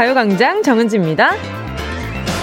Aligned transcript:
가요광장 0.00 0.62
정은지입니다. 0.62 1.32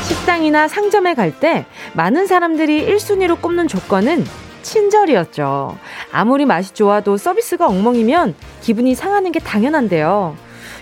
식당이나 0.03 0.67
상점에 0.67 1.15
갈 1.15 1.31
때 1.39 1.65
많은 1.95 2.27
사람들이 2.27 2.85
1순위로 2.85 3.41
꼽는 3.41 3.67
조건은 3.67 4.25
친절이었죠. 4.61 5.75
아무리 6.11 6.45
맛이 6.45 6.75
좋아도 6.75 7.17
서비스가 7.17 7.65
엉망이면 7.65 8.35
기분이 8.61 8.93
상하는 8.93 9.31
게 9.31 9.39
당연한데요. 9.39 10.37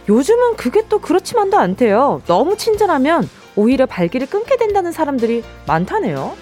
요즘은 0.10 0.58
그게 0.58 0.82
또 0.90 1.00
그렇지만도 1.00 1.58
않대요. 1.58 2.22
너무 2.28 2.58
친절하면 2.58 3.30
오히려 3.56 3.86
발길을 3.86 4.28
끊게 4.28 4.58
된다는 4.58 4.92
사람들이 4.92 5.46
많다네요. 5.68 6.36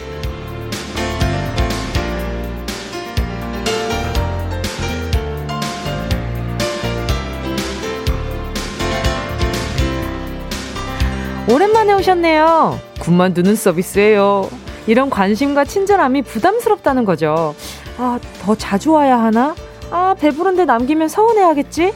오랜만에 11.50 11.94
오셨네요. 11.94 12.80
군만두는 13.02 13.56
서비스예요. 13.56 14.50
이런 14.88 15.10
관심과 15.10 15.66
친절함이 15.66 16.22
부담스럽다는 16.24 17.06
거죠. 17.06 17.56
아, 17.98 18.20
더 18.42 18.56
자주 18.56 18.92
와야 18.94 19.20
하나? 19.22 19.56
아, 19.92 20.16
배부른데 20.18 20.66
남기면 20.66 21.08
서운해하겠지? 21.10 21.94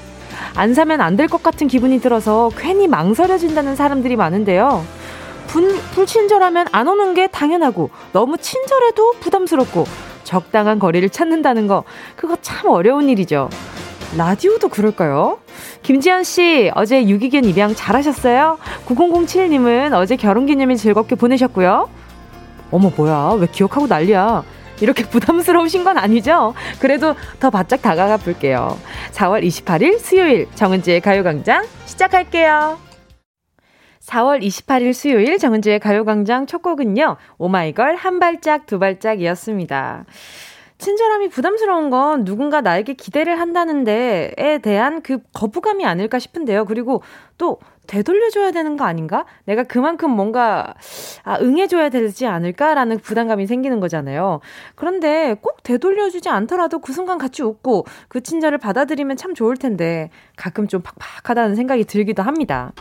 안 0.56 0.74
사면 0.74 1.02
안 1.02 1.16
될 1.16 1.28
것 1.28 1.42
같은 1.44 1.68
기분이 1.68 2.00
들어서 2.00 2.52
괜히 2.58 2.88
망설여진다는 2.88 3.76
사람들이 3.76 4.16
많은데요. 4.16 4.86
분, 5.48 5.78
불친절하면 5.94 6.68
안 6.72 6.88
오는 6.88 7.14
게 7.14 7.28
당연하고 7.28 7.90
너무 8.12 8.38
친절해도 8.38 9.14
부담스럽고 9.22 9.86
적당한 10.24 10.78
거리를 10.78 11.10
찾는다는 11.10 11.68
거 11.68 11.84
그거 12.18 12.36
참 12.42 12.70
어려운 12.70 13.08
일이죠. 13.10 13.50
라디오도 14.16 14.70
그럴까요? 14.70 15.40
김지현 15.84 16.24
씨, 16.24 16.72
어제 16.76 17.08
유기견 17.08 17.44
입양 17.46 17.76
잘하셨어요? 17.76 18.58
9007님은 18.86 19.94
어제 19.94 20.16
결혼기념일 20.16 20.78
즐겁게 20.78 21.16
보내셨고요. 21.16 21.90
어머, 22.72 22.92
뭐야. 22.96 23.38
왜 23.40 23.48
기억하고 23.48 23.88
난리야. 23.88 24.44
이렇게 24.80 25.04
부담스러우신 25.10 25.84
건 25.84 25.98
아니죠? 25.98 26.54
그래도 26.80 27.16
더 27.40 27.50
바짝 27.50 27.82
다가가 27.82 28.18
볼게요. 28.18 28.78
4월 29.12 29.44
28일 29.46 30.00
수요일 30.00 30.48
정은지의 30.56 31.02
가요광장 31.02 31.66
시작할게요. 31.86 32.78
4월 34.06 34.42
28일 34.42 34.94
수요일 34.94 35.38
정은지의 35.38 35.80
가요광장 35.80 36.46
첫 36.46 36.62
곡은요. 36.62 37.18
오마이걸 37.38 37.96
한 37.96 38.20
발짝 38.20 38.66
두 38.66 38.80
발짝이었습니다. 38.80 40.06
친절함이 40.78 41.30
부담스러운 41.30 41.90
건 41.90 42.24
누군가 42.24 42.62
나에게 42.62 42.94
기대를 42.94 43.40
한다는 43.40 43.84
데에 43.84 44.60
대한 44.62 45.02
그 45.02 45.20
거부감이 45.34 45.86
아닐까 45.86 46.20
싶은데요. 46.20 46.66
그리고 46.66 47.02
또 47.38 47.60
되돌려줘야 47.88 48.52
되는 48.52 48.78
거 48.78 48.86
아닌가? 48.86 49.26
내가 49.46 49.64
그만큼 49.64 50.12
뭔가, 50.12 50.76
아, 51.24 51.38
응해줘야 51.40 51.90
되지 51.90 52.28
않을까라는 52.28 53.00
부담감이 53.00 53.48
생기는 53.48 53.80
거잖아요. 53.80 54.42
그런데 54.76 55.36
꼭 55.42 55.64
되돌려주지 55.64 56.30
않더라도 56.30 56.80
그 56.80 56.94
순간 56.94 57.18
같이 57.18 57.42
웃고 57.44 57.86
그 58.10 58.22
친절을 58.22 58.58
받아들이면 58.58 59.18
참 59.18 59.34
좋을 59.34 59.58
텐데 59.58 60.10
가끔 60.36 60.68
좀 60.68 60.82
팍팍하다는 60.84 61.56
생각이 61.56 61.86
들기도 61.86 62.24
합니다. 62.24 62.74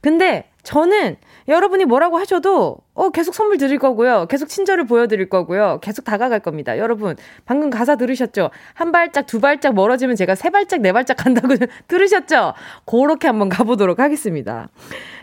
근데 0.00 0.50
저는 0.62 1.16
여러분이 1.50 1.84
뭐라고 1.84 2.18
하셔도 2.18 2.78
어 2.94 3.10
계속 3.10 3.34
선물 3.34 3.58
드릴 3.58 3.78
거고요. 3.78 4.26
계속 4.28 4.48
친절을 4.48 4.86
보여드릴 4.86 5.28
거고요. 5.28 5.78
계속 5.82 6.04
다가갈 6.04 6.40
겁니다. 6.40 6.78
여러분 6.78 7.16
방금 7.44 7.70
가사 7.70 7.96
들으셨죠? 7.96 8.50
한 8.74 8.92
발짝 8.92 9.26
두 9.26 9.40
발짝 9.40 9.74
멀어지면 9.74 10.16
제가 10.16 10.34
세 10.34 10.50
발짝 10.50 10.80
네 10.80 10.92
발짝 10.92 11.14
간다고 11.14 11.54
들으셨죠? 11.88 12.54
그렇게 12.86 13.26
한번 13.26 13.48
가보도록 13.48 13.98
하겠습니다. 13.98 14.68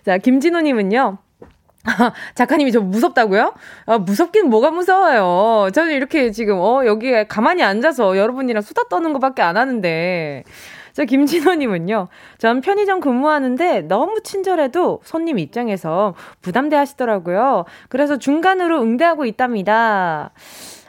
자 0.06 0.18
김진호님은요. 0.18 1.18
작가님이 2.35 2.72
저 2.72 2.81
무섭다고요? 2.81 3.53
아, 3.85 3.97
무섭긴 3.97 4.50
뭐가 4.50 4.72
무서워요. 4.72 5.69
저는 5.72 5.94
이렇게 5.94 6.31
지금, 6.31 6.59
어, 6.59 6.85
여기에 6.85 7.28
가만히 7.28 7.63
앉아서 7.63 8.18
여러분이랑 8.18 8.62
수다 8.62 8.84
떠는 8.90 9.13
것밖에 9.13 9.41
안 9.41 9.56
하는데. 9.57 10.44
저 10.97 11.06
김진호님은요. 11.06 12.08
전 12.40 12.62
편의점 12.62 13.02
근무하는데 13.02 13.81
너무 13.81 14.22
친절해도 14.24 15.02
손님 15.03 15.38
입장에서 15.38 16.16
부담돼 16.41 16.75
하시더라고요. 16.75 17.66
그래서 17.88 18.18
중간으로 18.18 18.81
응대하고 18.81 19.25
있답니다. 19.25 20.31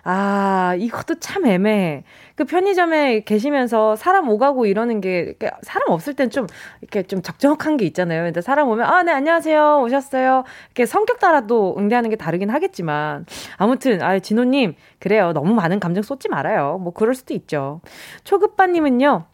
아, 0.05 0.75
이것도 0.79 1.17
참 1.17 1.45
애매해. 1.45 2.05
그 2.37 2.47
편의점에 2.47 3.21
계시면서 3.25 3.97
사람 3.97 4.31
오가고 4.31 4.65
이러는 4.65 5.03
게, 5.03 5.35
사람 5.61 5.91
없을 5.91 6.15
땐 6.15 6.31
좀, 6.31 6.47
이렇게 6.81 7.03
좀 7.03 7.21
적적한 7.21 7.77
게 7.77 7.85
있잖아요. 7.85 8.25
근데 8.25 8.41
사람 8.41 8.71
오면, 8.71 8.87
아, 8.87 9.03
네, 9.03 9.13
안녕하세요. 9.13 9.83
오셨어요. 9.83 10.45
이렇게 10.69 10.87
성격 10.87 11.19
따라도 11.19 11.75
응대하는 11.77 12.09
게 12.09 12.17
다르긴 12.17 12.49
하겠지만. 12.49 13.27
아무튼, 13.59 14.01
아, 14.01 14.19
진호님, 14.19 14.75
그래요. 15.01 15.35
너무 15.35 15.53
많은 15.53 15.81
감정 15.81 16.03
쏟지 16.03 16.31
말아요. 16.31 16.79
뭐, 16.79 16.95
그럴 16.95 17.15
수도 17.15 17.35
있죠. 17.35 17.83
초급반님은요, 18.25 19.27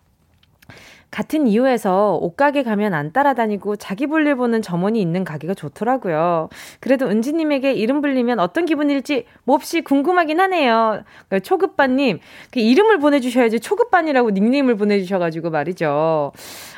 같은 1.14 1.46
이유에서 1.46 2.18
옷가게 2.20 2.64
가면 2.64 2.92
안 2.92 3.12
따라다니고 3.12 3.76
자기 3.76 4.08
볼일 4.08 4.34
보는 4.34 4.62
점원이 4.62 5.00
있는 5.00 5.22
가게가 5.22 5.54
좋더라고요. 5.54 6.48
그래도 6.80 7.06
은지님에게 7.06 7.72
이름 7.72 8.00
불리면 8.00 8.40
어떤 8.40 8.66
기분일지 8.66 9.24
몹시 9.44 9.82
궁금하긴 9.82 10.40
하네요. 10.40 11.04
그러니까 11.28 11.38
초급반님, 11.38 12.18
그 12.50 12.58
이름을 12.58 12.98
보내주셔야지 12.98 13.60
초급반이라고 13.60 14.30
닉네임을 14.30 14.76
보내주셔가지고 14.76 15.50
말이죠. 15.50 16.32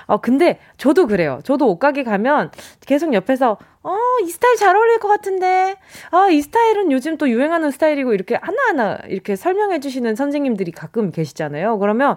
어, 0.05 0.17
근데 0.19 0.59
저도 0.77 1.07
그래요. 1.07 1.41
저도 1.43 1.71
옷가게 1.71 2.03
가면 2.03 2.51
계속 2.87 3.15
옆에서, 3.15 3.57
어, 3.83 3.97
이 4.23 4.29
스타일 4.29 4.57
잘 4.57 4.77
어울릴 4.77 4.99
것 4.99 5.09
같은데. 5.09 5.77
아, 6.11 6.29
이 6.29 6.43
스타일은 6.43 6.93
요즘 6.93 7.17
또 7.17 7.31
유행하는 7.31 7.71
스타일이고 7.71 8.13
이렇게 8.13 8.39
하나하나 8.41 8.99
이렇게 9.09 9.35
설명해 9.35 9.81
주시는 9.81 10.15
선생님들이 10.15 10.73
가끔 10.73 11.11
계시잖아요. 11.11 11.79
그러면, 11.79 12.17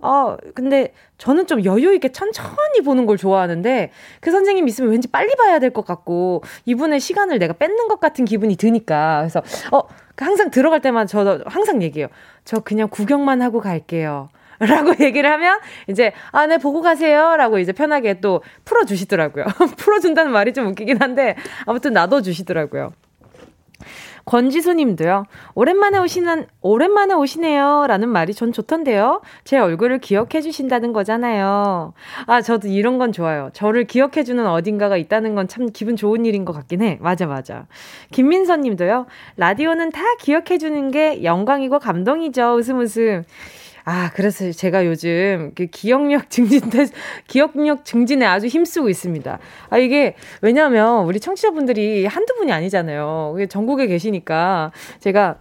어, 0.00 0.36
근데 0.54 0.92
저는 1.18 1.46
좀 1.46 1.64
여유 1.64 1.92
있게 1.94 2.10
천천히 2.12 2.80
보는 2.84 3.06
걸 3.06 3.16
좋아하는데 3.16 3.90
그 4.20 4.30
선생님 4.30 4.68
있으면 4.68 4.90
왠지 4.90 5.08
빨리 5.08 5.34
봐야 5.36 5.58
될 5.58 5.70
것 5.70 5.84
같고 5.84 6.42
이분의 6.64 7.00
시간을 7.00 7.38
내가 7.38 7.52
뺏는 7.52 7.88
것 7.88 8.00
같은 8.00 8.24
기분이 8.24 8.56
드니까 8.56 9.18
그래서 9.20 9.42
어, 9.72 9.82
항상 10.16 10.50
들어갈 10.50 10.80
때만 10.80 11.06
저도 11.06 11.44
항상 11.46 11.82
얘기해요. 11.82 12.08
저 12.44 12.60
그냥 12.60 12.88
구경만 12.90 13.42
하고 13.42 13.60
갈게요. 13.60 14.28
라고 14.60 14.92
얘기를 15.00 15.30
하면 15.30 15.60
이제 15.86 16.12
아, 16.32 16.46
네 16.46 16.58
보고 16.58 16.82
가세요. 16.82 17.36
라고 17.36 17.58
이제 17.60 17.72
편하게 17.72 18.20
또 18.20 18.42
풀어 18.64 18.84
주시더라고요. 18.84 19.44
풀어 19.78 20.00
준다는 20.00 20.32
말이 20.32 20.52
좀 20.52 20.66
웃기긴 20.68 21.00
한데 21.00 21.36
아무튼 21.66 21.92
놔둬 21.92 22.22
주시더라고요. 22.22 22.90
권지수 24.28 24.74
님도요. 24.74 25.24
오랜만에 25.54 25.98
오시는, 25.98 26.46
오랜만에 26.60 27.14
오시네요. 27.14 27.86
라는 27.88 28.10
말이 28.10 28.34
전 28.34 28.52
좋던데요. 28.52 29.22
제 29.44 29.58
얼굴을 29.58 30.00
기억해 30.00 30.42
주신다는 30.42 30.92
거잖아요. 30.92 31.94
아, 32.26 32.42
저도 32.42 32.68
이런 32.68 32.98
건 32.98 33.10
좋아요. 33.10 33.48
저를 33.54 33.84
기억해 33.84 34.24
주는 34.24 34.46
어딘가가 34.46 34.96
있다는 34.96 35.34
건 35.34 35.48
참 35.48 35.70
기분 35.72 35.96
좋은 35.96 36.26
일인 36.26 36.44
것 36.44 36.52
같긴 36.52 36.82
해. 36.82 36.98
맞아, 37.00 37.26
맞아. 37.26 37.66
김민선 38.12 38.60
님도요. 38.60 39.06
라디오는 39.38 39.90
다 39.90 40.02
기억해 40.20 40.58
주는 40.58 40.90
게 40.90 41.24
영광이고 41.24 41.78
감동이죠. 41.78 42.54
웃음 42.54 42.80
웃음. 42.80 43.24
아, 43.90 44.10
그래서 44.14 44.52
제가 44.52 44.84
요즘 44.84 45.52
그 45.54 45.64
기억력 45.64 46.28
증진 46.28 46.60
기억력 47.26 47.86
증진에 47.86 48.26
아주 48.26 48.46
힘쓰고 48.46 48.90
있습니다. 48.90 49.38
아, 49.70 49.78
이게 49.78 50.14
왜냐면 50.42 51.06
우리 51.06 51.18
청취자분들이 51.18 52.04
한두 52.04 52.34
분이 52.34 52.52
아니잖아요. 52.52 53.34
전국에 53.48 53.86
계시니까 53.86 54.72
제가 55.00 55.38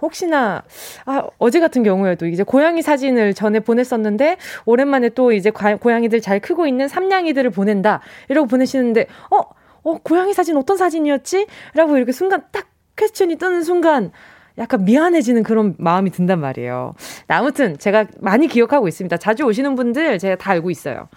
혹시나 0.00 0.62
아 1.06 1.26
어제 1.38 1.58
같은 1.58 1.82
경우에도 1.82 2.26
이제 2.26 2.44
고양이 2.44 2.82
사진을 2.82 3.34
전에 3.34 3.58
보냈었는데 3.58 4.36
오랜만에 4.64 5.08
또 5.08 5.32
이제 5.32 5.50
과, 5.50 5.74
고양이들 5.74 6.20
잘 6.20 6.38
크고 6.38 6.68
있는 6.68 6.86
삼냥이들을 6.86 7.50
보낸다 7.50 8.00
이러고 8.28 8.46
보내시는데 8.46 9.08
어 9.32 9.40
어, 9.82 9.98
고양이 10.04 10.32
사진 10.34 10.56
어떤 10.56 10.76
사진이었지? 10.76 11.48
라고 11.74 11.96
이렇게 11.96 12.12
순간 12.12 12.44
딱 12.52 12.68
퀘스천이 12.94 13.38
뜨는 13.38 13.64
순간 13.64 14.12
약간 14.58 14.84
미안해지는 14.84 15.42
그런 15.42 15.74
마음이 15.78 16.10
든단 16.10 16.40
말이에요. 16.40 16.94
아무튼 17.28 17.78
제가 17.78 18.06
많이 18.20 18.48
기억하고 18.48 18.88
있습니다. 18.88 19.16
자주 19.18 19.44
오시는 19.44 19.74
분들 19.76 20.18
제가 20.18 20.36
다 20.36 20.50
알고 20.52 20.70
있어요. 20.70 21.08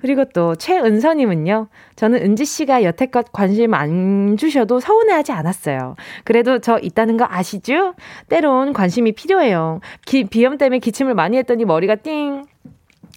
그리고 0.00 0.24
또 0.24 0.56
최은서님은요. 0.56 1.68
저는 1.94 2.22
은지 2.22 2.44
씨가 2.44 2.82
여태껏 2.82 3.30
관심 3.30 3.72
안 3.74 4.36
주셔도 4.36 4.80
서운해하지 4.80 5.30
않았어요. 5.30 5.94
그래도 6.24 6.58
저 6.58 6.78
있다는 6.80 7.16
거 7.16 7.24
아시죠? 7.28 7.94
때론 8.28 8.72
관심이 8.72 9.12
필요해요. 9.12 9.80
기, 10.04 10.24
비염 10.24 10.58
때문에 10.58 10.80
기침을 10.80 11.14
많이 11.14 11.36
했더니 11.36 11.64
머리가 11.64 11.94
띵. 11.96 12.44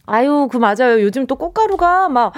아유, 0.05 0.47
그 0.51 0.57
맞아요. 0.57 1.01
요즘 1.01 1.25
또 1.25 1.35
꽃가루가 1.35 2.09
막 2.09 2.33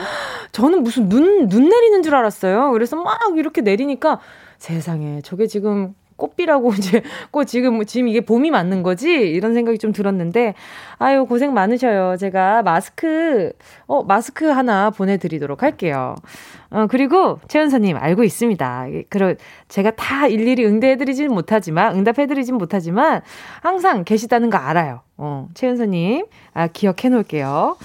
저는 0.54 0.84
무슨 0.84 1.10
눈 1.10 1.50
눈 1.50 1.68
내리는 1.68 2.02
줄 2.02 2.16
알았어요. 2.16 2.72
그래서 2.72 2.96
막 2.96 3.20
이렇게 3.36 3.60
내리니까 3.60 4.20
세상에 4.60 5.20
저게 5.24 5.48
지금 5.48 5.94
꽃비라고 6.18 6.74
이제 6.78 7.02
꽃 7.32 7.46
지금 7.46 7.84
지금 7.86 8.08
이게 8.10 8.22
봄이 8.22 8.52
맞는 8.52 8.84
거지 8.84 9.10
이런 9.10 9.54
생각이 9.54 9.78
좀 9.78 9.94
들었는데 9.94 10.56
아유 10.98 11.26
고생 11.26 11.54
많으셔요. 11.54 12.18
제가 12.18 12.64
마스크 12.64 13.54
어 13.86 14.04
마스크 14.04 14.46
하나 14.46 14.90
보내드리도록 14.90 15.64
할게요. 15.64 16.16
어 16.70 16.88
그리고 16.90 17.40
최은서님 17.48 17.96
알고 17.96 18.24
있습니다. 18.24 18.88
그러 19.10 19.36
제가 19.70 19.92
다 19.92 20.28
일일이 20.28 20.66
응대해드리진 20.66 21.32
못하지만 21.32 21.96
응답해드리진 21.96 22.56
못하지만 22.56 23.22
항상 23.62 24.04
계시다는 24.04 24.50
거 24.50 24.58
알아요. 24.58 25.02
어 25.18 25.48
최은서님 25.54 26.26
아 26.54 26.68
기억해 26.68 27.10
놓을게요. 27.10 27.78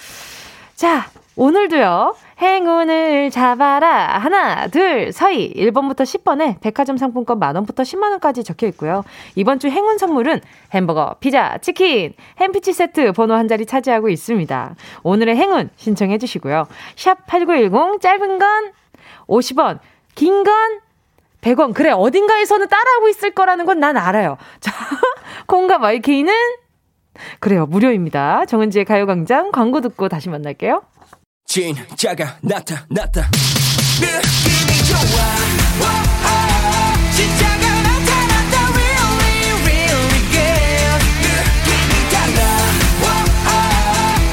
자 0.74 1.06
오늘도요. 1.36 2.14
행운을 2.42 3.30
잡아라. 3.30 4.18
하나, 4.18 4.66
둘, 4.66 5.12
서희. 5.12 5.52
1번부터 5.54 6.00
10번에 6.00 6.60
백화점 6.60 6.96
상품권 6.96 7.38
만원부터 7.38 7.84
10만원까지 7.84 8.44
적혀 8.44 8.66
있고요. 8.68 9.04
이번 9.36 9.60
주 9.60 9.68
행운 9.68 9.96
선물은 9.96 10.40
햄버거, 10.74 11.14
피자, 11.20 11.58
치킨, 11.58 12.14
햄피치 12.40 12.72
세트 12.72 13.12
번호 13.12 13.34
한 13.34 13.46
자리 13.46 13.64
차지하고 13.64 14.08
있습니다. 14.08 14.74
오늘의 15.04 15.36
행운 15.36 15.70
신청해 15.76 16.18
주시고요. 16.18 16.66
샵 16.96 17.26
8910, 17.26 18.00
짧은 18.00 18.38
건 18.38 18.72
50원, 19.28 19.78
긴 20.16 20.42
건 20.42 20.80
100원. 21.42 21.74
그래, 21.74 21.90
어딘가에서는 21.92 22.68
따라하고 22.68 23.08
있을 23.08 23.30
거라는 23.32 23.66
건 23.66 23.78
난 23.78 23.96
알아요. 23.96 24.36
자, 24.60 24.72
콩과 25.46 25.78
마이케이는 25.78 26.32
그래요, 27.40 27.66
무료입니다. 27.66 28.46
정은지의 28.46 28.84
가요광장 28.84 29.52
광고 29.52 29.80
듣고 29.80 30.08
다시 30.08 30.28
만날게요. 30.28 30.82
진짜가 31.52 32.38
나타났다 32.40 33.28
느낌이 34.00 34.72
좋아. 34.88 35.20
진짜가 37.14 37.64
나타났다. 37.82 38.56
Really 38.72 39.52
really 39.60 40.20
good. 40.32 41.04
느낌이 41.20 41.92
달라. 42.08 42.40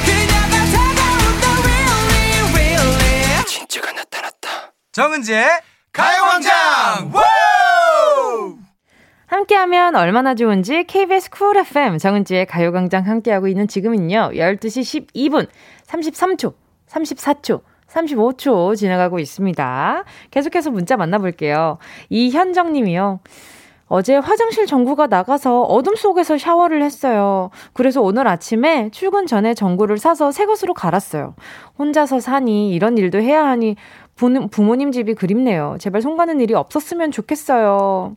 그녀가 0.06 0.54
다가온다 0.72 1.44
really 1.60 2.40
really. 2.54 3.44
진짜가 3.44 3.92
나타났다. 3.92 4.72
정은지의 4.92 5.44
가요광장. 5.92 7.12
함께하면 9.26 9.94
얼마나 9.94 10.34
좋은지 10.34 10.84
KBS 10.84 11.28
쿨 11.28 11.58
FM 11.58 11.98
정은지의 11.98 12.46
가요광장 12.46 13.06
함께하고 13.06 13.46
있는 13.46 13.68
지금은요 13.68 14.30
12시 14.32 15.12
12분 15.12 15.48
33초 15.86 16.54
34초, 16.90 17.60
35초 17.88 18.76
지나가고 18.76 19.18
있습니다. 19.18 20.04
계속해서 20.30 20.70
문자 20.70 20.96
만나볼게요. 20.96 21.78
이현정 22.08 22.72
님이요. 22.72 23.20
어제 23.92 24.16
화장실 24.16 24.66
전구가 24.66 25.08
나가서 25.08 25.62
어둠 25.62 25.96
속에서 25.96 26.38
샤워를 26.38 26.80
했어요. 26.82 27.50
그래서 27.72 28.00
오늘 28.00 28.28
아침에 28.28 28.90
출근 28.92 29.26
전에 29.26 29.52
전구를 29.54 29.98
사서 29.98 30.30
새 30.30 30.46
것으로 30.46 30.74
갈았어요. 30.74 31.34
혼자서 31.76 32.20
사니 32.20 32.70
이런 32.70 32.96
일도 32.96 33.18
해야 33.18 33.44
하니 33.44 33.74
부모님 34.14 34.92
집이 34.92 35.14
그립네요. 35.14 35.76
제발 35.80 36.02
손 36.02 36.16
가는 36.16 36.38
일이 36.40 36.54
없었으면 36.54 37.10
좋겠어요. 37.10 38.14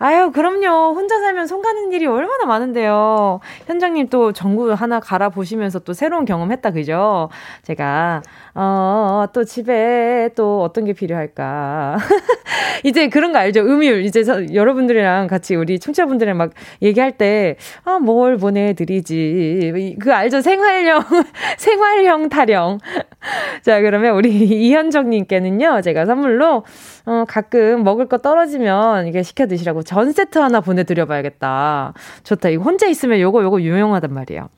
아유, 0.00 0.30
그럼요. 0.30 0.94
혼자 0.94 1.18
살면 1.18 1.48
손 1.48 1.60
가는 1.60 1.90
일이 1.92 2.06
얼마나 2.06 2.44
많은데요. 2.46 3.40
현장님 3.66 4.08
또 4.10 4.32
전구 4.32 4.72
하나 4.72 5.00
갈아 5.00 5.28
보시면서 5.28 5.80
또 5.80 5.92
새로운 5.92 6.24
경험 6.24 6.52
했다, 6.52 6.70
그죠? 6.70 7.28
제가, 7.62 8.22
어, 8.54 9.24
또 9.32 9.42
집에 9.42 10.30
또 10.36 10.62
어떤 10.62 10.84
게 10.84 10.92
필요할까. 10.92 11.96
이제 12.84 13.08
그런 13.08 13.32
거 13.32 13.38
알죠? 13.38 13.62
음율. 13.62 14.04
이제 14.04 14.22
여러분들이랑 14.54 15.26
같이 15.26 15.56
우리 15.56 15.80
청취자분들이랑 15.80 16.36
막 16.36 16.52
얘기할 16.80 17.18
때, 17.18 17.56
아, 17.84 17.98
뭘 17.98 18.36
보내드리지. 18.36 19.96
그 20.00 20.12
알죠? 20.12 20.40
생활형, 20.40 21.02
생활형 21.58 22.28
타령. 22.28 22.78
자, 23.62 23.80
그러면 23.80 24.14
우리 24.14 24.30
이현정님께는요, 24.30 25.80
제가 25.82 26.06
선물로, 26.06 26.64
어, 27.06 27.24
가끔 27.26 27.82
먹을 27.82 28.06
거 28.06 28.18
떨어지면 28.18 29.08
이게 29.08 29.24
시켜 29.24 29.46
드시라고 29.46 29.82
전 29.88 30.12
세트 30.12 30.36
하나 30.36 30.60
보내드려봐야겠다. 30.60 31.94
좋다. 32.22 32.50
이거 32.50 32.62
혼자 32.62 32.86
있으면 32.88 33.20
요거 33.20 33.42
요거 33.42 33.62
유용하단 33.62 34.12
말이에요. 34.12 34.50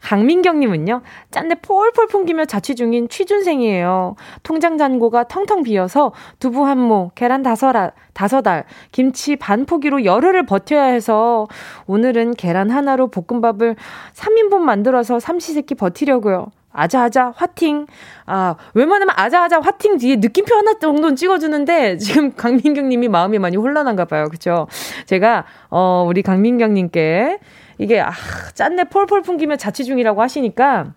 강민경님은요, 0.00 1.02
짠내 1.30 1.56
폴폴 1.56 2.06
풍기며 2.06 2.46
자취 2.46 2.74
중인 2.74 3.10
취준생이에요. 3.10 4.16
통장 4.42 4.78
잔고가 4.78 5.24
텅텅 5.24 5.64
비어서 5.64 6.12
두부 6.38 6.64
한 6.66 6.78
모, 6.78 7.10
계란 7.14 7.42
다섯 7.42 7.76
알, 7.76 7.92
다섯 8.14 8.48
알, 8.48 8.64
김치 8.90 9.36
반 9.36 9.66
포기로 9.66 10.06
열흘을 10.06 10.46
버텨야 10.46 10.84
해서 10.84 11.46
오늘은 11.86 12.32
계란 12.36 12.70
하나로 12.70 13.08
볶음밥을 13.08 13.76
3인분 14.14 14.60
만들어서 14.60 15.20
삼시세끼 15.20 15.74
버티려고요. 15.74 16.52
아자아자 16.72 17.32
화팅. 17.36 17.86
아, 18.26 18.54
웬만하면 18.74 19.14
아자아자 19.16 19.60
화팅 19.60 19.98
뒤에 19.98 20.16
느낌표 20.16 20.54
하나 20.54 20.78
정도는 20.78 21.16
찍어주는데, 21.16 21.98
지금 21.98 22.32
강민경 22.36 22.88
님이 22.88 23.08
마음이 23.08 23.38
많이 23.38 23.56
혼란한가 23.56 24.04
봐요. 24.04 24.28
그쵸? 24.30 24.66
제가, 25.06 25.44
어, 25.70 26.04
우리 26.06 26.22
강민경 26.22 26.74
님께, 26.74 27.38
이게, 27.78 28.00
아, 28.00 28.12
짠내 28.54 28.84
폴폴 28.84 29.22
풍기며 29.22 29.56
자취 29.56 29.84
중이라고 29.84 30.22
하시니까, 30.22 30.92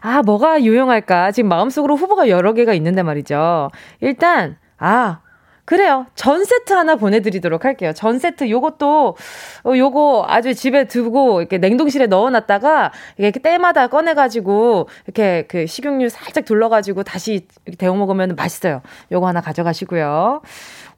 아, 0.00 0.22
뭐가 0.22 0.62
유용할까? 0.62 1.32
지금 1.32 1.48
마음속으로 1.48 1.96
후보가 1.96 2.28
여러 2.28 2.52
개가 2.52 2.74
있는데 2.74 3.02
말이죠. 3.02 3.70
일단, 4.00 4.56
아, 4.78 5.20
그래요. 5.68 6.06
전 6.14 6.46
세트 6.46 6.72
하나 6.72 6.96
보내드리도록 6.96 7.66
할게요. 7.66 7.92
전 7.92 8.18
세트 8.18 8.48
요것도 8.48 9.16
어, 9.64 9.72
요거 9.76 10.24
아주 10.26 10.54
집에 10.54 10.84
두고 10.84 11.42
이렇게 11.42 11.58
냉동실에 11.58 12.06
넣어놨다가 12.06 12.90
이렇게 13.18 13.38
때마다 13.38 13.88
꺼내가지고 13.88 14.88
이렇게 15.04 15.44
그 15.46 15.66
식용유 15.66 16.08
살짝 16.08 16.46
둘러가지고 16.46 17.02
다시 17.02 17.46
데워 17.76 17.94
먹으면 17.96 18.34
맛있어요. 18.34 18.80
요거 19.12 19.26
하나 19.26 19.42
가져가시고요. 19.42 20.40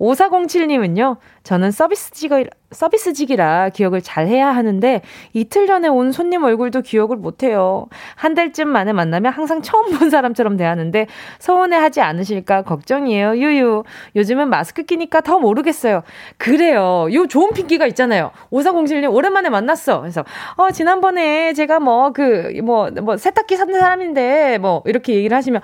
5407님은요, 0.00 1.18
저는 1.42 1.70
서비스직이, 1.70 2.46
서비스직이라 2.70 3.68
기억을 3.70 4.00
잘 4.00 4.26
해야 4.26 4.48
하는데 4.48 5.02
이틀 5.34 5.66
전에 5.66 5.88
온 5.88 6.10
손님 6.10 6.42
얼굴도 6.42 6.80
기억을 6.80 7.16
못해요. 7.16 7.86
한 8.14 8.34
달쯤 8.34 8.68
만에 8.68 8.92
만나면 8.92 9.32
항상 9.32 9.60
처음 9.60 9.90
본 9.98 10.08
사람처럼 10.08 10.56
대하는데 10.56 11.06
서운해 11.38 11.76
하지 11.76 12.00
않으실까 12.00 12.62
걱정이에요. 12.62 13.36
유유. 13.36 13.84
요즘은 14.16 14.48
마스크 14.48 14.84
끼니까 14.84 15.20
더 15.20 15.38
모르겠어요. 15.38 16.02
그래요. 16.38 17.08
요 17.12 17.26
좋은 17.26 17.50
핑계가 17.52 17.86
있잖아요. 17.88 18.30
5407님 18.50 19.12
오랜만에 19.12 19.50
만났어. 19.50 20.00
그래서, 20.00 20.24
어, 20.56 20.70
지난번에 20.70 21.52
제가 21.52 21.78
뭐, 21.80 22.12
그, 22.12 22.58
뭐, 22.64 22.90
뭐, 22.90 23.16
세탁기 23.16 23.56
샀는 23.56 23.78
사람인데 23.78 24.58
뭐, 24.58 24.82
이렇게 24.86 25.14
얘기를 25.14 25.36
하시면, 25.36 25.60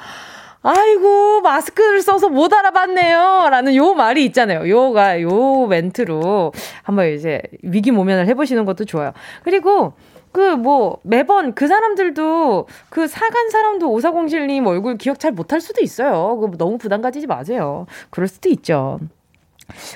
아이고, 0.68 1.42
마스크를 1.42 2.02
써서 2.02 2.28
못 2.28 2.52
알아봤네요. 2.52 3.48
라는 3.50 3.76
요 3.76 3.94
말이 3.94 4.24
있잖아요. 4.26 4.68
요가, 4.68 5.20
요 5.22 5.66
멘트로 5.68 6.52
한번 6.82 7.12
이제 7.12 7.40
위기 7.62 7.92
모면을 7.92 8.26
해보시는 8.26 8.64
것도 8.64 8.84
좋아요. 8.84 9.12
그리고, 9.44 9.92
그, 10.32 10.40
뭐, 10.56 10.98
매번 11.04 11.54
그 11.54 11.68
사람들도 11.68 12.66
그 12.90 13.06
사간 13.06 13.48
사람도 13.50 13.90
오사공실님 13.92 14.66
얼굴 14.66 14.98
기억 14.98 15.20
잘 15.20 15.30
못할 15.30 15.60
수도 15.60 15.82
있어요. 15.82 16.36
그 16.40 16.58
너무 16.58 16.78
부담 16.78 17.00
가지지 17.00 17.28
마세요. 17.28 17.86
그럴 18.10 18.26
수도 18.26 18.48
있죠. 18.48 18.98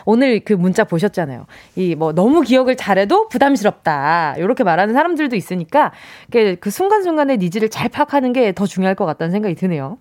오늘 0.04 0.40
그 0.40 0.52
문자 0.52 0.84
보셨잖아요. 0.84 1.46
이 1.76 1.94
뭐 1.96 2.12
너무 2.12 2.40
기억을 2.42 2.76
잘해도 2.76 3.28
부담스럽다. 3.28 4.34
이렇게 4.38 4.64
말하는 4.64 4.94
사람들도 4.94 5.36
있으니까 5.36 5.92
그 6.30 6.70
순간순간의 6.70 7.38
needs를 7.38 7.68
잘 7.70 7.88
파악하는 7.88 8.32
게 8.32 8.52
더 8.52 8.66
중요할 8.66 8.94
것 8.94 9.04
같다는 9.06 9.30
생각이 9.32 9.54
드네요. 9.56 9.98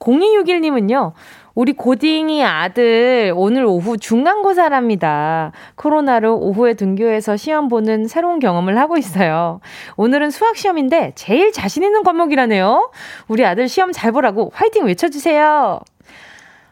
0261님은요, 0.00 1.12
우리 1.54 1.74
고딩이 1.74 2.42
아들 2.42 3.32
오늘 3.36 3.64
오후 3.64 3.98
중간고사랍니다. 3.98 5.52
코로나로 5.76 6.38
오후에 6.38 6.74
등교해서 6.74 7.36
시험 7.36 7.68
보는 7.68 8.08
새로운 8.08 8.38
경험을 8.38 8.78
하고 8.78 8.96
있어요. 8.96 9.60
오늘은 9.96 10.30
수학 10.30 10.56
시험인데 10.56 11.12
제일 11.16 11.52
자신 11.52 11.82
있는 11.82 12.02
과목이라네요. 12.02 12.90
우리 13.28 13.44
아들 13.44 13.68
시험 13.68 13.92
잘 13.92 14.12
보라고 14.12 14.50
화이팅 14.54 14.86
외쳐주세요. 14.86 15.80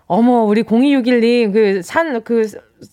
어머, 0.06 0.44
우리 0.44 0.62
0261님, 0.62 1.52
그, 1.52 1.82
산, 1.82 2.22
그, 2.22 2.42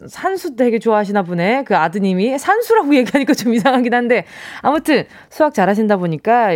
산수 0.07 0.57
되게 0.57 0.79
좋아하시나 0.79 1.23
보네. 1.23 1.63
그 1.63 1.77
아드님이. 1.77 2.37
산수라고 2.37 2.93
얘기하니까 2.97 3.33
좀 3.33 3.53
이상하긴 3.53 3.93
한데. 3.93 4.25
아무튼, 4.61 5.05
수학 5.29 5.53
잘하신다 5.53 5.95
보니까, 5.95 6.49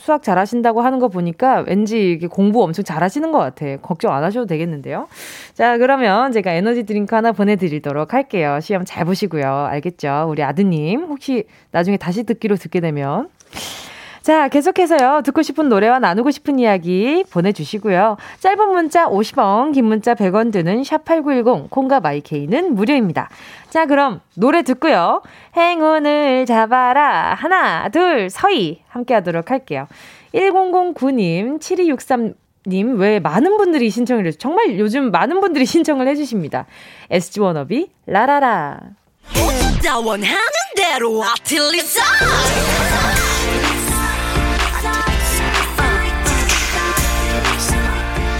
수학 0.00 0.22
잘하신다고 0.22 0.80
하는 0.80 0.98
거 0.98 1.08
보니까 1.08 1.64
왠지 1.66 2.12
이게 2.12 2.26
공부 2.26 2.62
엄청 2.62 2.84
잘하시는 2.84 3.30
것 3.30 3.38
같아. 3.38 3.76
걱정 3.76 4.12
안 4.12 4.24
하셔도 4.24 4.46
되겠는데요. 4.46 5.06
자, 5.54 5.78
그러면 5.78 6.32
제가 6.32 6.52
에너지 6.52 6.84
드링크 6.84 7.14
하나 7.14 7.32
보내드리도록 7.32 8.14
할게요. 8.14 8.58
시험 8.60 8.84
잘 8.84 9.04
보시고요. 9.04 9.44
알겠죠? 9.70 10.26
우리 10.28 10.42
아드님, 10.42 11.04
혹시 11.04 11.44
나중에 11.70 11.96
다시 11.96 12.24
듣기로 12.24 12.56
듣게 12.56 12.80
되면. 12.80 13.28
자, 14.30 14.46
계속해서요. 14.46 15.22
듣고 15.24 15.42
싶은 15.42 15.68
노래와 15.68 15.98
나누고 15.98 16.30
싶은 16.30 16.60
이야기 16.60 17.24
보내주시고요. 17.32 18.16
짧은 18.38 18.68
문자 18.68 19.08
50원, 19.08 19.74
긴 19.74 19.86
문자 19.86 20.14
100원 20.14 20.52
드는 20.52 20.82
샵8910, 20.82 21.68
콩과 21.68 21.98
마이케이는 21.98 22.76
무료입니다. 22.76 23.28
자, 23.70 23.86
그럼 23.86 24.20
노래 24.34 24.62
듣고요. 24.62 25.22
행운을 25.56 26.46
잡아라. 26.46 27.34
하나, 27.34 27.88
둘, 27.88 28.30
서희. 28.30 28.82
함께 28.86 29.14
하도록 29.14 29.50
할게요. 29.50 29.88
1009님, 30.32 31.60
7263 31.60 32.34
님, 32.68 33.00
왜 33.00 33.18
많은 33.18 33.56
분들이 33.56 33.90
신청을 33.90 34.28
해주 34.28 34.38
정말 34.38 34.78
요즘 34.78 35.10
많은 35.10 35.40
분들이 35.40 35.66
신청을 35.66 36.06
해주십니다. 36.06 36.66
SG 37.10 37.40
워너비, 37.40 37.90
라라라. 38.06 38.78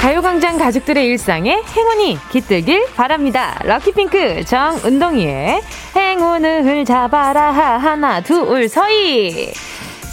가요광장 0.01 0.57
가족들의 0.57 1.07
일상에 1.09 1.63
행운이 1.77 2.17
깃들길 2.33 2.87
바랍니다. 2.97 3.61
럭키핑크 3.65 4.45
정은동이의 4.47 5.61
행운을 5.95 6.87
잡아라 6.87 7.53
하나 7.53 8.23
둘 8.23 8.67
서희 8.67 9.53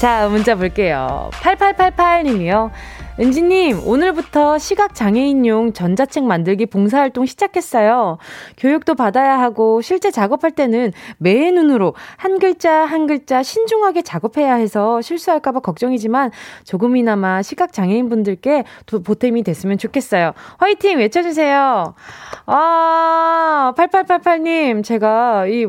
자 0.02 0.28
문자 0.28 0.56
볼게요. 0.56 1.30
8888님이요. 1.36 2.70
은지님, 3.20 3.88
오늘부터 3.88 4.60
시각장애인용 4.60 5.74
전자책 5.74 6.26
만들기 6.26 6.68
봉사활동 6.68 7.26
시작했어요. 7.26 8.20
교육도 8.58 8.94
받아야 8.94 9.40
하고, 9.40 9.82
실제 9.82 10.12
작업할 10.12 10.52
때는 10.52 10.94
매의 11.18 11.52
눈으로 11.52 11.96
한 12.18 12.38
글자 12.38 12.72
한 12.72 13.08
글자 13.08 13.42
신중하게 13.42 14.04
작업해야 14.04 14.54
해서 14.54 15.02
실수할까봐 15.02 15.62
걱정이지만, 15.62 16.30
조금이나마 16.64 17.42
시각장애인분들께 17.42 18.66
보탬이 19.04 19.42
됐으면 19.42 19.80
좋겠어요. 19.80 20.34
화이팅! 20.60 21.00
외쳐주세요. 21.00 21.96
아, 22.46 23.74
8888님, 23.76 24.84
제가 24.84 25.48
이, 25.48 25.66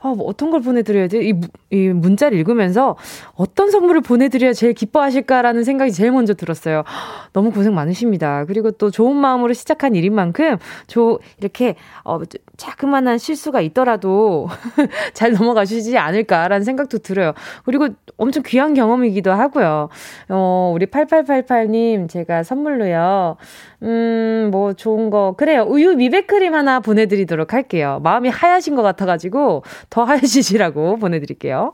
아, 0.00 0.08
뭐 0.08 0.26
어떤 0.26 0.50
걸 0.50 0.60
보내드려야 0.60 1.08
돼? 1.08 1.30
이, 1.30 1.32
이 1.70 1.88
문자를 1.88 2.36
읽으면서 2.36 2.96
어떤 3.36 3.70
선물을 3.70 4.02
보내드려야 4.02 4.52
제일 4.52 4.74
기뻐하실까라는 4.74 5.64
생각이 5.64 5.90
제일 5.90 6.12
먼저 6.12 6.34
들었어요. 6.34 6.73
있어요. 6.74 6.84
너무 7.32 7.52
고생 7.52 7.74
많으십니다. 7.74 8.44
그리고 8.46 8.70
또 8.72 8.90
좋은 8.90 9.16
마음으로 9.16 9.52
시작한 9.52 9.94
일인 9.94 10.14
만큼, 10.14 10.56
조, 10.86 11.20
이렇게, 11.38 11.76
어, 12.04 12.20
자그마한 12.56 13.18
실수가 13.18 13.60
있더라도 13.60 14.48
잘 15.14 15.32
넘어가시지 15.32 15.96
않을까라는 15.96 16.64
생각도 16.64 16.98
들어요. 16.98 17.32
그리고 17.64 17.88
엄청 18.16 18.42
귀한 18.46 18.74
경험이기도 18.74 19.32
하고요. 19.32 19.88
어, 20.28 20.72
우리 20.74 20.86
8888님, 20.86 22.08
제가 22.08 22.42
선물로요, 22.42 23.36
음, 23.84 24.48
뭐 24.50 24.72
좋은 24.72 25.10
거. 25.10 25.34
그래요. 25.36 25.64
우유 25.68 25.94
미백크림 25.94 26.54
하나 26.54 26.80
보내드리도록 26.80 27.52
할게요. 27.52 28.00
마음이 28.02 28.30
하얗신 28.30 28.74
것 28.76 28.82
같아가지고 28.82 29.62
더 29.90 30.04
하얘지시라고 30.04 30.96
보내드릴게요. 30.96 31.72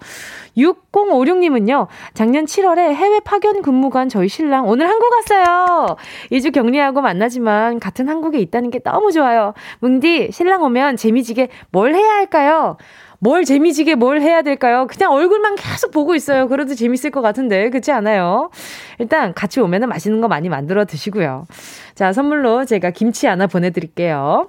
6056님은요, 0.59 1.87
작년 2.12 2.45
7월에 2.47 2.93
해외 2.95 3.21
파견 3.21 3.62
근무 3.62 3.90
간 3.90 4.09
저희 4.09 4.29
신랑 4.29 4.69
오늘 4.69 4.88
한국 4.88 5.09
왔어요. 5.12 5.97
2주 6.33 6.52
격리하고 6.52 7.00
만나지만 7.00 7.79
같은 7.79 8.09
한국에 8.09 8.38
있다는 8.40 8.71
게 8.71 8.81
너무 8.81 9.12
좋아요. 9.12 9.55
뭉디, 9.79 10.33
신랑 10.33 10.64
오면 10.64 10.97
재미지게 10.97 11.49
뭘 11.71 11.95
해야 11.95 12.14
할까요? 12.14 12.76
뭘 13.21 13.45
재미지게 13.45 13.95
뭘 13.95 14.21
해야 14.21 14.43
될까요? 14.43 14.87
그냥 14.89 15.12
얼굴만 15.12 15.55
계속 15.57 15.91
보고 15.91 16.15
있어요. 16.15 16.49
그래도 16.49 16.75
재밌을 16.75 17.11
것 17.11 17.21
같은데, 17.21 17.69
그렇지 17.69 17.93
않아요? 17.93 18.50
일단 18.99 19.35
같이 19.35 19.61
오면은 19.61 19.89
맛있는 19.89 20.21
거 20.21 20.29
많이 20.29 20.49
만들어 20.49 20.87
드시고요. 20.87 21.47
자, 21.95 22.12
선물로 22.12 22.65
제가 22.65 22.91
김치 22.91 23.27
하나 23.27 23.47
보내드릴게요. 23.47 24.49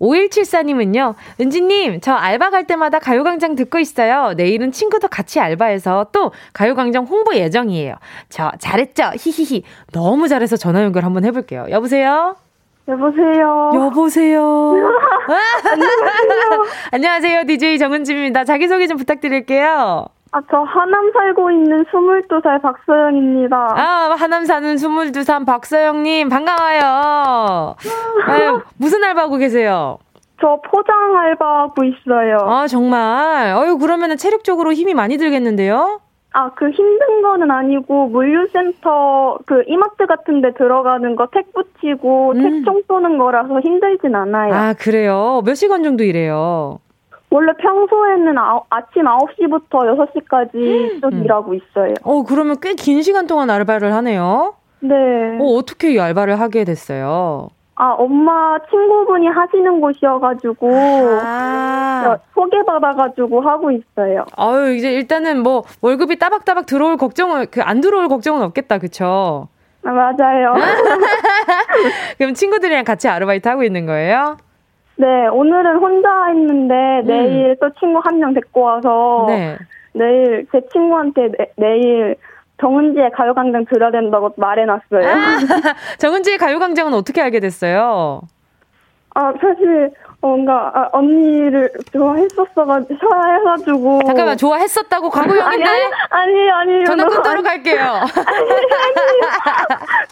5174님은요, 0.00 1.14
은지님, 1.40 2.00
저 2.00 2.14
알바 2.14 2.50
갈 2.50 2.66
때마다 2.66 2.98
가요광장 2.98 3.54
듣고 3.54 3.78
있어요. 3.78 4.32
내일은 4.36 4.72
친구도 4.72 5.06
같이 5.06 5.38
알바해서 5.38 6.08
또 6.10 6.32
가요광장 6.52 7.04
홍보 7.04 7.36
예정이에요. 7.36 7.94
저 8.28 8.50
잘했죠? 8.58 9.12
히히히. 9.16 9.62
너무 9.92 10.26
잘해서 10.26 10.56
전화 10.56 10.82
연결 10.82 11.04
한번 11.04 11.24
해볼게요. 11.24 11.66
여보세요? 11.70 12.34
여보세요. 12.88 13.70
여보세요. 13.74 14.42
안녕하세요. 15.70 16.64
안녕하세요. 16.92 17.44
DJ 17.44 17.78
정은지입니다. 17.78 18.44
자기소개 18.44 18.86
좀 18.88 18.96
부탁드릴게요. 18.96 20.06
아, 20.34 20.40
저 20.50 20.56
하남 20.62 21.12
살고 21.12 21.50
있는 21.50 21.84
22살 21.84 22.60
박서영입니다. 22.62 23.56
아, 23.76 24.16
하남 24.18 24.46
사는 24.46 24.74
22살 24.76 25.46
박서영님, 25.46 26.28
반가워요. 26.30 27.76
아유, 28.26 28.60
무슨 28.78 29.04
알바하고 29.04 29.36
계세요? 29.36 29.98
저 30.40 30.58
포장 30.70 30.96
알바하고 31.16 31.84
있어요. 31.84 32.38
아, 32.48 32.66
정말? 32.66 33.54
어유 33.54 33.78
그러면은 33.78 34.16
체력적으로 34.16 34.72
힘이 34.72 34.94
많이 34.94 35.18
들겠는데요? 35.18 36.00
아, 36.34 36.50
그 36.54 36.70
힘든 36.70 37.22
거는 37.22 37.50
아니고 37.50 38.08
물류센터 38.08 39.38
그 39.46 39.62
이마트 39.66 40.06
같은 40.06 40.40
데 40.40 40.52
들어가는 40.54 41.14
거 41.16 41.26
택 41.32 41.52
붙이고 41.52 42.32
음. 42.32 42.42
택종 42.42 42.82
쏘는 42.88 43.18
거라서 43.18 43.60
힘들진 43.60 44.14
않아요. 44.14 44.54
아, 44.54 44.72
그래요? 44.74 45.42
몇 45.44 45.54
시간 45.54 45.82
정도 45.82 46.04
일해요? 46.04 46.78
원래 47.30 47.52
평소에는 47.58 48.36
아, 48.38 48.60
아침 48.70 49.04
9시부터 49.04 49.70
6시까지 49.70 51.00
쭉 51.00 51.12
음. 51.12 51.24
일하고 51.24 51.54
있어요. 51.54 51.94
어, 52.02 52.22
그러면 52.24 52.56
꽤 52.60 52.74
긴 52.74 53.02
시간 53.02 53.26
동안 53.26 53.48
알바를 53.50 53.92
하네요? 53.94 54.54
네. 54.80 54.94
어, 55.40 55.44
어떻게 55.56 55.92
이 55.94 56.00
알바를 56.00 56.38
하게 56.40 56.64
됐어요? 56.64 57.48
아, 57.74 57.90
엄마 57.98 58.58
친구분이 58.70 59.26
하시는 59.28 59.80
곳이어가지고, 59.80 60.70
아. 61.22 62.18
소개받아가지고 62.34 63.40
하고 63.40 63.70
있어요. 63.70 64.24
아유, 64.36 64.74
이제 64.74 64.92
일단은 64.92 65.42
뭐, 65.42 65.62
월급이 65.80 66.18
따박따박 66.18 66.66
들어올 66.66 66.96
걱정은, 66.98 67.46
그, 67.50 67.62
안 67.62 67.80
들어올 67.80 68.08
걱정은 68.08 68.42
없겠다, 68.42 68.78
그쵸? 68.78 69.48
아, 69.84 69.90
맞아요. 69.90 70.52
그럼 72.18 72.34
친구들이랑 72.34 72.84
같이 72.84 73.08
아르바이트 73.08 73.48
하고 73.48 73.62
있는 73.64 73.86
거예요? 73.86 74.36
네, 74.96 75.26
오늘은 75.28 75.76
혼자 75.78 76.08
있는데, 76.34 76.74
음. 76.74 77.06
내일 77.06 77.56
또 77.60 77.70
친구 77.80 78.00
한 78.04 78.18
명 78.18 78.34
데리고 78.34 78.60
와서, 78.60 79.24
네. 79.28 79.56
내일 79.94 80.46
제 80.52 80.60
친구한테 80.72 81.28
내, 81.38 81.46
내일 81.56 82.16
정은지의 82.62 83.10
가요광장 83.10 83.64
들어야 83.66 83.90
된다고 83.90 84.32
말해놨어요. 84.36 85.08
아, 85.08 85.38
정은지의 85.98 86.38
가요광장은 86.38 86.94
어떻게 86.94 87.20
알게 87.20 87.40
됐어요? 87.40 88.22
아, 89.14 89.32
사실, 89.32 89.90
뭔가, 90.22 90.70
아, 90.72 90.88
언니를 90.92 91.70
좋아했었어가지고, 91.92 92.96
좋아해가지고. 92.98 94.00
잠깐만, 94.06 94.36
좋아했었다고 94.38 95.10
과거형인데? 95.10 95.64
아니, 95.64 96.48
아니, 96.48 96.50
아니. 96.50 96.86
전화 96.86 97.06
끊도록 97.08 97.44
할게요. 97.44 97.80
아니, 97.82 98.50
아니. 98.50 99.20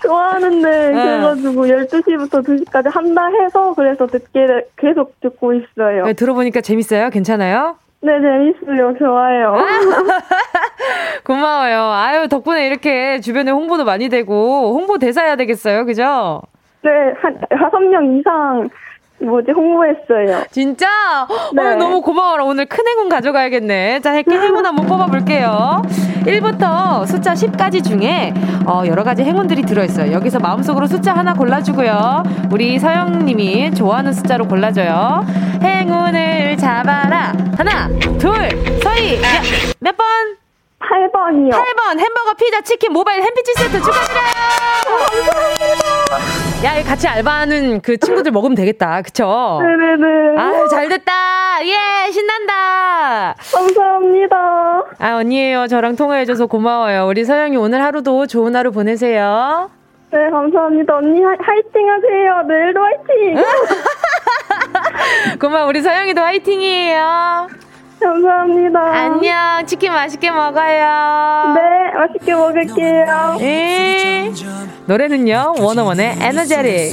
좋아하는데, 0.02 0.69
네. 0.90 0.92
그래가지고 0.92 1.66
12시부터 1.66 2.45
2시까지 2.45 2.92
한다 2.92 3.28
해서, 3.28 3.73
그래서 3.75 4.07
듣게, 4.07 4.66
계속 4.76 5.19
듣고 5.21 5.54
있어요. 5.54 6.04
네, 6.04 6.12
들어보니까 6.12 6.61
재밌어요? 6.61 7.09
괜찮아요? 7.11 7.76
네, 8.02 8.12
재밌어요. 8.21 8.95
좋아요. 8.99 9.54
고마워요. 11.25 11.92
아유, 11.92 12.28
덕분에 12.28 12.66
이렇게 12.66 13.21
주변에 13.21 13.50
홍보도 13.50 13.85
많이 13.85 14.09
되고, 14.09 14.73
홍보 14.75 14.97
대사 14.99 15.23
해야 15.23 15.37
되겠어요. 15.37 15.85
그죠? 15.85 16.40
네, 16.83 16.90
한, 17.21 17.38
다섯 17.50 17.78
명 17.78 18.16
이상, 18.16 18.71
뭐지, 19.23 19.53
홍보했어요. 19.53 20.45
진짜? 20.50 20.87
네. 21.53 21.62
어, 21.62 21.77
너무 21.77 22.00
고마워라. 22.00 22.45
오늘 22.45 22.67
큰 22.67 22.87
행운 22.87 23.09
가져가야겠네. 23.09 24.00
자, 24.00 24.15
이렇게 24.15 24.31
행운 24.39 24.65
한번 24.65 24.87
뽑아볼게요. 24.87 25.83
1부터 26.27 27.07
숫자 27.07 27.35
10까지 27.35 27.85
중에, 27.85 28.33
어, 28.67 28.83
여러 28.87 29.05
가지 29.05 29.23
행운들이 29.23 29.62
들어있어요. 29.62 30.12
여기서 30.12 30.39
마음속으로 30.39 30.87
숫자 30.87 31.12
하나 31.15 31.35
골라주고요. 31.35 32.23
우리 32.53 32.79
서영님이 32.79 33.75
좋아하는 33.75 34.12
숫자로 34.12 34.47
골라줘요. 34.49 35.25
행운을 35.62 36.57
잡아라. 36.57 37.33
하나, 37.59 37.89
둘, 38.19 38.33
서희. 38.83 39.21
몇 39.81 39.97
번? 39.97 40.07
8번이요. 40.81 41.50
8번 41.53 41.99
햄버거, 41.99 42.35
피자, 42.39 42.61
치킨, 42.62 42.93
모바일 42.93 43.23
햄피치 43.23 43.53
세트 43.55 43.79
축하드려요. 43.83 44.60
야, 46.64 46.82
같이 46.84 47.08
알바하는 47.08 47.80
그 47.80 47.96
친구들 47.96 48.32
먹으면 48.32 48.54
되겠다. 48.54 49.00
그쵸? 49.02 49.60
네네네. 49.62 50.38
아유, 50.38 50.68
잘 50.68 50.88
됐다. 50.88 51.12
예, 51.64 52.10
신난다. 52.12 53.34
감사합니다. 53.52 54.37
아, 54.99 55.16
언니예요. 55.16 55.66
저랑 55.68 55.96
통화해줘서 55.96 56.46
고마워요. 56.46 57.06
우리 57.06 57.25
서영이 57.25 57.56
오늘 57.56 57.82
하루도 57.82 58.26
좋은 58.26 58.54
하루 58.56 58.72
보내세요. 58.72 59.70
네, 60.12 60.18
감사합니다. 60.30 60.96
언니 60.96 61.22
하, 61.22 61.30
화이팅 61.40 61.88
하세요. 61.88 62.42
내일도 62.49 62.80
화이팅. 62.80 63.44
고마워. 65.40 65.66
우리 65.68 65.80
서영이도 65.80 66.20
화이팅이에요. 66.20 67.49
감사합니다. 68.00 68.80
안녕. 68.80 69.66
치킨 69.66 69.92
맛있게 69.92 70.30
먹어요. 70.30 71.54
네, 71.54 71.99
맛있게 71.99 72.35
먹을게요. 72.35 73.37
예. 73.40 74.33
노래는요, 74.87 75.54
원어원의 75.59 76.16
에너제릭. 76.21 76.92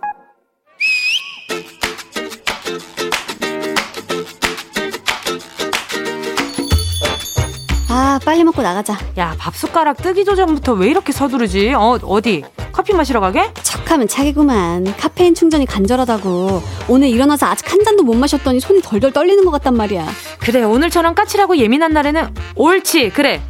아, 7.93 8.17
빨리 8.23 8.45
먹고 8.45 8.61
나가자. 8.61 8.97
야, 9.17 9.35
밥 9.37 9.53
숟가락 9.53 9.97
뜨기 9.97 10.23
전부터 10.23 10.71
왜 10.75 10.87
이렇게 10.87 11.11
서두르지? 11.11 11.73
어, 11.73 11.99
어디? 12.03 12.41
커피 12.71 12.93
마시러 12.93 13.19
가게? 13.19 13.53
척하면 13.63 14.07
척이구만. 14.07 14.95
카페인 14.97 15.35
충전이 15.35 15.65
간절하다고. 15.65 16.63
오늘 16.87 17.09
일어나서 17.09 17.47
아직 17.47 17.69
한 17.69 17.83
잔도 17.83 18.03
못 18.03 18.13
마셨더니 18.15 18.61
손이 18.61 18.81
덜덜 18.81 19.11
떨리는 19.11 19.43
것 19.43 19.51
같단 19.51 19.75
말이야. 19.75 20.07
그래, 20.39 20.63
오늘처럼 20.63 21.15
까칠하고 21.15 21.57
예민한 21.57 21.91
날에는 21.91 22.33
옳지, 22.55 23.09
그래. 23.09 23.41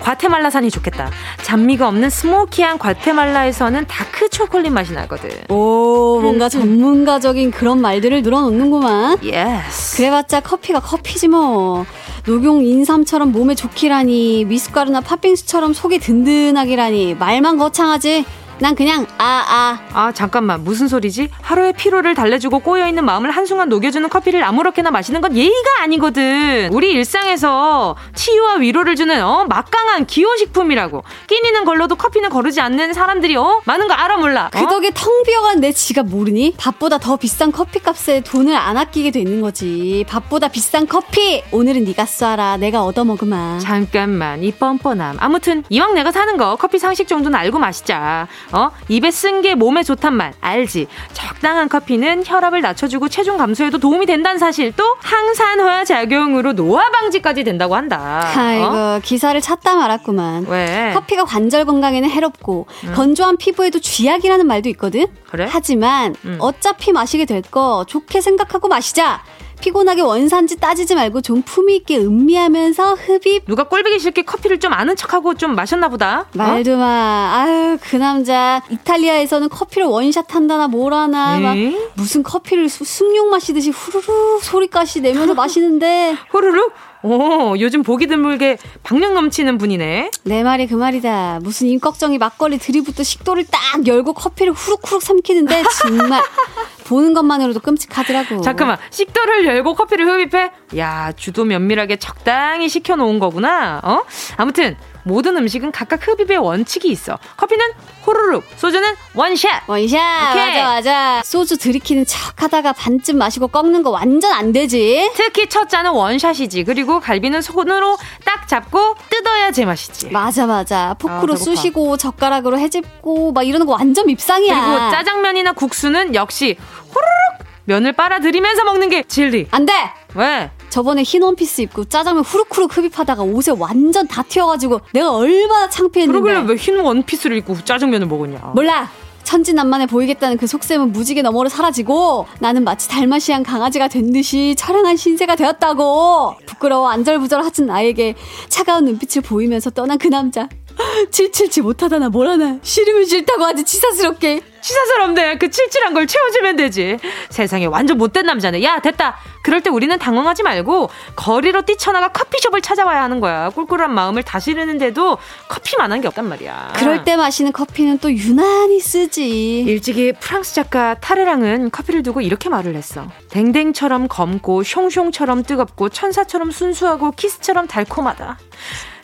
과테말라산이 0.00 0.70
좋겠다. 0.70 1.10
잡미가 1.42 1.88
없는 1.88 2.10
smoky한 2.10 2.78
과테말라에서는 2.78 3.86
다크 3.86 4.28
초콜릿 4.30 4.72
맛이 4.72 4.92
나거든. 4.92 5.30
오, 5.48 6.20
뭔가 6.20 6.48
전문가적인 6.48 7.50
그런 7.50 7.80
말들을 7.80 8.22
늘어놓는구만. 8.22 9.18
Yes. 9.22 9.96
그래봤자 9.96 10.40
커피가 10.40 10.80
커피지 10.80 11.28
뭐. 11.28 11.86
녹용 12.26 12.62
인삼처럼 12.64 13.32
몸에 13.32 13.54
좋기라니, 13.54 14.44
미숫가루나 14.46 15.00
팥빙수처럼 15.00 15.72
속이 15.72 16.00
든든하기라니, 16.00 17.14
말만 17.14 17.56
거창하지. 17.58 18.24
난 18.60 18.74
그냥 18.74 19.06
아 19.16 19.24
아. 19.48 19.78
아 19.94 20.12
잠깐만 20.12 20.62
무슨 20.62 20.86
소리지? 20.86 21.30
하루의 21.40 21.72
피로를 21.72 22.14
달래주고 22.14 22.58
꼬여있는 22.60 23.04
마음을 23.04 23.30
한순간 23.30 23.70
녹여주는 23.70 24.06
커피를 24.10 24.44
아무렇게나 24.44 24.90
마시는 24.90 25.22
건 25.22 25.34
예의가 25.34 25.82
아니거든 25.82 26.68
우리 26.70 26.90
일상에서 26.92 27.96
치유와 28.14 28.56
위로를 28.56 28.96
주는 28.96 29.22
어 29.24 29.46
막강한 29.48 30.04
기호식품이라고 30.06 31.02
끼니는 31.26 31.64
걸러도 31.64 31.96
커피는 31.96 32.28
거르지 32.28 32.60
않는 32.60 32.92
사람들이 32.92 33.36
어 33.36 33.62
많은 33.64 33.88
거 33.88 33.94
알아 33.94 34.18
몰라 34.18 34.50
그 34.52 34.58
덕에 34.66 34.90
텅 34.94 35.22
비어간 35.24 35.60
내 35.60 35.72
지갑 35.72 36.06
모르니? 36.06 36.54
밥보다 36.58 36.98
더 36.98 37.16
비싼 37.16 37.52
커피값에 37.52 38.20
돈을 38.20 38.54
안 38.54 38.76
아끼게 38.76 39.10
되는 39.10 39.40
거지. 39.40 40.04
밥보다 40.08 40.48
비싼 40.48 40.86
커피! 40.86 41.42
오늘은 41.50 41.84
네가 41.84 42.04
쏴라. 42.04 42.58
내가 42.58 42.84
얻어먹으마. 42.84 43.58
잠깐만 43.58 44.42
이 44.42 44.52
뻔뻔함 44.52 45.16
아무튼 45.18 45.64
이왕 45.70 45.94
내가 45.94 46.12
사는 46.12 46.36
거 46.36 46.56
커피 46.56 46.78
상식 46.78 47.08
정도는 47.08 47.38
알고 47.38 47.58
마시자 47.58 48.26
어 48.52 48.70
입에 48.88 49.10
쓴 49.10 49.42
게 49.42 49.54
몸에 49.54 49.82
좋단 49.82 50.12
말 50.14 50.32
알지 50.40 50.86
적당한 51.12 51.68
커피는 51.68 52.24
혈압을 52.26 52.60
낮춰주고 52.62 53.08
체중 53.08 53.36
감소에도 53.36 53.78
도움이 53.78 54.06
된다는 54.06 54.38
사실 54.38 54.72
또 54.76 54.96
항산화 55.00 55.84
작용으로 55.84 56.52
노화 56.54 56.90
방지까지 56.90 57.44
된다고 57.44 57.76
한다 57.76 58.22
아이고 58.34 58.64
어? 58.64 59.00
기사를 59.02 59.40
찾다 59.40 59.76
말았구만. 59.76 60.46
왜 60.48 60.90
커피가 60.94 61.24
관절 61.24 61.64
건강에는 61.64 62.08
해롭고 62.10 62.66
건조한 62.94 63.36
피부에도 63.36 63.78
쥐약이라는 63.78 64.46
말도 64.46 64.68
있거든. 64.70 65.06
그래? 65.30 65.46
하지만 65.48 66.14
음. 66.24 66.36
어차피 66.40 66.92
마시게 66.92 67.24
될 67.24 67.40
거 67.50 67.84
좋게 67.88 68.20
생각하고 68.20 68.68
마시자. 68.68 69.22
피곤하게 69.60 70.02
원산지 70.02 70.56
따지지 70.56 70.94
말고 70.94 71.20
좀 71.20 71.42
품위 71.42 71.76
있게 71.76 71.98
음미하면서 71.98 72.94
흡입. 72.94 73.44
누가 73.46 73.64
꼴보기 73.64 73.98
싫게 73.98 74.22
커피를 74.22 74.58
좀 74.58 74.72
아는 74.72 74.96
척하고 74.96 75.34
좀 75.34 75.54
마셨나 75.54 75.88
보다 75.88 76.20
어? 76.20 76.24
말도 76.32 76.76
마. 76.76 77.32
아유, 77.44 77.78
그 77.82 77.96
남자. 77.96 78.62
이탈리아에서는 78.70 79.48
커피를 79.48 79.86
원샷 79.86 80.34
한다나 80.34 80.68
뭐라나. 80.68 81.38
막 81.40 81.56
에이? 81.56 81.76
무슨 81.94 82.22
커피를 82.22 82.68
수- 82.68 82.84
숭늉 82.84 83.26
마시듯이 83.30 83.70
후루룩 83.70 84.42
소리까지 84.42 85.00
내면서 85.02 85.34
마시는데. 85.34 86.16
호루룩 86.32 86.72
오 87.02 87.58
요즘 87.58 87.82
보기 87.82 88.06
드물게 88.06 88.58
박력 88.82 89.14
넘치는 89.14 89.56
분이네 89.58 90.10
내 90.24 90.42
말이 90.42 90.66
그 90.66 90.74
말이다. 90.74 91.40
무슨 91.42 91.66
임꺽정이 91.68 92.18
막걸리 92.18 92.58
들이부터 92.58 93.02
식도를 93.02 93.44
딱 93.50 93.86
열고 93.86 94.12
커피를 94.12 94.52
후룩후룩 94.52 95.02
삼키는데 95.02 95.62
정말 95.82 96.22
보는 96.84 97.14
것만으로도 97.14 97.60
끔찍하더라고. 97.60 98.40
잠깐만 98.42 98.76
식도를 98.90 99.46
열고 99.46 99.74
커피를 99.74 100.06
흡입해? 100.06 100.50
야 100.76 101.12
주도면밀하게 101.16 101.96
적당히 101.96 102.68
식혀놓은 102.68 103.18
거구나 103.18 103.80
어? 103.82 104.02
아무튼 104.36 104.76
모든 105.02 105.36
음식은 105.36 105.72
각각 105.72 106.06
흡입의 106.06 106.38
원칙이 106.38 106.88
있어. 106.88 107.18
커피는 107.36 107.64
호루룩 108.06 108.44
소주는 108.56 108.88
원샷. 109.14 109.68
원샷. 109.68 110.00
오케이. 110.32 110.62
맞아 110.62 110.64
맞아. 110.64 111.22
소주 111.24 111.56
들이키는 111.58 112.06
척 112.06 112.42
하다가 112.42 112.72
반쯤 112.72 113.18
마시고 113.18 113.48
꺾는 113.48 113.82
거 113.82 113.90
완전 113.90 114.32
안 114.32 114.52
되지. 114.52 115.10
특히 115.14 115.48
첫 115.48 115.68
잔은 115.68 115.90
원샷이지. 115.92 116.64
그리고 116.64 117.00
갈비는 117.00 117.42
손으로 117.42 117.96
딱 118.24 118.48
잡고 118.48 118.96
뜯어야 119.08 119.50
제맛이지. 119.50 120.10
맞아 120.10 120.46
맞아. 120.46 120.94
포크로 120.98 121.34
아. 121.34 121.36
쑤시고 121.36 121.96
젓가락으로 121.96 122.58
헤집고 122.58 123.32
막 123.32 123.42
이러는 123.46 123.66
거 123.66 123.72
완전 123.72 124.06
밉상이야. 124.06 124.60
그리고 124.60 124.90
짜장면이나 124.90 125.52
국수는 125.52 126.14
역시 126.14 126.56
호루룩 126.88 127.39
면을 127.64 127.92
빨아들이면서 127.92 128.64
먹는 128.64 128.88
게 128.88 129.02
진리. 129.04 129.46
안 129.50 129.66
돼! 129.66 129.72
왜? 130.14 130.50
저번에 130.70 131.02
흰 131.02 131.22
원피스 131.22 131.62
입고 131.62 131.84
짜장면 131.86 132.22
후룩후룩 132.24 132.76
흡입하다가 132.76 133.22
옷에 133.22 133.52
완전 133.56 134.06
다 134.06 134.22
튀어가지고 134.22 134.80
내가 134.92 135.14
얼마나 135.14 135.68
창피했는데. 135.68 136.20
그러길래 136.20 136.48
왜 136.52 136.56
흰 136.56 136.78
원피스를 136.80 137.36
입고 137.38 137.64
짜장면을 137.64 138.06
먹었냐? 138.06 138.52
몰라. 138.54 138.88
천진난만해 139.22 139.86
보이겠다는 139.86 140.38
그 140.38 140.46
속셈은 140.48 140.90
무지개 140.92 141.22
너머로 141.22 141.48
사라지고 141.48 142.26
나는 142.40 142.64
마치 142.64 142.88
달마시안 142.88 143.44
강아지가 143.44 143.86
된 143.86 144.12
듯이 144.12 144.56
처량한 144.56 144.96
신세가 144.96 145.36
되었다고. 145.36 146.34
부끄러워 146.46 146.88
안절부절 146.88 147.44
하진 147.44 147.66
나에게 147.66 148.16
차가운 148.48 148.86
눈빛을 148.86 149.22
보이면서 149.22 149.70
떠난 149.70 149.98
그 149.98 150.08
남자 150.08 150.48
칠칠치 151.10 151.62
못하다나 151.62 152.08
뭐라나 152.08 152.58
싫으면 152.62 153.04
싫다고 153.04 153.44
하지 153.44 153.64
치사스럽게 153.64 154.42
치사스럽네. 154.60 155.38
그 155.38 155.50
칠칠한 155.50 155.94
걸 155.94 156.06
채워주면 156.06 156.56
되지. 156.56 156.98
세상에 157.30 157.66
완전 157.66 157.98
못된 157.98 158.26
남자네. 158.26 158.62
야, 158.62 158.78
됐다. 158.80 159.16
그럴 159.42 159.62
때 159.62 159.70
우리는 159.70 159.98
당황하지 159.98 160.42
말고 160.42 160.90
거리로 161.16 161.62
뛰쳐나가 161.62 162.08
커피숍을 162.08 162.60
찾아와야 162.60 163.02
하는 163.02 163.20
거야. 163.20 163.48
꿀꿀한 163.50 163.92
마음을 163.92 164.22
다스리는데도 164.22 165.16
커피만한 165.48 166.02
게 166.02 166.08
없단 166.08 166.28
말이야. 166.28 166.74
그럴 166.76 167.04
때 167.04 167.16
마시는 167.16 167.52
커피는 167.52 167.98
또 167.98 168.12
유난히 168.12 168.80
쓰지 168.80 169.60
일찍이 169.62 170.12
프랑스 170.20 170.54
작가 170.54 170.94
타레랑은 170.94 171.70
커피를 171.70 172.02
두고 172.02 172.20
이렇게 172.20 172.50
말을 172.50 172.76
했어. 172.76 173.06
댕댕처럼 173.30 174.08
검고 174.08 174.62
숑숑처럼 174.62 175.46
뜨겁고 175.46 175.88
천사처럼 175.88 176.50
순수하고 176.50 177.12
키스처럼 177.12 177.66
달콤하다. 177.66 178.38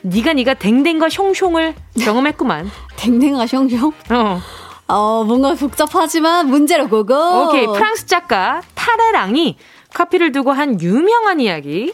네가 0.07 0.35
네가 0.35 0.55
댕댕과 0.55 1.09
숑숑을 1.09 1.75
경험했구만. 2.01 2.71
댕댕아 2.97 3.45
숑숑 3.47 3.93
어. 4.13 4.41
어 4.89 5.25
뭔가 5.25 5.55
복잡하지만 5.55 6.47
문제로 6.49 6.89
고고 6.89 7.15
오케이 7.15 7.67
프랑스 7.67 8.07
작가 8.07 8.63
타레랑이 8.77 9.57
커피를 9.93 10.31
두고 10.31 10.53
한 10.53 10.81
유명한 10.81 11.41
이야기 11.41 11.93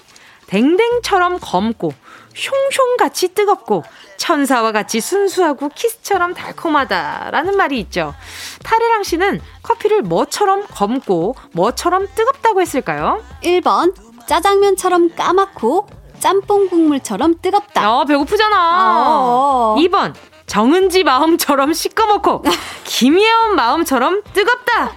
댕댕처럼 0.48 1.38
검고 1.40 1.94
숑숑같이 2.34 3.34
뜨겁고 3.34 3.82
천사와 4.18 4.72
같이 4.72 5.00
순수하고 5.00 5.70
키스처럼 5.70 6.34
달콤하다라는 6.34 7.56
말이 7.56 7.80
있죠. 7.80 8.14
타레랑 8.62 9.04
씨는 9.04 9.40
커피를 9.62 10.02
뭐처럼 10.02 10.66
검고 10.68 11.34
뭐처럼 11.52 12.06
뜨겁다고 12.14 12.60
했을까요? 12.60 13.22
1번 13.42 13.94
짜장면처럼 14.26 15.14
까맣고 15.14 16.01
짬뽕 16.26 16.68
국물처럼 16.68 17.34
뜨겁다 17.42 17.92
어 17.98 18.04
배고프잖아. 18.04 19.04
어. 19.08 19.76
2번 19.80 20.14
정은지 20.46 21.02
마음처럼 21.02 21.72
시꺼멓고 21.72 22.44
김예원 22.84 23.56
마음처럼 23.56 24.22
뜨겁다. 24.32 24.92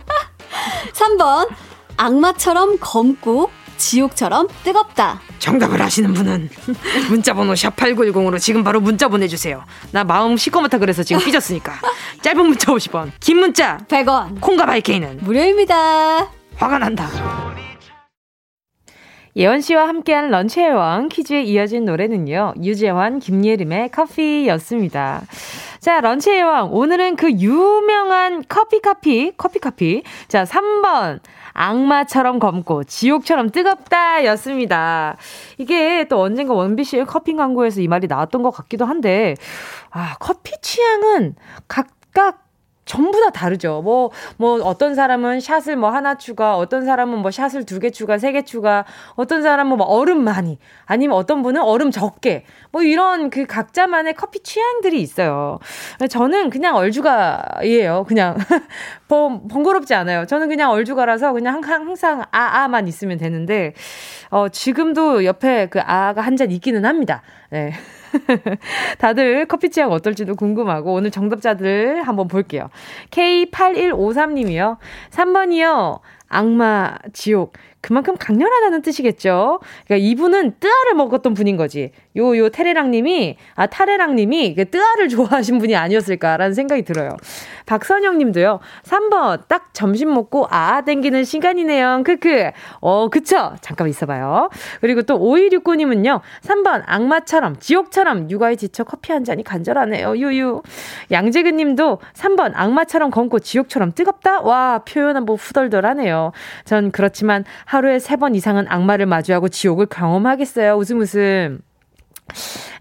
3번 0.93 1.49
악마처럼 1.97 2.77
검고 2.79 3.49
지옥처럼 3.77 4.47
뜨겁다. 4.63 5.19
정답을 5.39 5.81
아시는 5.81 6.13
분은 6.13 6.49
문자번호 7.09 7.53
샵8910으로 7.53 8.39
지금 8.39 8.63
바로 8.63 8.79
문자 8.79 9.07
보내주세요. 9.07 9.63
나 9.91 10.03
마음 10.03 10.37
시꺼멓다 10.37 10.77
그래서 10.77 11.01
지금 11.01 11.23
삐졌으니까. 11.25 11.73
짧은 12.21 12.45
문자 12.45 12.71
50원, 12.71 13.09
긴 13.19 13.39
문자 13.39 13.79
100원 13.89 14.39
콩과 14.39 14.67
바이케이는 14.67 15.21
무료입니다. 15.23 16.29
화가 16.57 16.77
난다. 16.77 17.09
예원 19.37 19.59
씨와 19.59 19.89
함께한 19.89 20.29
런치의 20.31 20.71
왕 20.71 21.09
퀴즈에 21.09 21.43
이어진 21.43 21.83
노래는요. 21.83 22.53
유재환, 22.63 23.19
김예림의 23.19 23.89
커피였습니다. 23.89 25.23
자, 25.81 25.99
런치의 25.99 26.41
왕. 26.41 26.73
오늘은 26.73 27.17
그 27.17 27.29
유명한 27.31 28.43
커피 28.47 28.79
카피, 28.79 29.33
커피 29.35 29.59
카피. 29.59 30.03
자, 30.29 30.45
3번. 30.45 31.19
악마처럼 31.51 32.39
검고 32.39 32.85
지옥처럼 32.85 33.49
뜨겁다 33.49 34.25
였습니다. 34.25 35.17
이게 35.57 36.05
또 36.09 36.21
언젠가 36.21 36.53
원비씨의 36.53 37.05
커피 37.05 37.33
광고에서 37.33 37.81
이 37.81 37.87
말이 37.87 38.07
나왔던 38.07 38.41
것 38.41 38.51
같기도 38.51 38.85
한데, 38.85 39.35
아, 39.89 40.15
커피 40.19 40.53
취향은 40.61 41.35
각각 41.67 42.44
전부 42.85 43.19
다 43.19 43.31
다르죠. 43.31 43.81
뭐, 43.83 44.11
뭐, 44.37 44.61
어떤 44.63 44.93
사람은 44.93 45.39
샷을 45.39 45.75
뭐 45.75 45.89
하나 45.89 46.15
추가, 46.17 46.55
어떤 46.57 46.85
사람은 46.85 47.19
뭐 47.19 47.31
샷을 47.31 47.65
두 47.65 47.79
개 47.79 47.89
추가, 47.89 48.17
세 48.19 48.31
개 48.31 48.43
추가, 48.43 48.85
어떤 49.15 49.41
사람은 49.41 49.77
뭐 49.77 49.87
얼음 49.87 50.23
많이, 50.23 50.59
아니면 50.85 51.17
어떤 51.17 51.41
분은 51.41 51.61
얼음 51.61 51.89
적게, 51.91 52.45
뭐 52.71 52.83
이런 52.83 53.29
그 53.31 53.45
각자만의 53.47 54.13
커피 54.13 54.39
취향들이 54.43 55.01
있어요. 55.01 55.57
저는 56.09 56.49
그냥 56.51 56.75
얼주가이에요. 56.75 58.05
그냥. 58.07 58.37
번, 59.07 59.47
번거롭지 59.47 59.93
않아요. 59.93 60.25
저는 60.25 60.47
그냥 60.49 60.71
얼주가라서 60.71 61.33
그냥 61.33 61.61
항상, 61.63 62.23
아, 62.31 62.63
아만 62.63 62.87
있으면 62.87 63.17
되는데, 63.17 63.73
어, 64.29 64.49
지금도 64.49 65.25
옆에 65.25 65.67
그 65.69 65.79
아가 65.81 66.21
한 66.21 66.35
잔 66.35 66.51
있기는 66.51 66.83
합니다. 66.85 67.21
네. 67.49 67.71
다들 68.97 69.45
커피 69.45 69.69
취향 69.69 69.91
어떨지도 69.91 70.35
궁금하고 70.35 70.93
오늘 70.93 71.11
정답자들 71.11 72.03
한번 72.03 72.27
볼게요. 72.27 72.69
K8153님이요. 73.11 74.77
3번이요. 75.11 75.99
악마 76.27 76.97
지옥. 77.13 77.53
그만큼 77.85 78.15
강렬하다는 78.17 78.81
뜻이겠죠. 78.81 79.59
그러니까 79.85 80.07
이분은 80.09 80.55
뜨아를 80.59 80.95
먹었던 80.95 81.35
분인 81.35 81.55
거지. 81.55 81.91
요, 82.17 82.35
요 82.35 82.49
테레랑 82.49 82.89
님이, 82.89 83.37
아, 83.53 83.67
타레랑 83.67 84.15
님이 84.15 84.55
그 84.55 84.67
뜨아를 84.67 85.07
좋아하신 85.09 85.59
분이 85.59 85.75
아니었을까라는 85.75 86.55
생각이 86.55 86.81
들어요. 86.81 87.11
박선영 87.67 88.17
님도요. 88.17 88.59
3번, 88.83 89.47
딱 89.47 89.71
점심 89.73 90.13
먹고 90.15 90.47
아, 90.49 90.81
땡기는 90.81 91.23
시간이네요. 91.23 92.01
크크. 92.03 92.51
어, 92.81 93.09
그쵸? 93.09 93.53
잠깐 93.61 93.87
있어봐요. 93.87 94.49
그리고 94.81 95.03
또 95.03 95.17
5269 95.17 95.75
님은요. 95.75 96.21
3번, 96.41 96.81
악마처럼, 96.87 97.57
지옥처럼 97.59 98.31
육아에 98.31 98.55
지쳐 98.55 98.83
커피 98.83 99.11
한 99.11 99.23
잔이 99.23 99.43
간절하네요. 99.43 100.17
유유. 100.17 100.63
양재근 101.11 101.55
님도 101.55 101.99
3번, 102.13 102.53
악마처럼 102.55 103.11
검고 103.11 103.39
지옥처럼 103.39 103.91
뜨겁다? 103.91 104.41
와, 104.41 104.79
표현 104.79 105.15
한번 105.15 105.35
후덜덜 105.35 105.85
하네요. 105.85 106.31
전 106.63 106.89
그렇지만 106.89 107.45
하루에 107.75 107.99
세 107.99 108.15
번 108.15 108.35
이상은 108.35 108.65
악마를 108.69 109.05
마주하고 109.05 109.49
지옥을 109.49 109.87
경험하겠어요. 109.87 110.75
웃음 110.75 111.01
웃음. 111.01 111.59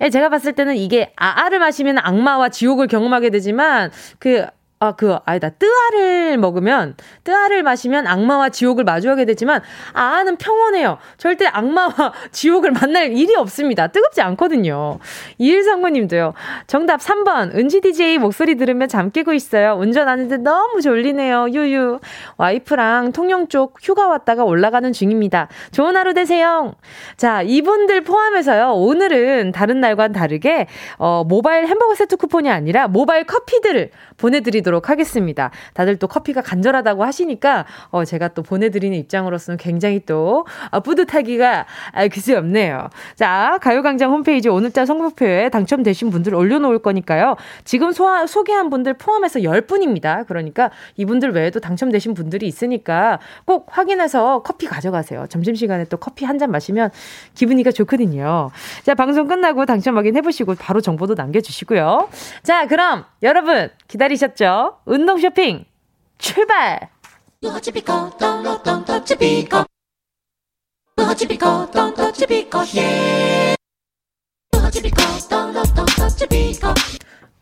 예, 0.00 0.08
제가 0.08 0.28
봤을 0.28 0.52
때는 0.52 0.76
이게 0.76 1.12
아아를 1.16 1.58
마시면 1.58 1.98
악마와 1.98 2.48
지옥을 2.50 2.86
경험하게 2.86 3.30
되지만 3.30 3.90
그 4.18 4.46
아, 4.84 4.92
그, 4.92 5.16
아니다. 5.24 5.48
뜨아를 5.48 6.36
먹으면, 6.36 6.94
뜨아를 7.24 7.62
마시면 7.62 8.06
악마와 8.06 8.50
지옥을 8.50 8.84
마주하게 8.84 9.24
되지만, 9.24 9.62
아는 9.94 10.36
평온해요. 10.36 10.98
절대 11.16 11.46
악마와 11.46 12.12
지옥을 12.32 12.70
만날 12.72 13.12
일이 13.12 13.34
없습니다. 13.34 13.86
뜨겁지 13.86 14.20
않거든요. 14.20 14.98
2139님도요. 15.40 16.34
정답 16.66 17.00
3번. 17.00 17.54
은지 17.54 17.80
DJ 17.80 18.18
목소리 18.18 18.56
들으면 18.56 18.88
잠 18.88 19.10
깨고 19.10 19.32
있어요. 19.32 19.72
운전하는데 19.78 20.36
너무 20.38 20.82
졸리네요. 20.82 21.46
유유. 21.50 22.00
와이프랑 22.36 23.12
통영 23.12 23.48
쪽 23.48 23.78
휴가 23.82 24.08
왔다가 24.08 24.44
올라가는 24.44 24.92
중입니다. 24.92 25.48
좋은 25.72 25.96
하루 25.96 26.12
되세요. 26.12 26.74
자, 27.16 27.40
이분들 27.40 28.02
포함해서요. 28.02 28.72
오늘은 28.72 29.52
다른 29.52 29.80
날과는 29.80 30.12
다르게, 30.12 30.66
어, 30.98 31.24
모바일 31.26 31.68
햄버거 31.68 31.94
세트 31.94 32.16
쿠폰이 32.18 32.50
아니라 32.50 32.86
모바일 32.86 33.24
커피들을 33.24 33.90
보내드리도록 34.18 34.73
하겠습니다. 34.82 35.50
다들 35.72 35.96
또 35.96 36.06
커피가 36.06 36.42
간절하다고 36.42 37.04
하시니까 37.04 37.64
어, 37.90 38.04
제가 38.04 38.28
또 38.28 38.42
보내드리는 38.42 38.96
입장으로서는 38.98 39.56
굉장히 39.56 40.00
또 40.04 40.46
어, 40.70 40.80
뿌듯하기가 40.80 41.66
아, 41.92 42.08
그지 42.08 42.34
없네요. 42.34 42.90
자, 43.16 43.58
가요광장 43.62 44.10
홈페이지 44.10 44.48
오늘자 44.48 44.86
성목표에 44.86 45.48
당첨되신 45.48 46.10
분들 46.10 46.34
올려놓을 46.34 46.80
거니까요. 46.80 47.36
지금 47.64 47.92
소화, 47.92 48.26
소개한 48.26 48.70
분들 48.70 48.94
포함해서 48.94 49.40
10분입니다. 49.40 50.26
그러니까 50.26 50.70
이분들 50.96 51.32
외에도 51.32 51.58
당첨되신 51.60 52.14
분들이 52.14 52.46
있으니까 52.46 53.18
꼭 53.44 53.66
확인해서 53.70 54.42
커피 54.42 54.66
가져가세요. 54.66 55.26
점심시간에 55.28 55.84
또 55.86 55.96
커피 55.96 56.24
한 56.24 56.34
잔 56.34 56.50
마시면 56.50 56.90
기분이가 57.34 57.70
좋거든요. 57.70 58.50
자, 58.82 58.94
방송 58.94 59.28
끝나고 59.28 59.66
당첨 59.66 59.96
확인해보시고 59.96 60.56
바로 60.56 60.80
정보도 60.80 61.14
남겨주시고요. 61.14 62.08
자, 62.42 62.66
그럼 62.66 63.04
여러분 63.22 63.68
기다리셨죠? 63.86 64.63
운동 64.86 65.18
쇼핑 65.18 65.64
출발! 66.18 66.90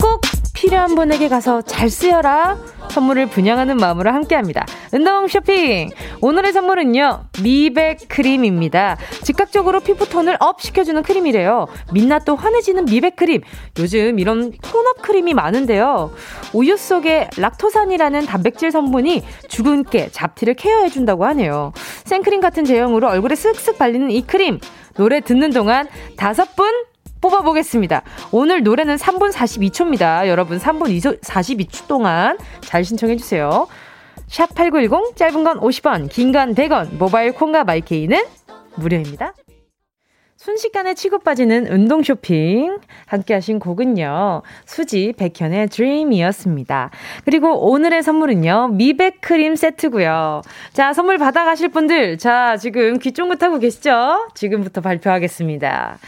꼭 0.02 0.20
필요한 0.52 0.96
분에게 0.96 1.28
가서 1.28 1.62
잘 1.62 1.88
쓰여라. 1.88 2.58
선물을 2.90 3.26
분양하는 3.26 3.76
마음으로 3.76 4.10
함께합니다. 4.10 4.66
운동 4.92 5.28
쇼핑. 5.28 5.90
오늘의 6.20 6.52
선물은요. 6.52 7.26
미백 7.42 8.08
크림입니다. 8.08 8.96
즉각적으로 9.22 9.78
피부 9.80 10.08
톤을 10.08 10.36
up 10.40 10.60
시켜주는 10.60 11.00
크림이래요. 11.02 11.68
민낯도 11.92 12.34
환해지는 12.34 12.86
미백 12.86 13.14
크림. 13.16 13.40
요즘 13.78 14.18
이런 14.18 14.52
tone 14.60 14.88
up 14.88 15.02
크림이 15.02 15.34
많은데요. 15.34 16.12
우유 16.52 16.76
속에 16.76 17.30
락토산이라는 17.38 18.26
단백질 18.26 18.72
성분이 18.72 19.22
주근깨, 19.48 20.10
잡티를 20.10 20.54
care해준다고 20.54 21.24
하네요. 21.26 21.72
생크림 22.04 22.40
같은 22.40 22.64
제형으로 22.64 23.08
얼굴에 23.08 23.34
쓱쓱 23.36 23.78
발리는 23.78 24.10
이 24.10 24.22
크림. 24.22 24.58
노래 24.96 25.20
듣는 25.20 25.50
동안 25.50 25.88
다섯 26.16 26.56
분 26.56 26.70
뽑아보겠습니다. 27.22 28.02
오늘 28.32 28.62
노래는 28.62 28.96
3분 28.96 29.32
42초입니다. 29.32 30.28
여러분 30.28 30.58
3분 30.58 31.18
42초 31.22 31.86
동안 31.86 32.36
잘 32.60 32.84
신청해주세요. 32.84 33.66
샵8910 34.28 35.16
짧은 35.16 35.44
건 35.44 35.60
50원, 35.60 36.10
긴 36.10 36.32
건 36.32 36.54
100원, 36.54 36.96
모바일 36.98 37.32
콩과 37.32 37.64
마이케이는 37.64 38.22
무료입니다. 38.76 39.34
순식간에 40.38 40.94
치고 40.94 41.20
빠지는 41.20 41.68
운동 41.68 42.02
쇼핑 42.02 42.78
함께 43.06 43.34
하신 43.34 43.60
곡은요. 43.60 44.42
수지 44.64 45.12
백현의 45.16 45.68
드림이었습니다. 45.68 46.90
그리고 47.24 47.70
오늘의 47.70 48.02
선물은요. 48.02 48.70
미백 48.72 49.20
크림 49.20 49.54
세트고요. 49.54 50.42
자, 50.72 50.92
선물 50.94 51.18
받아 51.18 51.44
가실 51.44 51.68
분들 51.68 52.18
자, 52.18 52.56
지금 52.56 52.98
귀 52.98 53.12
쫑긋하고 53.12 53.60
계시죠? 53.60 54.30
지금부터 54.34 54.80
발표하겠습니다. 54.80 55.98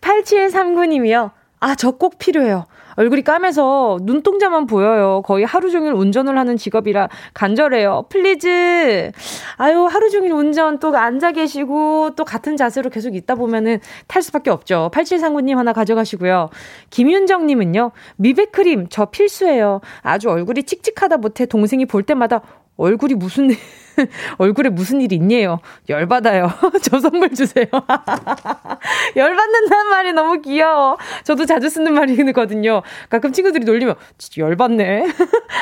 8739님이요. 0.00 1.30
아, 1.60 1.74
저 1.74 1.90
꼭 1.92 2.18
필요해요. 2.18 2.64
얼굴이 2.96 3.22
까매서 3.22 3.98
눈동자만 4.02 4.66
보여요. 4.66 5.22
거의 5.24 5.44
하루 5.44 5.70
종일 5.70 5.92
운전을 5.92 6.36
하는 6.38 6.56
직업이라 6.56 7.08
간절해요. 7.34 8.06
please. 8.08 9.12
아유, 9.56 9.84
하루 9.84 10.10
종일 10.10 10.32
운전 10.32 10.78
또 10.78 10.96
앉아 10.96 11.32
계시고 11.32 12.10
또 12.16 12.24
같은 12.24 12.56
자세로 12.56 12.90
계속 12.90 13.14
있다 13.14 13.34
보면은 13.36 13.78
탈 14.06 14.22
수밖에 14.22 14.50
없죠. 14.50 14.90
8739님 14.92 15.56
하나 15.56 15.72
가져가시고요. 15.72 16.48
김윤정님은요. 16.90 17.92
미백크림 18.16 18.86
저 18.90 19.06
필수예요. 19.06 19.80
아주 20.02 20.28
얼굴이 20.30 20.64
칙칙하다 20.64 21.18
못해 21.18 21.46
동생이 21.46 21.86
볼 21.86 22.02
때마다 22.02 22.40
얼굴이 22.76 23.14
무슨 23.14 23.50
얼굴에 24.38 24.68
무슨 24.70 25.00
일 25.00 25.12
있니에요? 25.12 25.60
열받아요. 25.88 26.50
저 26.82 26.98
선물 27.00 27.30
주세요. 27.34 27.66
열받는다는 29.16 29.90
말이 29.90 30.12
너무 30.12 30.40
귀여워. 30.40 30.96
저도 31.24 31.46
자주 31.46 31.68
쓰는 31.68 31.94
말이거든요. 31.94 32.82
가끔 33.08 33.32
친구들이 33.32 33.64
놀리면, 33.64 33.94
진짜 34.18 34.42
열받네. 34.46 35.06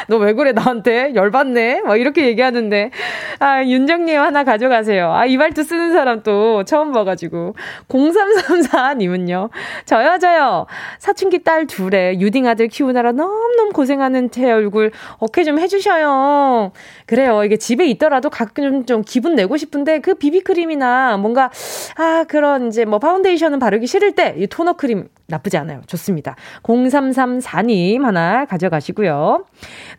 너 0.09 0.19
왜 0.19 0.33
그래, 0.33 0.53
나한테? 0.53 1.15
열받네. 1.15 1.83
막 1.83 1.97
이렇게 1.97 2.27
얘기하는데. 2.27 2.91
아, 3.39 3.63
윤정님 3.65 4.19
하나 4.21 4.45
가져가세요. 4.45 5.13
아, 5.13 5.27
이 5.27 5.37
말투 5.37 5.63
쓰는 5.63 5.93
사람 5.93 6.23
또 6.23 6.65
처음 6.65 6.93
봐가지고. 6.93 7.55
0334님은요. 7.89 9.51
저요, 9.87 10.19
저요. 10.19 10.67
사춘기 10.99 11.43
딸 11.45 11.67
둘에 11.67 12.19
유딩 12.19 12.47
아들 12.47 12.69
키우느라 12.69 13.13
너무너무 13.13 13.71
고생하는 13.73 14.31
제 14.31 14.51
얼굴 14.51 14.91
어케 15.19 15.45
좀 15.45 15.59
해주셔요. 15.59 16.73
그래요. 17.07 17.45
이게 17.45 17.57
집에 17.57 17.87
있더라 17.87 18.18
도 18.21 18.29
저도 18.29 18.31
가끔 18.31 18.85
좀 18.85 19.03
기분 19.03 19.35
내고 19.35 19.57
싶은데 19.57 20.01
그 20.01 20.15
비비크림이나 20.15 21.17
뭔가 21.17 21.51
아 21.97 22.25
그런 22.29 22.69
이제 22.69 22.85
뭐 22.85 22.99
파운데이션은 22.99 23.59
바르기 23.59 23.87
싫을 23.87 24.13
때 24.13 24.35
이 24.39 24.47
토너 24.47 24.75
크림 24.75 25.09
나쁘지 25.31 25.59
않아요. 25.59 25.83
좋습니다. 25.87 26.37
0334님 26.63 28.01
하나 28.01 28.47
가져가시고요. 28.47 29.45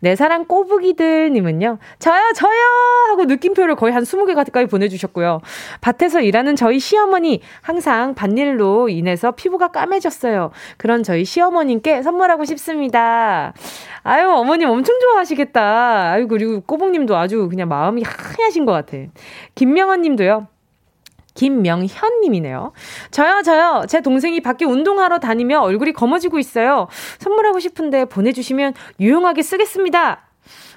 내 0.00 0.16
사랑 0.16 0.44
꼬부기들 0.44 1.32
님은요. 1.32 1.78
저요, 2.00 2.32
저요! 2.34 2.60
하고 3.10 3.24
느낌표를 3.26 3.76
거의 3.76 3.94
한 3.94 4.02
20개 4.02 4.34
가까이 4.34 4.66
보내주셨고요. 4.66 5.40
밭에서 5.80 6.20
일하는 6.20 6.56
저희 6.56 6.80
시어머니 6.80 7.42
항상 7.62 8.16
밭일로 8.16 8.88
인해서 8.88 9.30
피부가 9.30 9.68
까매졌어요. 9.68 10.50
그런 10.76 11.04
저희 11.04 11.24
시어머님께 11.24 12.02
선물하고 12.02 12.44
싶습니다. 12.44 13.52
아유, 14.02 14.28
어머님 14.30 14.68
엄청 14.68 14.98
좋아하시겠다. 14.98 16.10
아유, 16.10 16.26
그리고 16.26 16.60
꼬북님도 16.62 17.16
아주 17.16 17.48
그냥 17.48 17.68
마음이 17.68 18.02
하얘신 18.04 18.66
것 18.66 18.72
같아. 18.72 18.96
김명원 19.54 20.02
님도요. 20.02 20.48
김명현 21.40 22.20
님이네요. 22.20 22.72
저요, 23.10 23.40
저요. 23.42 23.84
제 23.88 24.02
동생이 24.02 24.42
밖에 24.42 24.66
운동하러 24.66 25.20
다니며 25.20 25.60
얼굴이 25.60 25.94
검어지고 25.94 26.38
있어요. 26.38 26.86
선물하고 27.18 27.60
싶은데 27.60 28.04
보내주시면 28.04 28.74
유용하게 29.00 29.40
쓰겠습니다. 29.42 30.20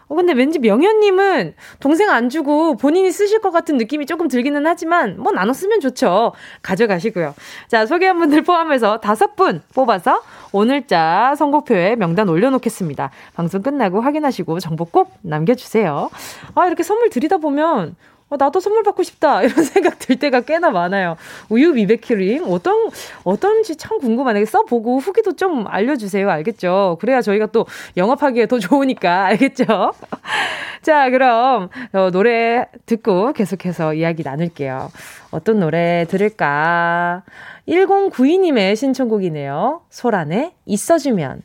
어, 0.07 0.15
근데 0.15 0.31
왠지 0.31 0.59
명현님은 0.59 1.55
동생 1.81 2.09
안 2.09 2.29
주고 2.29 2.77
본인이 2.77 3.11
쓰실 3.11 3.41
것 3.41 3.51
같은 3.51 3.75
느낌이 3.75 4.05
조금 4.05 4.29
들기는 4.29 4.65
하지만 4.65 5.17
뭐 5.19 5.33
나눠 5.33 5.53
쓰면 5.53 5.81
좋죠. 5.81 6.31
가져가시고요. 6.61 7.35
자, 7.67 7.85
소개한 7.85 8.17
분들 8.19 8.43
포함해서 8.43 9.01
다섯 9.01 9.35
분 9.35 9.61
뽑아서 9.75 10.21
오늘자 10.53 11.35
선곡표에 11.37 11.97
명단 11.97 12.29
올려놓겠습니다. 12.29 13.11
방송 13.33 13.61
끝나고 13.61 13.99
확인하시고 13.99 14.61
정보 14.61 14.85
꼭 14.85 15.11
남겨주세요. 15.23 16.09
아, 16.55 16.67
이렇게 16.67 16.83
선물 16.83 17.09
드리다 17.09 17.37
보면 17.39 17.97
어, 18.33 18.35
나도 18.37 18.59
선물 18.59 18.81
받고 18.83 19.03
싶다. 19.03 19.43
이런 19.43 19.63
생각 19.63 19.99
들 19.99 20.17
때가 20.17 20.41
꽤나 20.41 20.71
많아요. 20.71 21.15
우유 21.49 21.71
미백크림. 21.73 22.45
어떤, 22.47 22.89
어떤지 23.23 23.75
참 23.75 23.99
궁금하네. 23.99 24.43
써보고 24.45 24.97
후기도 24.97 25.35
좀 25.35 25.65
알려주세요. 25.67 26.29
알겠죠? 26.29 26.97
그래야 26.99 27.21
저희가 27.21 27.47
또 27.47 27.67
영업하기에 27.95 28.47
더 28.47 28.57
좋으니까. 28.57 29.25
알겠죠? 29.33 29.93
자, 30.81 31.09
그럼, 31.09 31.69
어, 31.93 32.09
노래 32.11 32.65
듣고 32.85 33.33
계속해서 33.33 33.93
이야기 33.93 34.23
나눌게요. 34.23 34.91
어떤 35.31 35.59
노래 35.59 36.05
들을까? 36.09 37.23
1092님의 37.67 38.75
신청곡이네요. 38.75 39.81
소란에 39.89 40.53
있어주면. 40.65 41.43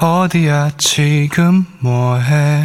어디야, 0.00 0.70
지금 0.78 1.66
뭐해? 1.82 2.64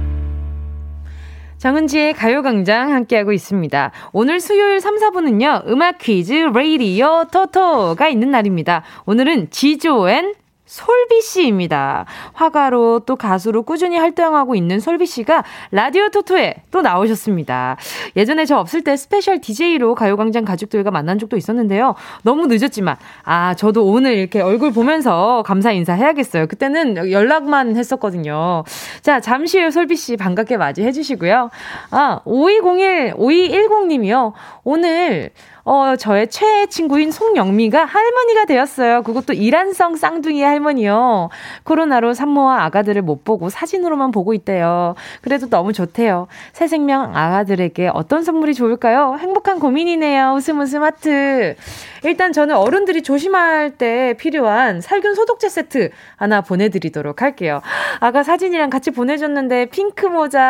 정은지의 1.61 2.13
가요광장 2.13 2.91
함께하고 2.91 3.31
있습니다. 3.31 3.91
오늘 4.13 4.39
수요일 4.39 4.81
3, 4.81 4.95
4분은요, 4.95 5.67
음악 5.67 5.99
퀴즈 5.99 6.33
레이디오 6.33 7.25
토토가 7.31 8.07
있는 8.07 8.31
날입니다. 8.31 8.81
오늘은 9.05 9.51
지조앤 9.51 10.33
솔비 10.71 11.21
씨입니다. 11.21 12.05
화가로 12.31 13.01
또 13.05 13.17
가수로 13.17 13.63
꾸준히 13.63 13.97
활동하고 13.97 14.55
있는 14.55 14.79
솔비 14.79 15.05
씨가 15.05 15.43
라디오 15.71 16.07
토토에 16.07 16.55
또 16.71 16.81
나오셨습니다. 16.81 17.75
예전에 18.15 18.45
저 18.45 18.55
없을 18.55 18.81
때 18.81 18.95
special 18.95 19.41
DJ로 19.41 19.95
가요광장 19.95 20.45
가족들과 20.45 20.89
만난 20.89 21.19
적도 21.19 21.35
있었는데요. 21.35 21.95
너무 22.23 22.47
늦었지만, 22.47 22.95
아, 23.25 23.53
저도 23.53 23.85
오늘 23.85 24.13
이렇게 24.13 24.39
얼굴 24.39 24.71
보면서 24.71 25.43
감사 25.45 25.73
인사 25.73 25.91
해야겠어요. 25.91 26.47
그때는 26.47 27.11
연락만 27.11 27.75
했었거든요. 27.75 28.63
자, 29.01 29.19
잠시 29.19 29.59
후에 29.59 29.71
솔비 29.71 29.97
씨 29.97 30.15
반갑게 30.15 30.55
맞이해 30.55 30.93
주시고요. 30.93 31.49
아, 31.89 32.21
5201, 32.23 33.15
5210님이요. 33.15 34.31
오늘 34.63 35.31
어, 35.63 35.95
저의 35.95 36.27
최애 36.29 36.67
친구인 36.67 37.11
송영미가 37.11 37.85
할머니가 37.85 38.45
되었어요. 38.45 39.03
그것도 39.03 39.33
이란성 39.33 39.95
쌍둥이 39.95 40.41
할머니요. 40.41 41.29
코로나로 41.63 42.13
산모와 42.13 42.63
아가들을 42.65 43.01
못 43.03 43.23
보고 43.23 43.49
사진으로만 43.49 44.11
보고 44.11 44.33
있대요. 44.33 44.95
그래도 45.21 45.47
너무 45.49 45.73
좋대요. 45.73 46.27
새 46.53 46.67
생명 46.67 47.15
아가들에게 47.15 47.91
어떤 47.93 48.23
선물이 48.23 48.55
좋을까요? 48.55 49.17
행복한 49.19 49.59
고민이네요. 49.59 50.33
웃음 50.33 50.59
웃음 50.59 50.83
하트. 50.83 51.55
일단 52.03 52.33
저는 52.33 52.55
어른들이 52.55 53.03
조심할 53.03 53.77
때 53.77 54.15
필요한 54.17 54.81
살균 54.81 55.13
소독제 55.13 55.49
세트 55.49 55.91
하나 56.15 56.41
보내드리도록 56.41 57.21
할게요. 57.21 57.61
아가 57.99 58.23
사진이랑 58.23 58.71
같이 58.71 58.89
보내줬는데 58.89 59.67
핑크 59.67 60.07
모자, 60.07 60.41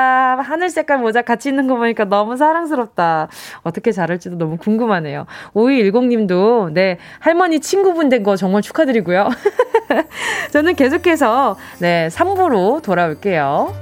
하늘 0.42 0.70
색깔 0.70 1.00
모자 1.00 1.22
같이 1.22 1.50
있는 1.50 1.68
거 1.68 1.76
보니까 1.76 2.06
너무 2.06 2.38
사랑스럽다. 2.38 3.28
어떻게 3.64 3.92
자랄지도 3.92 4.38
너무 4.38 4.56
궁금하 4.58 5.01
네요. 5.02 5.12
궁금하네요. 5.12 5.26
5210님도, 5.54 6.72
네, 6.74 6.98
할머니 7.20 7.60
친구분 7.60 8.10
된 8.10 8.22
거 8.22 8.36
정말 8.36 8.62
축하드리고요. 8.62 9.30
저는 10.54 10.76
계속해서, 10.76 11.58
네, 11.80 12.08
3부로 12.12 12.84
돌아올게요. 12.84 13.74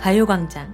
가요광장. 0.00 0.72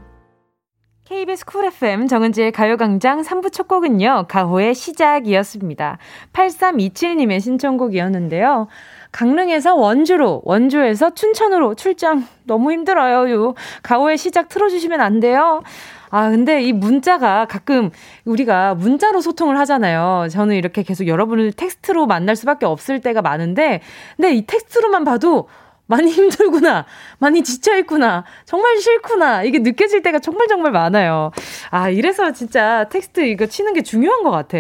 KBS 1.05 1.45
쿨 1.45 1.65
FM 1.65 2.07
정은지의 2.07 2.53
가요광장 2.53 3.23
3부 3.23 3.53
첫 3.53 3.67
곡은요, 3.67 4.27
가호의 4.29 4.77
시작이었습니다. 4.77 5.99
8327님의 6.33 7.41
신청곡이었는데요. 7.41 8.69
강릉에서 9.11 9.75
원주로, 9.75 10.43
원주에서 10.45 11.15
춘천으로 11.15 11.75
출장 11.75 12.25
너무 12.45 12.71
힘들어요. 12.71 13.55
가호의 13.83 14.17
시작 14.17 14.49
틀어주시면 14.49 15.01
안 15.01 15.19
돼요? 15.19 15.65
아, 16.11 16.31
근데 16.31 16.63
이 16.63 16.73
문자가 16.73 17.47
가끔 17.47 17.91
우리가 18.25 18.77
문자로 18.77 19.21
소통을 19.21 19.59
하잖아요. 19.59 20.29
저는 20.31 20.55
이렇게 20.55 20.85
계속 20.85 21.09
여러분을 21.09 21.53
텍스트로 21.55 22.07
만날 22.07 22.37
수밖에 22.37 22.67
없을 22.67 23.01
때가 23.01 23.21
많은데, 23.21 23.81
근데 24.17 24.33
이 24.33 24.47
텍스트로만 24.47 25.03
봐도 25.03 25.49
많이 25.91 26.11
힘들구나. 26.13 26.87
많이 27.19 27.43
지쳐있구나. 27.43 28.25
정말 28.47 28.79
싫구나. 28.79 29.43
이게 29.43 29.59
느껴질 29.59 30.03
때가 30.03 30.21
정말 30.21 30.47
정말 30.49 30.73
많아요. 30.73 31.33
아, 31.71 31.91
이래서 31.91 32.33
진짜 32.33 32.89
텍스트 32.89 33.21
이거 33.27 33.47
치는 33.47 33.75
게 33.75 33.83
중요한 33.83 34.23
것 34.23 34.31
같아. 34.31 34.57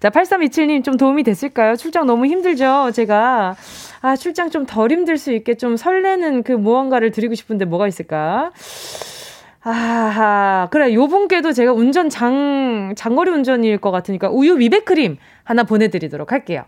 자, 0.00 0.10
8327님 0.10 0.82
좀 0.82 0.96
도움이 0.96 1.22
됐을까요? 1.22 1.76
출장 1.76 2.06
너무 2.06 2.26
힘들죠? 2.26 2.90
제가. 2.92 3.54
아, 4.00 4.16
출장 4.16 4.50
좀 4.50 4.64
덜 4.66 4.90
힘들 4.90 5.18
수 5.18 5.30
있게 5.32 5.54
좀 5.56 5.76
설레는 5.76 6.42
그 6.42 6.52
무언가를 6.52 7.10
드리고 7.10 7.34
싶은데 7.34 7.66
뭐가 7.66 7.86
있을까? 7.86 8.50
아하, 9.66 10.68
그래, 10.70 10.92
요 10.92 11.06
분께도 11.06 11.52
제가 11.52 11.72
운전 11.72 12.10
장, 12.10 12.92
장거리 12.96 13.30
운전일 13.30 13.78
것 13.78 13.90
같으니까 13.90 14.28
우유 14.30 14.56
미백크림 14.56 15.16
하나 15.42 15.64
보내드리도록 15.64 16.32
할게요. 16.32 16.64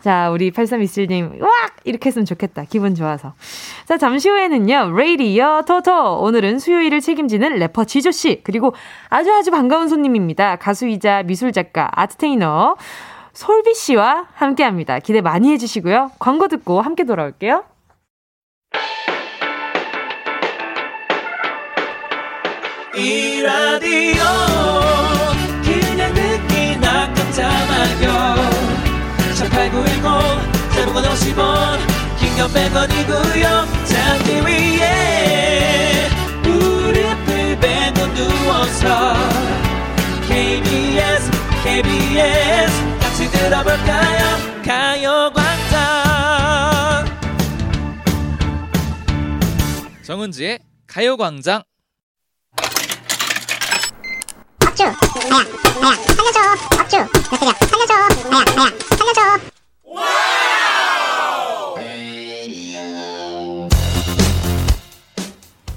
자, 0.00 0.30
우리 0.30 0.50
8327님, 0.50 1.40
와! 1.40 1.48
이렇게 1.84 2.08
했으면 2.08 2.24
좋겠다. 2.24 2.64
기분 2.64 2.94
좋아서. 2.94 3.34
자, 3.86 3.98
잠시 3.98 4.28
후에는요, 4.28 4.92
레이디어 4.96 5.62
토토. 5.62 6.20
오늘은 6.20 6.58
수요일을 6.58 7.00
책임지는 7.00 7.58
래퍼 7.58 7.84
지조씨, 7.84 8.42
그리고 8.44 8.74
아주 9.08 9.32
아주 9.32 9.50
반가운 9.50 9.88
손님입니다. 9.88 10.56
가수이자 10.56 11.24
미술작가, 11.24 11.90
아트테이너, 11.92 12.76
솔비씨와 13.32 14.28
함께 14.34 14.64
합니다. 14.64 14.98
기대 14.98 15.20
많이 15.20 15.50
해주시고요. 15.52 16.12
광고 16.18 16.48
듣고 16.48 16.80
함께 16.80 17.04
돌아올게요. 17.04 17.64
이 22.96 23.42
라디오 23.42 24.57
대목원 30.78 31.02
50원 31.04 31.78
긴건 32.20 32.52
100원이고요 32.52 33.44
잠기 33.84 34.40
위에 34.46 36.08
무릎을 36.44 37.58
베고 37.58 38.06
누워서 38.14 39.14
KBS 40.28 41.30
KBS 41.64 42.98
같이 43.00 43.28
들어볼까요? 43.30 44.38
가요광장. 44.64 45.78
정은지의 50.04 50.60
가요광장. 50.86 51.62
업주. 54.64 54.82
나야 54.84 54.94
나야 55.80 55.94
살려줘. 55.96 56.38
업주. 56.80 56.96
몇대냐 56.96 57.86
살려줘. 57.88 58.28
나야 58.30 58.44
살려줘 58.96 59.57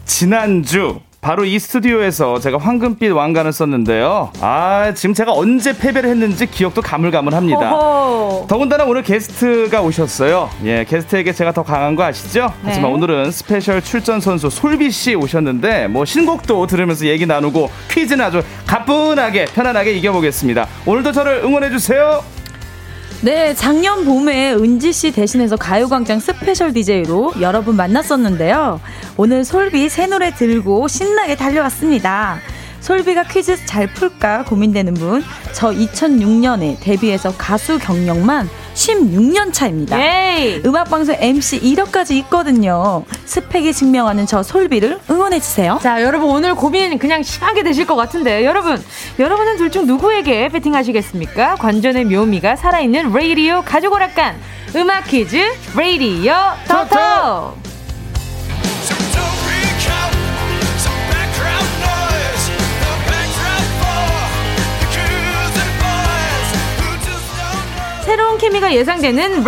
지난주 0.05 0.99
바로 1.19 1.45
이 1.45 1.57
스튜디오에서 1.57 2.39
제가 2.39 2.57
황금빛 2.57 3.11
왕관을 3.11 3.53
썼는데요. 3.53 4.31
아, 4.39 4.91
지금 4.95 5.13
제가 5.13 5.33
언제 5.33 5.75
패배를 5.75 6.09
했는지 6.09 6.45
기억도 6.45 6.81
가물가물합니다. 6.81 7.69
호호. 7.71 8.47
더군다나 8.47 8.83
오늘 8.85 9.03
게스트가 9.03 9.81
오셨어요. 9.81 10.49
예, 10.65 10.83
게스트에게 10.87 11.31
제가 11.31 11.53
더 11.53 11.63
강한 11.63 11.95
거 11.95 12.03
아시죠? 12.03 12.51
하지만 12.63 12.91
네. 12.91 12.95
오늘은 12.97 13.31
스페셜 13.31 13.81
출전 13.81 14.19
선수 14.19 14.49
솔비 14.49 14.91
씨 14.91 15.15
오셨는데 15.15 15.87
뭐 15.87 16.05
신곡도 16.05 16.67
들으면서 16.67 17.05
얘기 17.05 17.25
나누고 17.25 17.69
퀴즈는 17.91 18.23
아주 18.23 18.43
가뿐하게 18.65 19.45
편안하게 19.45 19.93
이겨보겠습니다. 19.93 20.67
오늘도 20.85 21.11
저를 21.11 21.41
응원해 21.43 21.69
주세요. 21.69 22.23
네, 23.23 23.53
작년 23.53 24.03
봄에 24.03 24.53
은지 24.55 24.91
씨 24.91 25.11
대신해서 25.11 25.55
가요광장 25.55 26.19
special 26.19 26.73
DJ로 26.73 27.33
여러분 27.39 27.75
만났었는데요. 27.75 28.81
오늘 29.15 29.45
솔비 29.45 29.89
새 29.89 30.07
노래 30.07 30.33
들고 30.33 30.87
신나게 30.87 31.35
달려왔습니다. 31.35 32.39
솔비가 32.81 33.23
퀴즈 33.23 33.65
잘 33.65 33.87
풀까 33.87 34.43
고민되는 34.45 34.95
분, 34.95 35.23
저 35.53 35.69
2006년에 35.69 36.79
데뷔해서 36.81 37.33
가수 37.37 37.77
경력만 37.79 38.49
16년 38.73 39.53
차입니다. 39.53 39.99
예이! 39.99 40.61
음악방송 40.65 41.15
MC 41.19 41.61
이력까지 41.61 42.11
있거든요. 42.21 43.03
스펙이 43.25 43.73
증명하는 43.73 44.25
저 44.25 44.41
솔비를 44.43 44.99
응원해주세요. 45.09 45.79
자, 45.81 46.01
여러분 46.01 46.29
오늘 46.29 46.55
고민 46.55 46.97
그냥 46.97 47.21
심하게 47.23 47.63
되실 47.63 47.85
것 47.85 47.95
같은데 47.95 48.45
여러분, 48.45 48.81
여러분은 49.19 49.57
둘 49.57 49.71
중 49.71 49.85
누구에게 49.87 50.49
배팅하시겠습니까? 50.49 51.55
관전의 51.55 52.03
묘미가 52.05 52.57
살아있는 52.57 53.13
레이디오 53.13 53.61
가족 53.63 53.93
오락관 53.93 54.35
음악 54.75 55.05
퀴즈 55.05 55.37
레이디오 55.77 56.33
토토. 56.67 57.70
새로운 68.01 68.37
케미가 68.37 68.73
예상되는 68.73 69.43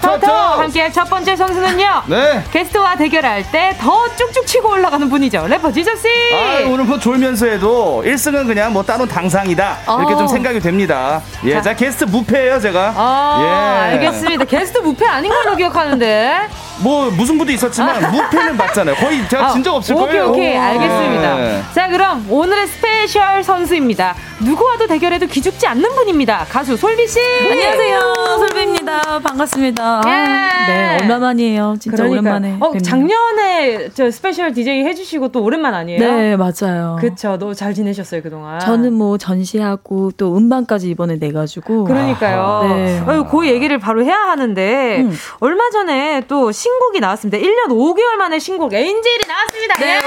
토토 0.00 0.18
토토. 0.20 0.32
함께할 0.32 0.92
첫 0.92 1.04
번째 1.08 1.36
선수는요. 1.36 2.02
네. 2.08 2.42
게스트와 2.52 2.96
대결할 2.96 3.50
때 3.50 3.76
더 3.80 4.08
쭉쭉 4.16 4.46
치고 4.46 4.70
올라가는 4.70 5.08
분이죠. 5.08 5.46
래퍼 5.48 5.70
지조 5.72 5.94
씨. 5.96 6.08
아, 6.34 6.66
오늘 6.68 6.84
뭐 6.84 6.98
졸면서 6.98 7.46
해도 7.46 8.02
1승은 8.06 8.46
그냥 8.46 8.72
뭐 8.72 8.82
따 8.82 8.94
논 8.94 9.06
당상이다. 9.06 9.78
이렇게 9.98 10.14
어. 10.14 10.16
좀 10.16 10.26
생각이 10.26 10.60
됩니다. 10.60 11.20
예, 11.44 11.54
자. 11.54 11.62
자, 11.62 11.74
게스트 11.76 12.04
무패예요, 12.04 12.60
제가. 12.60 12.94
아, 12.96 13.88
예. 13.90 13.96
알겠습니다. 13.96 14.44
게스트 14.46 14.78
무패 14.78 15.04
아닌 15.06 15.30
걸로 15.30 15.56
기억하는데. 15.56 16.48
뭐 16.82 17.10
무승부도 17.10 17.50
있었지만 17.52 18.10
무패는 18.12 18.56
맞잖아요. 18.56 18.96
거의 18.96 19.26
제가 19.28 19.52
진적 19.52 19.74
없을 19.76 19.94
아, 19.94 19.98
오케이, 19.98 20.08
거예요. 20.18 20.30
오케이. 20.30 20.56
알겠습니다. 20.56 21.34
네. 21.36 21.62
자, 21.74 21.88
그럼 21.88 22.26
오늘의 22.30 22.66
special 22.66 23.42
선수입니다. 23.42 24.14
누구와도 24.44 24.86
대결해도 24.86 25.26
기죽지 25.26 25.66
않는 25.66 25.90
분입니다. 25.94 26.44
가수 26.50 26.76
솔비 26.76 27.08
씨. 27.08 27.18
안녕하세요. 27.50 28.14
솔비입니다. 28.38 29.20
반갑습니다. 29.20 30.02
예. 30.06 30.10
아, 30.10 30.66
네, 30.66 30.98
얼마만이에요. 31.02 31.76
진짜 31.80 31.96
그러니까요. 31.96 32.20
오랜만에. 32.34 32.56
어. 32.60 32.72
작년에 32.78 33.88
저 33.94 34.10
special 34.10 34.52
DJ 34.52 34.84
해주시고 34.84 35.28
또 35.32 35.42
오랜만 35.42 35.72
아니에요? 35.72 35.98
네, 35.98 36.36
맞아요. 36.36 36.98
그쵸. 37.00 37.36
너잘 37.38 37.72
지내셨어요, 37.72 38.22
그동안? 38.22 38.60
저는 38.60 38.92
뭐 38.92 39.16
전시하고 39.16 40.10
또 40.18 40.36
음반까지 40.36 40.90
이번에 40.90 41.16
내가지고. 41.16 41.84
그러니까요. 41.84 42.68
네. 42.68 43.02
아유, 43.06 43.24
그 43.24 43.46
얘기를 43.48 43.78
바로 43.78 44.04
해야 44.04 44.16
하는데, 44.16 44.98
음. 45.00 45.16
얼마 45.40 45.70
전에 45.70 46.22
또 46.28 46.52
신곡이 46.66 46.98
나왔습니다. 46.98 47.38
1년 47.38 47.68
5개월 47.68 48.16
만에 48.16 48.40
신곡 48.40 48.74
엔젤이 48.74 49.20
나왔습니다. 49.28 49.74
네. 49.78 50.00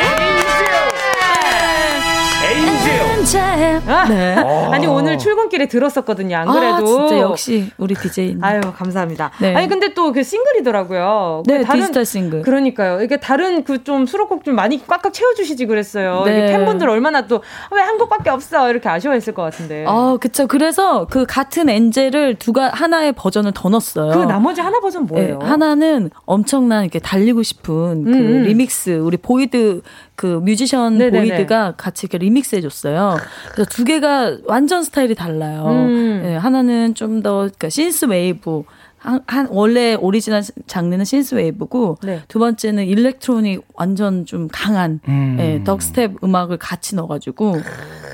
에인젤. 2.44 3.00
아, 3.02 3.09
네. 3.24 4.36
아니, 4.72 4.88
오늘 4.88 5.18
출근길에 5.18 5.68
들었었거든요. 5.68 6.38
안 6.38 6.48
그래도. 6.48 6.76
아, 6.76 7.08
진짜 7.08 7.18
역시 7.20 7.72
우리 7.78 7.94
DJ. 7.96 8.38
아유, 8.42 8.62
감사합니다. 8.62 9.32
네. 9.42 9.56
아니, 9.56 9.68
근데 9.68 9.94
또 9.94 10.10
그 10.12 10.24
싱글이더라고요. 10.24 11.44
네, 11.46 11.60
그 11.60 11.66
다른- 11.66 11.82
디지털 11.82 12.04
싱글. 12.06 12.42
그러니까요. 12.42 13.02
이게 13.04 13.18
다른 13.18 13.64
그 13.64 13.80
좀 13.84 14.06
수록곡 14.06 14.44
좀 14.44 14.56
많이 14.56 14.86
꽉꽉 14.86 15.14
채워주시지 15.14 15.66
그랬어요. 15.66 16.24
네. 16.26 16.48
팬분들 16.48 16.90
얼마나 16.90 17.28
또 17.28 17.42
왜 17.72 17.85
한 17.85 17.98
곡밖에 17.98 18.30
없어 18.30 18.70
이렇게 18.70 18.90
아쉬워했을 18.90 19.34
것 19.34 19.42
같은데. 19.44 19.86
아, 19.88 20.18
그쵸. 20.20 20.48
그래서 20.48 21.08
그 21.10 21.26
같은 21.26 21.70
Angel을 21.70 22.36
또 22.36 22.70
하나의 22.74 23.14
버전을 23.14 23.52
더 23.56 23.70
넣었어요. 23.70 24.12
그 24.12 24.20
나머지 24.26 24.60
하나 24.62 24.80
버전 24.80 25.06
뭐예요? 25.06 25.38
네, 25.40 25.46
하나는 25.46 26.10
엄청난 26.26 26.84
이렇게 26.84 27.00
달리고 27.00 27.42
싶은 27.44 28.04
그 28.04 28.10
음, 28.12 28.14
음. 28.14 28.44
리믹스 28.44 29.00
우리 29.02 29.16
보이드 29.18 29.82
그 30.16 30.26
뮤지션 30.44 30.98
네네네. 30.98 31.20
보이드가 31.30 31.76
같이 31.78 32.06
이렇게 32.06 32.18
리믹스 32.18 32.58
해줬어요. 32.58 33.09
그래서 33.54 33.70
두 33.70 33.84
개가 33.84 34.38
완전 34.46 34.84
스타일이 34.84 35.16
달라요. 35.16 35.66
음. 35.68 36.20
네, 36.24 36.36
하나는 36.36 36.94
좀 36.96 37.22
더 37.22 37.40
그러니까 37.40 37.70
synthwave 37.70 38.64
한, 39.00 39.22
한 39.28 39.48
원래 39.50 39.96
오리지널 39.96 40.44
장르는 40.68 41.06
synthwave고 41.06 41.98
네. 42.04 42.22
두 42.28 42.40
번째는 42.40 42.86
electronic 42.86 43.66
완전 43.74 44.26
좀 44.26 44.48
강한 44.52 45.00
음. 45.08 45.38
예, 45.40 45.64
dubstep 45.64 46.24
음악을 46.24 46.58
같이 46.58 46.96
넣어가지고 46.96 47.58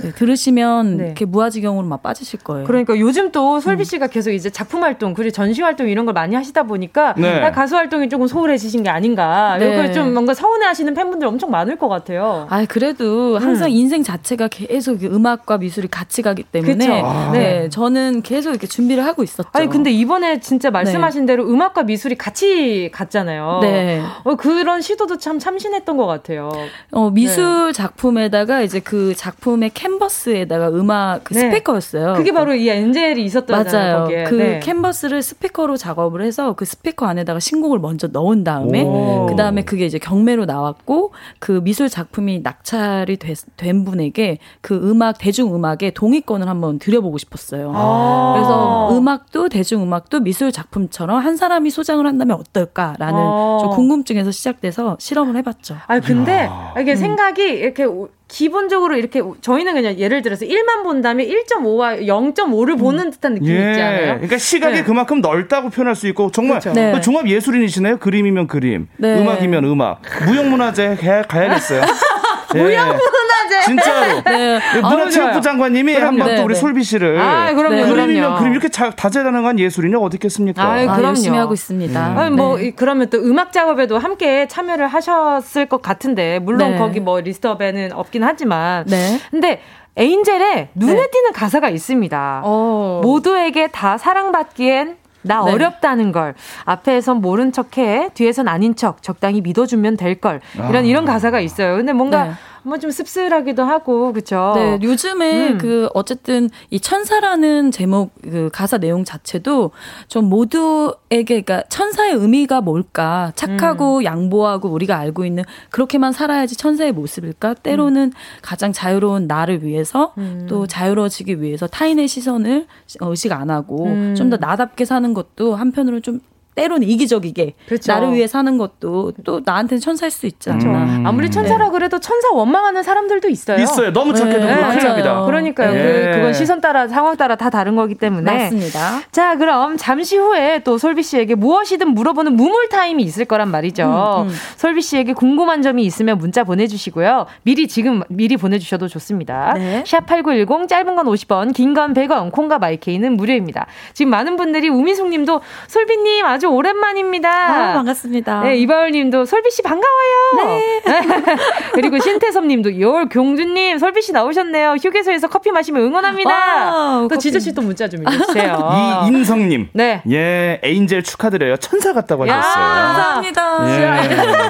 네, 0.03 0.11
들으시면 0.11 0.97
네. 0.97 1.05
이렇게 1.05 1.25
무아지경으로 1.25 1.87
막 1.87 2.03
빠지실 2.03 2.39
거예요. 2.39 2.65
그러니까 2.65 2.99
요즘 2.99 3.31
또 3.31 3.55
음. 3.55 3.59
솔비 3.59 3.85
씨가 3.85 4.07
계속 4.07 4.31
이제 4.31 4.49
작품 4.49 4.83
활동 4.83 5.13
그리고 5.13 5.31
전시 5.31 5.61
활동 5.61 5.89
이런 5.89 6.05
걸 6.05 6.13
많이 6.13 6.35
하시다 6.35 6.63
보니까 6.63 7.15
네. 7.17 7.41
아, 7.41 7.51
가수 7.51 7.75
활동이 7.75 8.09
조금 8.09 8.27
소홀해지신 8.27 8.83
게 8.83 8.89
아닌가. 8.89 9.57
네. 9.57 9.73
이걸 9.73 9.93
좀 9.93 10.13
뭔가 10.13 10.33
서운해하시는 10.33 10.93
팬분들 10.93 11.27
엄청 11.27 11.49
많을 11.49 11.77
것 11.77 11.87
같아요. 11.87 12.45
아, 12.49 12.63
그래도 12.65 13.37
항상 13.39 13.71
인생 13.71 14.03
자체가 14.03 14.49
계속 14.49 15.03
음악과 15.03 15.57
미술이 15.57 15.87
같이 15.87 16.21
가기 16.21 16.43
때문에. 16.43 17.01
아. 17.01 17.31
네, 17.31 17.69
저는 17.69 18.21
계속 18.21 18.51
이렇게 18.51 18.67
준비를 18.67 19.03
하고 19.03 19.23
있었죠. 19.23 19.49
아니 19.53 19.67
근데 19.67 19.91
이번에 19.91 20.39
진짜 20.39 20.69
말씀하신 20.79 21.25
대로 21.25 21.47
음악과 21.49 21.83
미술이 21.83 22.15
같이 22.15 22.89
갔잖아요. 22.93 23.59
네. 23.61 24.01
어, 24.23 24.35
그런 24.35 24.81
시도도 24.81 25.17
참 25.17 25.39
참신했던 25.39 25.97
것 25.97 26.05
같아요. 26.05 26.51
어, 26.91 27.09
미술 27.09 27.73
작품에다가 27.73 28.61
이제 28.61 28.79
그 28.79 29.13
작품의 29.15 29.71
캔버스에다가 29.73 30.69
음악 30.69 31.23
그 31.23 31.33
네. 31.33 31.39
스피커였어요. 31.41 32.13
그게 32.15 32.31
바로 32.31 32.53
이 32.53 32.67
엔젤이 32.69 33.23
있었잖아요. 33.23 33.63
맞아요. 33.71 34.03
거기에. 34.03 34.23
그 34.25 34.35
네. 34.35 34.59
캔버스를 34.59 35.21
스피커로 35.21 35.77
작업을 35.77 36.21
해서 36.21 36.53
그 36.53 36.65
스피커 36.65 37.05
안에다가 37.05 37.39
신곡을 37.39 37.79
먼저 37.79 38.07
넣은 38.07 38.43
다음에 38.43 38.83
오. 38.83 39.25
그 39.29 39.35
다음에 39.35 39.63
그게 39.63 39.85
이제 39.85 39.97
경매로 39.99 40.45
나왔고 40.45 41.13
그 41.39 41.61
미술 41.63 41.89
작품이 41.89 42.41
낙찰이 42.43 43.17
됐- 43.17 43.37
된 43.57 43.85
분에게 43.85 44.39
그 44.61 44.75
음악 44.75 45.17
대중 45.17 45.53
음악의 45.55 45.93
동의권을 45.93 46.47
한번 46.47 46.79
드려보고 46.79 47.17
싶었어요. 47.17 47.71
아. 47.75 48.33
그래서 48.35 48.97
음악도 48.97 49.49
대중 49.49 49.81
음악도 49.83 50.19
미술 50.19 50.51
작품 50.51 50.64
처럼 50.89 51.19
한 51.19 51.37
사람이 51.37 51.69
소장을 51.69 52.05
한다면 52.05 52.37
어떨까라는 52.37 53.13
어. 53.15 53.59
좀 53.61 53.69
궁금증에서 53.71 54.31
시작돼서 54.31 54.97
실험을 54.99 55.35
해봤죠. 55.37 55.77
아 55.87 55.99
근데 55.99 56.49
이게 56.79 56.93
음. 56.93 56.95
생각이 56.95 57.41
이렇게 57.43 57.85
기본적으로 58.27 58.97
이렇게 58.97 59.21
저희는 59.41 59.73
그냥 59.73 59.97
예를 59.99 60.21
들어서 60.21 60.45
1만 60.45 60.83
본다면 60.83 61.27
1.5와 61.27 62.01
0.5를 62.01 62.71
음. 62.71 62.77
보는 62.77 63.11
듯한 63.11 63.35
느낌이 63.35 63.51
예. 63.51 63.69
있지 63.71 63.81
않아요? 63.81 64.05
그러니까 64.15 64.37
시각이 64.37 64.77
네. 64.79 64.83
그만큼 64.83 65.21
넓다고 65.21 65.69
표현할 65.69 65.95
수 65.95 66.07
있고 66.07 66.31
정말 66.31 66.59
그렇죠. 66.59 66.73
네. 66.73 66.99
종합 67.01 67.27
예술인이시네요. 67.27 67.97
그림이면 67.97 68.47
그림, 68.47 68.87
네. 68.97 69.21
음악이면 69.21 69.63
음악, 69.65 70.01
무형문화재 70.25 70.97
가야겠어요. 71.27 71.81
예. 72.55 72.63
무형문화 72.63 73.14
재. 73.49 73.61
진짜로. 73.65 74.21
네. 74.25 74.59
문화체육부 74.81 75.41
장관님이 75.41 75.93
한 75.95 76.17
번 76.17 76.35
또 76.35 76.43
우리 76.43 76.53
네. 76.53 76.59
솔비 76.59 76.83
씨를. 76.83 77.19
아, 77.19 77.53
그럼요. 77.53 77.75
네. 77.75 77.89
그림이면 77.89 78.37
그림 78.37 78.51
이렇게 78.53 78.69
자, 78.69 78.89
다재다능한 78.91 79.59
예술인이 79.59 79.95
어떻겠습니까? 79.95 80.63
아, 80.63 80.75
그럼요. 80.81 81.03
열심히 81.09 81.37
하고 81.37 81.53
있습니다. 81.53 82.09
음. 82.11 82.17
아니, 82.17 82.35
뭐 82.35 82.57
네. 82.57 82.71
그러면 82.75 83.09
또 83.09 83.17
음악 83.19 83.51
작업에도 83.53 83.97
함께 83.97 84.47
참여를 84.47 84.87
하셨을 84.87 85.65
것 85.67 85.81
같은데 85.81 86.39
물론 86.39 86.71
네. 86.71 86.77
거기 86.77 86.99
뭐 86.99 87.19
리스트업에는 87.19 87.91
없긴 87.93 88.23
하지만. 88.23 88.85
네. 88.87 89.19
근데 89.31 89.61
에인젤에 89.97 90.69
눈에 90.75 90.93
네. 90.93 91.07
띄는 91.09 91.31
가사가 91.33 91.69
있습니다. 91.69 92.41
오. 92.43 92.47
어. 92.47 93.01
모두에게 93.03 93.67
다 93.67 93.97
사랑받기엔 93.97 94.97
나 95.21 95.43
네. 95.43 95.51
어렵다는 95.53 96.11
걸 96.11 96.35
앞에선 96.65 97.21
모른 97.21 97.51
척해 97.51 98.09
뒤에선 98.13 98.47
아닌 98.47 98.75
척 98.75 99.01
적당히 99.01 99.41
믿어주면 99.41 99.97
될 99.97 100.15
걸 100.19 100.39
이런 100.55 100.75
아. 100.75 100.79
이런 100.81 101.05
가사가 101.05 101.39
있어요. 101.39 101.77
근데 101.77 101.93
뭔가 101.93 102.25
네. 102.25 102.31
뭐좀 102.65 102.91
씁쓸하기도 102.91 103.63
하고 103.63 104.11
그렇죠. 104.11 104.53
네, 104.55 104.79
요즘에 104.81 105.51
음. 105.51 105.57
그 105.57 105.87
어쨌든 105.93 106.49
이 106.69 106.79
천사라는 106.79 107.71
제목 107.71 108.11
그 108.21 108.49
가사 108.51 108.77
내용 108.77 109.03
자체도 109.03 109.71
좀 110.07 110.25
모두에게 110.25 111.41
그러니까 111.41 111.63
천사의 111.69 112.13
의미가 112.13 112.61
뭘까? 112.61 113.31
착하고 113.35 113.99
음. 113.99 114.03
양보하고 114.03 114.69
우리가 114.69 114.97
알고 114.97 115.25
있는 115.25 115.43
그렇게만 115.69 116.11
살아야지 116.11 116.55
천사의 116.57 116.91
모습일까? 116.91 117.53
때로는 117.55 118.03
음. 118.03 118.11
가장 118.41 118.73
자유로운 118.73 119.27
나를 119.27 119.63
위해서 119.63 120.13
음. 120.17 120.47
또 120.49 120.67
자유로워지기 120.67 121.41
위해서 121.41 121.67
타인의 121.67 122.07
시선을 122.07 122.65
의식 123.01 123.31
안 123.31 123.49
하고 123.49 123.85
음. 123.85 124.15
좀더 124.15 124.37
나답게 124.37 124.85
사는 124.85 125.13
것도 125.13 125.55
한편으로 125.55 125.99
좀 125.99 126.19
때로는 126.55 126.87
이기적이게 126.87 127.53
그렇죠. 127.67 127.91
나를 127.91 128.13
위해 128.13 128.27
사는 128.27 128.57
것도 128.57 129.13
또 129.23 129.41
나한테는 129.43 129.81
천사일 129.81 130.11
수 130.11 130.25
있잖아. 130.25 130.57
그렇죠. 130.57 130.77
음. 130.77 131.05
아무리 131.05 131.29
천사라 131.29 131.65
네. 131.65 131.71
그래도 131.71 131.99
천사 131.99 132.29
원망하는 132.31 132.81
사람들도 132.81 133.29
있어요. 133.29 133.61
있어요. 133.61 133.91
너무 133.91 134.13
착해도 134.13 134.45
네. 134.45 134.55
큰일 134.55 134.83
납니다. 134.83 135.25
그러니까요. 135.25 135.73
네. 135.73 135.83
그, 135.83 136.04
그건 136.15 136.33
시선 136.33 136.61
따라 136.61 136.87
상황 136.87 137.15
따라 137.17 137.35
다 137.35 137.49
다른 137.49 137.75
거기 137.75 137.95
때문에. 137.95 138.31
맞습니다. 138.31 139.01
자, 139.11 139.35
그럼 139.37 139.77
잠시 139.77 140.17
후에 140.17 140.59
또 140.63 140.77
솔비 140.77 141.03
씨에게 141.03 141.35
무엇이든 141.35 141.89
물어보는 141.89 142.35
무물 142.35 142.69
타임이 142.69 143.03
있을 143.03 143.25
거란 143.25 143.49
말이죠. 143.49 144.23
음, 144.25 144.29
음. 144.29 144.35
솔비 144.57 144.81
씨에게 144.81 145.13
궁금한 145.13 145.61
점이 145.61 145.83
있으면 145.85 146.17
문자 146.17 146.43
보내주시고요. 146.43 147.25
미리 147.43 147.67
지금 147.67 148.01
미리 148.09 148.37
보내주셔도 148.37 148.87
좋습니다. 148.87 149.53
네. 149.55 149.83
샵8910 149.85 150.67
짧은 150.67 150.95
건 150.95 151.05
50원, 151.05 151.53
긴 151.53 151.73
건 151.73 151.93
100원, 151.93 152.31
콩과 152.31 152.57
마이케이는 152.59 153.17
무료입니다. 153.17 153.65
지금 153.93 154.11
많은 154.11 154.37
분들이 154.37 154.69
우미숙님도 154.69 155.41
솔비님 155.67 156.25
아주 156.25 156.47
오랜만입니다. 156.47 157.29
아, 157.29 157.73
반갑습니다. 157.73 158.43
네, 158.43 158.57
이바울 158.57 158.91
님도 158.91 159.25
솔비 159.25 159.49
씨 159.51 159.61
반가워요. 159.61 160.45
네. 160.45 160.81
그리고 161.73 161.99
신태섭 161.99 162.45
님도 162.45 162.79
열 162.79 163.09
경주님 163.09 163.77
솔비 163.77 164.01
씨 164.01 164.11
나오셨네요. 164.13 164.75
휴게소에서 164.81 165.27
커피 165.27 165.51
마시면 165.51 165.81
응원 165.81 166.04
합니다. 166.05 166.29
와, 166.29 167.07
또 167.09 167.17
지저 167.17 167.39
씨또 167.39 167.61
문자 167.61 167.87
좀 167.87 168.01
읽어주세요. 168.01 169.05
이인성 169.05 169.49
님. 169.49 169.69
네. 169.73 170.01
예, 170.09 170.59
에인젤 170.63 171.03
축하드려요. 171.03 171.57
천사 171.57 171.93
같다고 171.93 172.25
하셨어요. 172.29 172.63
감사합니다. 172.63 173.69
예. 173.69 174.49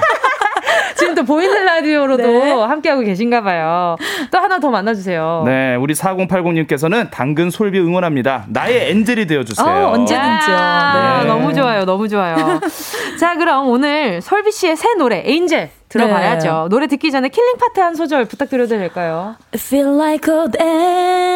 지금 0.96 1.14
또 1.14 1.22
보이는 1.24 1.64
라디오로도 1.64 2.22
네. 2.22 2.52
함께하고 2.52 3.02
계신가 3.02 3.42
봐요. 3.42 3.96
또 4.30 4.38
하나 4.38 4.58
더 4.58 4.70
만나주세요. 4.70 5.42
네, 5.46 5.74
우리 5.76 5.94
4080님께서는 5.94 7.10
당근 7.10 7.50
솔비 7.50 7.78
응원합니다. 7.78 8.44
나의 8.48 8.90
엔젤이 8.90 9.26
되어주세요. 9.26 9.66
어, 9.66 9.92
언제든지요. 9.92 10.56
네. 10.56 11.24
너무 11.26 11.54
좋아요. 11.54 11.84
너무 11.84 12.08
좋아요. 12.08 12.36
자, 13.20 13.36
그럼 13.36 13.68
오늘 13.68 14.20
솔비 14.22 14.50
씨의 14.52 14.76
새 14.76 14.94
노래, 14.94 15.22
Angel. 15.26 15.70
들어봐야죠. 15.88 16.62
네. 16.64 16.68
노래 16.68 16.86
듣기 16.88 17.12
전에 17.12 17.28
killing 17.28 17.58
part 17.58 17.78
한 17.78 17.94
소절 17.94 18.24
부탁드려도 18.24 18.76
될까요? 18.76 19.36
I 19.54 19.60
feel 19.60 19.94
like 19.96 20.34
an 20.34 20.50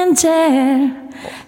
angel. 0.05 0.93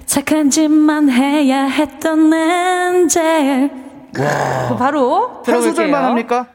착한 0.07 0.51
짓만 0.51 1.11
해야 1.11 1.65
했던 1.65 2.33
angel. 2.33 3.71
와. 4.19 4.77
바로 4.77 5.43
한 5.45 5.63
소절만 5.63 6.05
합니까? 6.05 6.47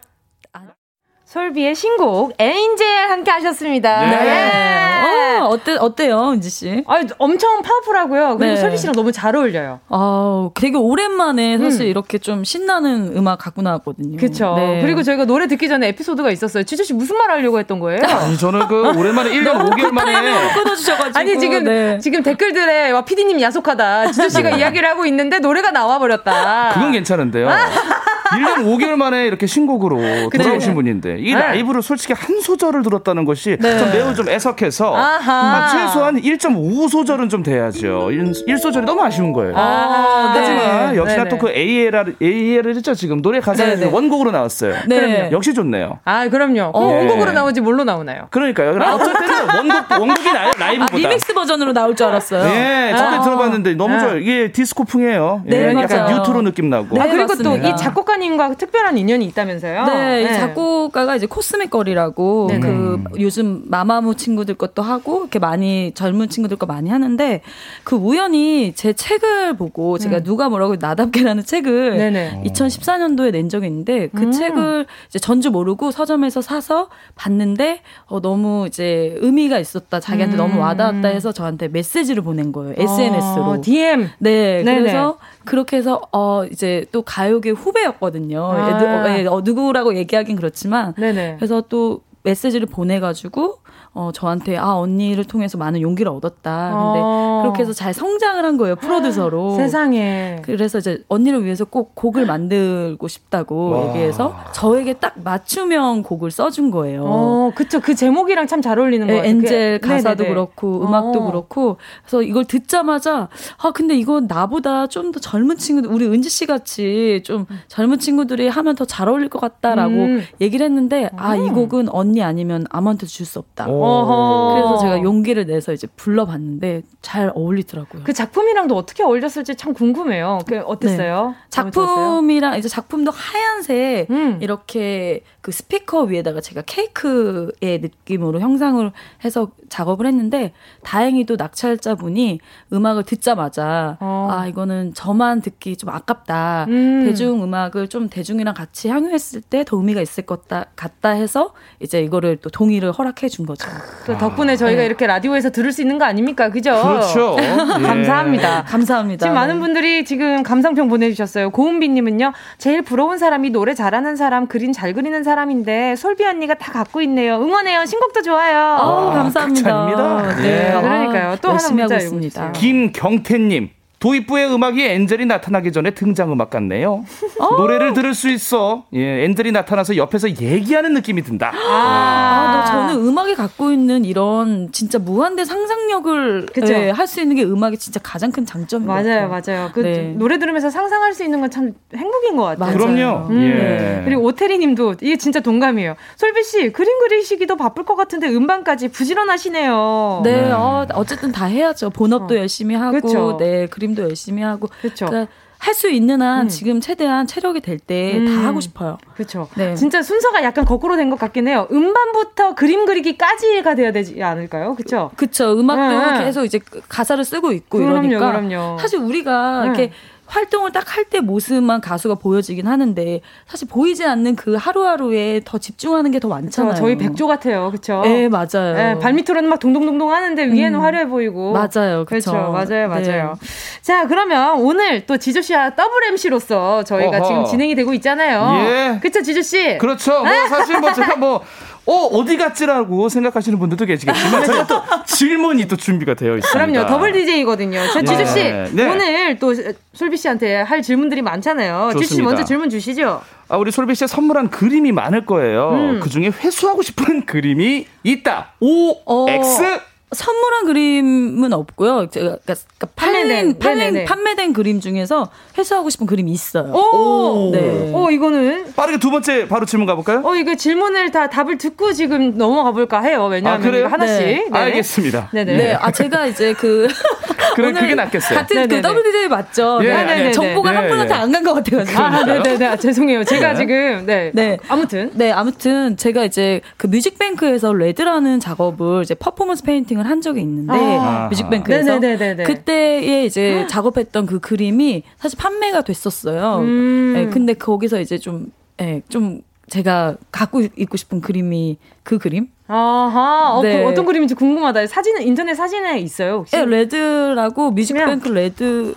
솔비의 1.28 1.76
신곡 1.76 2.34
Angel 2.40 3.10
함께 3.10 3.32
하셨습니다. 3.32 4.00
네. 4.00 4.24
네. 4.24 5.38
어, 5.42 5.48
어때 5.48 5.76
어때요, 5.78 6.32
은지 6.32 6.50
씨? 6.50 6.86
아, 6.88 7.02
엄청 7.18 7.62
파워풀하고요. 7.62 8.38
그리고 8.38 8.54
네. 8.54 8.56
솔비 8.56 8.78
씨랑 8.78 8.96
너무 8.96 9.12
잘 9.12 9.36
어울려요. 9.36 9.82
아, 9.90 10.50
되게 10.56 10.78
오랜만에 10.78 11.58
사실 11.58 11.82
음. 11.82 11.88
이렇게 11.88 12.18
좀 12.18 12.46
신나는 12.46 13.12
음악 13.18 13.40
갖고 13.40 13.62
나왔거든요. 13.62 14.16
그렇죠. 14.18 14.56
네. 14.56 14.82
그리고 14.82 15.04
저희가 15.04 15.26
노래 15.26 15.48
듣기 15.48 15.68
전에 15.68 15.90
에피소드가 15.90 16.32
있었어요. 16.32 16.64
지조 16.64 16.86
씨 16.86 16.94
무슨 16.94 17.18
말 17.18 17.30
하려고 17.30 17.60
했던 17.60 17.82
거예요? 17.82 18.00
아니, 18.08 18.38
저는 18.38 18.66
그 18.70 18.98
오랜만에 18.98 19.30
1년 19.32 19.70
5개월 19.70 19.92
만에 19.92 20.14
끊어 20.54 20.76
주셔 20.78 20.96
가지고. 20.96 21.20
아니 21.20 21.38
지금 21.38 21.66
네. 21.66 22.00
지금 22.00 22.24
댓글들에 22.24 22.92
와 22.92 23.04
피디님 23.04 23.42
야속하다. 23.42 24.14
지조 24.14 24.30
씨가 24.30 24.52
네. 24.52 24.60
이야기를 24.60 24.88
하고 24.88 25.06
있는데 25.06 25.40
노래가 25.40 25.72
나와 25.72 26.00
버렸다. 26.00 26.72
그건 26.74 26.94
괜찮은데요. 26.94 27.50
1년 28.32 28.66
5개월 28.66 28.96
만에 28.96 29.26
이렇게 29.26 29.48
신곡으로 29.48 30.00
돌아오신 30.36 30.74
분인데 30.76 31.18
이 31.20 31.34
네. 31.34 31.40
라이브를 31.40 31.82
솔직히 31.82 32.14
한 32.14 32.40
소절을 32.42 32.82
들었다는 32.84 33.26
것이 33.26 33.58
네. 33.60 33.78
좀 33.80 33.92
매우 33.92 34.14
좀 34.14 34.30
애석해서 34.30 34.94
아, 34.96 35.68
최소한 35.72 36.22
1.5소절은 36.22 37.30
좀 37.30 37.44
돼야죠. 37.44 38.12
1, 38.12 38.58
소절이 38.58 38.86
너무 38.86 39.02
아쉬운 39.04 39.32
거예요. 39.34 39.54
아, 39.56 40.34
하지만 40.36 40.92
네. 40.94 40.98
역시나 40.98 41.24
또 41.30 41.38
그 41.38 41.50
ALR, 41.52 42.16
AL을 42.20 42.76
했죠 42.76 42.96
지금 42.96 43.22
노래 43.22 43.40
가사에 43.40 43.86
원곡으로 43.86 44.32
나왔어요. 44.32 44.74
네. 44.88 45.30
역시 45.32 45.54
좋네요. 45.54 46.00
아 46.04 46.28
그럼요. 46.30 46.72
어, 46.74 46.80
원곡으로 46.84 47.32
나오지 47.32 47.62
뭘로 47.62 47.84
나오나요? 47.84 48.28
그러니까요. 48.32 48.72
어쩔 48.72 49.14
때는 49.14 49.56
원곡, 49.56 49.92
원곡이 50.02 50.32
나요 50.34 50.52
라이브보다. 50.58 50.96
아, 50.96 50.98
리믹스 50.98 51.34
버전으로 51.36 51.74
나올 51.74 51.96
줄 51.96 52.08
알았어요. 52.08 52.44
네, 52.44 52.92
저도 52.98 53.16
아. 53.18 53.22
들어봤는데 53.22 53.76
너무 53.76 54.00
좋아요. 54.00 54.18
이게 54.18 54.52
디스코풍이에요. 54.52 55.44
네, 55.46 55.76
예, 55.76 55.82
약간 55.82 56.12
뉴트로 56.12 56.42
느낌 56.42 56.70
나고. 56.72 57.00
아, 57.00 57.06
그리고 57.08 57.36
또 57.36 57.58
이 57.58 57.76
작곡가 57.76 58.17
작곡가님과 58.18 58.56
특별한 58.56 58.98
인연이 58.98 59.26
있다면서요? 59.26 59.86
네, 59.86 60.24
네. 60.24 60.34
작곡가가 60.34 61.16
이제 61.16 61.26
코스믹 61.26 61.70
걸이라고 61.70 62.48
네네. 62.50 62.60
그 62.60 63.04
요즘 63.20 63.64
마마무 63.66 64.16
친구들 64.16 64.56
것도 64.56 64.82
하고 64.82 65.22
이렇게 65.22 65.40
많이 65.40 65.92
젊은 65.94 66.30
친구들 66.30 66.58
거 66.58 66.66
많이 66.66 66.90
하는데 66.90 67.42
그 67.84 67.96
우연히 67.96 68.74
제 68.76 68.94
책을 68.94 69.56
보고 69.56 69.98
제가 69.98 70.18
음. 70.18 70.24
누가 70.24 70.50
뭐라고 70.50 70.76
나답게라는 70.76 71.46
책을 71.46 71.98
네네. 71.98 72.44
2014년도에 72.46 73.32
낸 73.32 73.50
적이 73.50 73.68
있는데 73.68 74.08
그 74.08 74.24
음. 74.24 74.32
책을 74.32 74.86
이제 75.08 75.20
전 75.20 75.38
줄 75.38 75.52
모르고 75.52 75.92
서점에서 75.92 76.42
사서 76.42 76.90
봤는데 77.16 77.82
어, 78.06 78.20
너무 78.20 78.66
이제 78.68 79.16
의미가 79.18 79.60
있었다. 79.60 80.00
자기한테 80.00 80.36
음. 80.36 80.38
너무 80.38 80.60
와닿았다 80.60 81.08
해서 81.08 81.32
저한테 81.32 81.68
메시지를 81.70 82.24
보낸 82.24 82.52
거예요. 82.52 82.74
SNS로. 82.78 83.44
어, 83.44 83.62
DM. 83.62 84.10
네. 84.20 84.64
네네. 84.64 84.80
그래서 84.80 85.18
그렇게 85.48 85.78
해서 85.78 86.02
어 86.12 86.46
이제 86.46 86.86
또 86.92 87.02
가요계 87.02 87.52
후배였거든요. 87.52 88.40
아. 88.40 89.04
어, 89.04 89.18
예, 89.18 89.26
어, 89.26 89.42
누구라고 89.44 89.96
얘기하긴 89.96 90.36
그렇지만 90.36 90.94
네네. 90.96 91.38
그래서 91.38 91.62
또 91.62 92.02
메시지를 92.24 92.68
보내가지고 92.68 93.60
어, 93.94 94.12
저한테 94.14 94.58
아 94.58 94.74
언니를 94.76 95.24
통해서 95.26 95.58
많은 95.58 95.82
용기를 95.82 96.12
얻었다. 96.12 96.72
근데 96.72 97.00
어. 97.04 97.40
그렇게 97.44 97.64
해서 97.64 97.74
잘 97.74 97.94
성장을 97.94 98.44
한 98.44 98.58
거예요 98.58 98.76
프로듀서로. 98.76 99.56
세상에. 99.56 100.42
그래서 100.44 100.78
이제 100.78 101.04
언니를 101.08 101.44
위해서 101.46 101.66
꼭 101.66 101.96
곡을 101.96 102.26
만들고 102.26 103.08
싶다고 103.08 103.70
와. 103.72 103.88
얘기해서 103.90 104.36
저에게 104.54 104.94
딱 104.94 105.14
맞춤형 105.24 106.04
곡을 106.04 106.30
써준 106.32 106.70
거예요. 106.72 107.04
어, 107.06 107.52
그쵸. 107.56 107.80
그 107.80 107.96
제목이랑 107.96 108.46
참 108.48 108.62
잘 108.62 108.80
어울리는 108.80 109.06
거예요. 109.08 109.24
엔젤 109.24 109.80
가사도 109.80 110.24
네네네. 110.24 110.30
그렇고 110.30 110.82
음악도 110.84 111.22
어. 111.22 111.26
그렇고 111.28 111.78
그래서 112.02 112.22
이걸 112.24 112.44
듣자마자 112.46 113.30
아 113.62 113.72
근데 113.72 113.96
이거 113.96 114.20
나보다 114.20 114.88
좀 114.88 115.12
더 115.12 115.20
젊은 115.22 115.56
친구들 115.58 115.90
우리 115.90 116.06
은지 116.06 116.30
씨 116.30 116.46
같이 116.46 117.22
좀 117.24 117.46
젊은 117.70 117.98
친구들이 118.00 118.48
하면 118.50 118.76
더 118.76 118.84
잘 118.86 119.08
어울릴 119.08 119.30
것 119.30 119.40
같다라고 119.40 119.94
음. 119.94 120.24
얘기를 120.42 120.66
했는데 120.66 121.10
아이 121.16 121.40
음. 121.40 121.54
곡은 121.54 121.88
언니 121.90 122.22
아니면 122.24 122.66
아무한테도 122.70 123.08
줄 123.08 123.26
수 123.26 123.40
없다. 123.40 123.68
오. 123.70 123.87
어허. 123.88 124.54
그래서 124.56 124.78
제가 124.80 125.02
용기를 125.04 125.46
내서 125.46 125.74
이제 125.74 125.88
불러봤는데 125.96 126.82
잘 127.02 127.32
어울리더라고요. 127.36 128.04
그 128.04 128.14
작품이랑도 128.14 128.76
어떻게 128.76 129.04
어울렸을지 129.04 129.56
참 129.56 129.74
궁금해요. 129.74 130.40
그 130.48 130.60
어땠어요? 130.62 131.30
네. 131.30 131.36
작품이랑 131.50 132.58
이제 132.58 132.68
작품도 132.68 133.12
하얀색 133.12 134.10
음. 134.10 134.38
이렇게 134.42 135.22
그 135.42 135.52
스피커 135.52 136.04
위에다가 136.04 136.42
제가 136.42 136.64
케이크의 136.66 137.80
느낌으로 137.80 138.40
형상을 138.40 138.92
해서 139.24 139.50
작업을 139.70 140.06
했는데 140.08 140.54
다행히도 140.84 141.36
낙찰자분이 141.38 142.40
음악을 142.74 143.04
듣자마자 143.04 143.98
어. 144.00 144.28
아 144.32 144.48
이거는 144.48 144.94
저만 144.94 145.42
듣기 145.42 145.78
좀 145.78 145.90
아깝다 145.90 146.66
음. 146.70 147.04
대중 147.06 147.44
음악을 147.44 147.88
좀 147.88 148.10
대중이랑 148.10 148.54
같이 148.54 148.90
향유했을 148.90 149.42
때 149.42 149.64
더 149.68 149.76
의미가 149.78 150.02
있을 150.02 150.26
것 150.26 150.48
같다 150.48 151.10
해서 151.10 151.54
이제 151.82 152.02
이거를 152.02 152.38
또 152.38 152.50
동의를 152.50 152.92
허락해 152.92 153.28
준 153.28 153.46
거죠. 153.46 153.67
또 154.06 154.18
덕분에 154.18 154.56
저희가 154.56 154.82
네. 154.82 154.86
이렇게 154.86 155.06
라디오에서 155.06 155.50
들을 155.50 155.72
수 155.72 155.82
있는 155.82 155.98
거 155.98 156.06
아닙니까, 156.06 156.50
그죠? 156.50 156.72
그렇죠. 156.82 157.36
예. 157.42 157.48
감사합니다. 157.86 158.64
감사합니다. 158.64 159.26
지금 159.26 159.34
많은 159.36 159.56
네. 159.56 159.60
분들이 159.62 160.06
지금 160.06 160.44
감상평 160.44 160.88
보내주셨어요. 160.88 161.50
고은비님은요 161.52 162.34
제일 162.58 162.82
부러운 162.82 163.18
사람이 163.18 163.50
노래 163.50 163.74
잘하는 163.74 164.16
사람, 164.16 164.48
그림 164.48 164.72
잘 164.72 164.94
그리는 164.94 165.24
사람. 165.24 165.38
사람인데 165.38 165.96
솔비 165.96 166.26
언니가 166.26 166.56
다 166.56 166.72
갖고 166.72 167.02
있네요. 167.02 167.36
응원해요. 167.36 167.86
신곡도 167.86 168.22
좋아요. 168.24 168.78
어, 168.80 169.12
감사합니다. 169.12 170.36
네. 170.38 170.42
네. 170.42 170.82
그러니까요. 170.82 171.38
또 171.42 171.50
하나 171.50 171.70
문자 171.70 171.98
있습니다. 171.98 172.52
김경태님. 172.54 173.70
도입부의 174.00 174.54
음악이 174.54 174.84
엔젤이 174.84 175.26
나타나기 175.26 175.72
전에 175.72 175.92
등장 175.92 176.32
음악 176.32 176.50
같네요. 176.52 177.04
어? 177.40 177.56
노래를 177.58 177.94
들을 177.94 178.14
수 178.14 178.30
있어. 178.30 178.86
예, 178.94 179.24
엔젤이 179.26 179.52
나타나서 179.52 179.98
옆에서 179.98 180.30
얘기하는 180.30 180.94
느낌이 180.94 181.24
든다. 181.24 181.52
아, 181.54 182.62
아 182.62 182.66
저는 182.66 183.06
음악이 183.08 183.36
갖고 183.36 183.72
있는 183.72 184.06
이런 184.06 184.72
진짜 184.72 185.00
무한대 185.00 185.44
상상력을 185.46 186.46
예, 186.70 186.90
할수 186.92 187.22
있는 187.22 187.36
게 187.36 187.44
음악이 187.44 187.78
진짜 187.78 188.00
가장 188.04 188.32
큰 188.32 188.46
장점인 188.46 188.88
맞아요, 188.88 189.28
맞아요. 189.30 189.72
그 189.74 189.80
네. 189.80 190.14
노래 190.16 190.38
들으면서 190.38 190.70
상상할 190.70 191.14
수 191.14 191.24
있는 191.24 191.40
건 191.42 191.48
참 191.50 191.74
행복인 191.96 192.36
것 192.36 192.44
같아요. 192.44 192.78
맞아요. 192.78 192.78
그럼요. 192.78 193.28
음. 193.30 193.42
예. 193.42 194.02
그리고 194.06 194.24
오태리님도 194.24 194.96
이게 195.02 195.18
진짜 195.18 195.40
동감이에요. 195.40 195.96
솔비 196.18 196.44
씨 196.44 196.72
그림 196.72 197.00
그리시기도 197.00 197.56
바쁠 197.56 197.84
것 197.86 197.96
같은데 197.96 198.28
음반까지 198.28 198.90
부지런하시네요. 198.90 200.22
네, 200.24 200.42
네. 200.42 200.52
어, 200.52 200.86
어쨌든 200.94 201.32
다 201.32 201.46
해야죠. 201.46 201.90
본업도 201.90 202.36
어. 202.36 202.38
열심히 202.38 202.76
하고, 202.76 203.00
그쵸. 203.00 203.38
네 203.40 203.68
그림 203.68 203.87
그림도 203.88 204.04
열심히 204.04 204.44
하고 204.44 204.68
그렇죠. 204.82 205.06
그러니까 205.06 205.32
할수 205.60 205.90
있는 205.90 206.22
한 206.22 206.46
음. 206.46 206.50
지금 206.50 206.80
최대한 206.80 207.26
체력이 207.26 207.62
될 207.62 207.80
때다 207.80 208.20
음. 208.32 208.46
하고 208.46 208.60
싶어요. 208.60 209.00
그렇죠. 209.16 209.48
네. 209.56 209.74
진짜 209.76 210.04
순서가 210.04 210.44
약간 210.44 210.66
거꾸로 210.66 210.96
된 210.96 211.10
것 211.10 211.18
같긴 211.18 211.48
해요. 211.48 211.68
음반부터 211.72 212.54
그림 212.54 212.86
그리기까지가 212.86 213.74
돼야 213.76 213.92
되지 213.92 214.22
않을까요? 214.22 214.76
그렇죠. 214.76 215.10
그렇죠. 215.16 215.58
음악도 215.60 216.12
네. 216.20 216.26
계속 216.26 216.44
이제 216.46 216.60
가사를 216.90 217.24
쓰고 217.24 217.54
있고 217.54 217.80
그럼요, 217.80 218.06
이러니까 218.08 218.32
그럼요. 218.40 218.78
사실 218.78 219.00
우리가 219.00 219.62
네. 219.62 219.66
이렇게 219.66 219.92
활동을 220.28 220.72
딱 220.72 220.86
할 220.98 221.06
때 221.10 221.20
모습만 221.22 221.80
가수가 221.82 222.16
보여지긴 222.16 222.68
하는데 222.68 223.22
사실 223.48 223.68
보이지 223.68 224.04
않는 224.06 224.36
그 224.36 224.56
하루하루에 224.56 225.42
더 225.46 225.58
집중하는 225.58 226.12
게 226.12 226.20
더 226.20 226.28
많잖아요. 226.28 226.74
그쵸, 226.74 226.82
저희 226.84 226.98
백조 226.98 227.28
같아요. 227.28 227.70
그렇죠? 227.70 228.02
네, 228.04 228.28
맞아요. 228.28 228.74
네, 228.74 229.00
발밑으로는 229.00 229.48
막 229.48 229.60
동동동동 229.60 230.12
하는데 230.12 230.44
위에는 230.52 230.80
음. 230.80 230.84
화려해 230.84 231.08
보이고. 231.08 231.54
맞아요. 231.54 232.04
그렇죠. 232.06 232.34
맞아요. 232.34 232.88
맞아요. 232.90 233.36
네. 233.40 233.48
자, 233.82 234.08
그러면 234.08 234.60
오늘 234.60 235.06
또 235.06 235.18
지조 235.18 235.42
씨와 235.42 235.76
더블 235.76 236.04
MC로서 236.10 236.84
저희가 236.84 237.18
어허. 237.20 237.26
지금 237.28 237.46
진행이 237.46 237.76
되고 237.76 237.94
있잖아요. 237.94 238.66
예. 238.68 239.00
그렇죠, 239.00 239.22
지조 239.22 239.42
씨? 239.44 239.78
그렇죠. 239.78 240.24
뭐 240.24 240.48
사실 240.50 240.80
뭐 240.80 240.92
제가 240.92 241.16
뭐 241.16 241.42
어, 241.88 241.94
어디 242.08 242.38
갔지라고 242.38 243.08
생각하시는 243.10 243.58
분들도 243.58 243.86
계시겠지만 243.86 244.44
저희 244.46 244.68
또 244.68 244.82
질문이 245.06 245.68
또 245.68 245.76
준비가 245.78 246.14
되어 246.14 246.38
있습니다. 246.38 246.66
그럼요. 246.66 246.88
더블 246.88 247.14
DJ거든요. 247.14 247.80
저 247.94 248.02
지조 248.02 248.26
씨 248.26 248.36
네. 248.44 248.70
네. 248.74 248.90
오늘 248.90 249.40
또 249.40 249.54
솔비 249.94 250.18
씨한테 250.18 250.58
할 250.62 250.82
질문들이 250.82 251.22
많잖아요. 251.22 251.92
지조 251.98 252.16
씨 252.16 252.22
먼저 252.22 252.44
질문 252.44 252.70
주시죠. 252.70 253.22
아, 253.48 253.58
우리 253.58 253.72
솔비 253.72 253.96
씨 253.96 254.06
선물한 254.06 254.50
그림이 254.50 254.92
많을 254.92 255.26
거예요. 255.26 255.70
음. 255.72 256.00
그 256.02 256.10
중에 256.10 256.28
회수하고 256.28 256.82
싶은 256.82 257.26
그림이 257.26 257.88
있다. 258.04 258.52
O 258.60 258.98
어. 259.06 259.30
X 259.30 259.80
선물한 260.10 260.66
그림은 260.68 261.52
없고요. 261.52 262.08
제가 262.10 262.38
그러니까 262.46 262.56
판매된 262.96 263.60
판매, 263.60 264.06
판매된 264.06 264.54
그림 264.54 264.80
중에서 264.80 265.30
회수하고 265.58 265.90
싶은 265.90 266.08
그림이 266.08 266.32
있어요. 266.32 266.72
오, 266.72 267.52
네. 267.52 267.92
오 267.94 268.10
이거는 268.10 268.74
빠르게 268.74 269.00
두 269.00 269.12
번째 269.12 269.50
바로 269.50 269.66
질문 269.66 269.86
가볼까요? 269.86 270.22
어 270.24 270.36
이거 270.36 270.56
질문을 270.56 271.12
다 271.12 271.30
답을 271.30 271.58
듣고 271.58 271.92
지금 271.92 272.38
넘어가 272.38 272.72
볼까 272.72 273.02
해요. 273.02 273.26
왜냐하면 273.26 273.62
아, 273.62 273.70
그래요? 273.70 273.88
하나씩. 273.88 274.18
네. 274.26 274.46
네. 274.50 274.58
알겠습니다. 274.60 275.30
네네. 275.34 275.58
네. 275.58 275.74
아 275.74 275.92
제가 275.92 276.28
이제 276.28 276.54
그 276.54 276.88
그래 277.56 277.74
그게 277.74 277.96
낫겠어요. 277.96 278.40
같은 278.40 278.68
그 278.70 278.76
WDJ 278.78 279.28
맞죠? 279.28 279.80
예, 279.84 279.88
네. 279.90 280.24
네. 280.24 280.32
정보가 280.32 280.74
한 280.76 280.88
분한테 280.88 281.14
안 281.14 281.32
간 281.32 281.44
것 281.44 281.54
같아요. 281.56 281.84
아, 281.98 282.24
네네네. 282.24 282.66
아, 282.66 282.76
죄송해요. 282.78 283.24
제가 283.26 283.56
지금 283.56 284.06
네. 284.06 284.32
네. 284.34 284.58
아무튼 284.70 285.12
네 285.16 285.32
아무튼 285.32 285.98
제가 285.98 286.24
이제 286.24 286.62
그 286.78 286.88
뮤직뱅크에서 286.88 287.74
레드라는 287.74 288.40
작업을 288.40 289.02
이제 289.04 289.14
퍼포먼스 289.16 289.64
페인팅 289.64 289.97
팅을 289.98 290.08
한 290.08 290.22
적이 290.22 290.42
있는데 290.42 290.74
아. 291.00 291.28
뮤직뱅크에서 291.30 292.00
네네네네. 292.00 292.44
그때에 292.44 293.26
이제 293.26 293.66
작업했던 293.70 294.26
그 294.28 294.40
그림이 294.40 295.04
사실 295.18 295.38
판매가 295.38 295.82
됐었어요. 295.82 296.60
음. 296.60 297.14
네, 297.16 297.28
근데 297.28 297.54
거기서 297.54 298.00
이제 298.00 298.18
좀 298.18 298.52
네, 298.78 299.02
좀 299.10 299.42
제가 299.68 300.16
갖고 300.32 300.62
있고 300.62 300.96
싶은 300.98 301.20
그림이 301.20 301.78
그 302.04 302.20
그림? 302.20 302.48
아하, 302.68 303.54
어, 303.54 303.62
그 303.62 303.68
네. 303.68 303.84
그 303.84 303.90
어떤 303.90 304.06
그림인지 304.06 304.36
궁금하다. 304.36 304.88
사진은 304.88 305.24
인터넷 305.24 305.56
사진에 305.56 306.00
있어요 306.00 306.38
혹시? 306.40 306.56
네, 306.56 306.66
레드라고 306.66 307.72
뮤직뱅크 307.72 308.30
레드. 308.30 308.94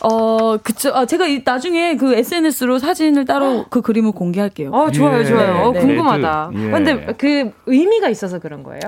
어, 0.00 0.56
그쵸. 0.58 0.90
아, 0.94 1.06
제가 1.06 1.26
이, 1.26 1.42
나중에 1.44 1.96
그 1.96 2.14
SNS로 2.14 2.78
사진을 2.78 3.24
따로 3.24 3.64
그 3.70 3.80
그림을 3.80 4.12
공개할게요. 4.12 4.70
어, 4.70 4.90
좋아요, 4.90 5.20
예. 5.20 5.24
좋아요. 5.24 5.68
어, 5.68 5.72
네. 5.72 5.80
궁금하다. 5.80 6.50
예. 6.54 6.70
근데 6.70 7.06
그 7.18 7.50
의미가 7.66 8.08
있어서 8.10 8.38
그런 8.38 8.62
거예요? 8.62 8.80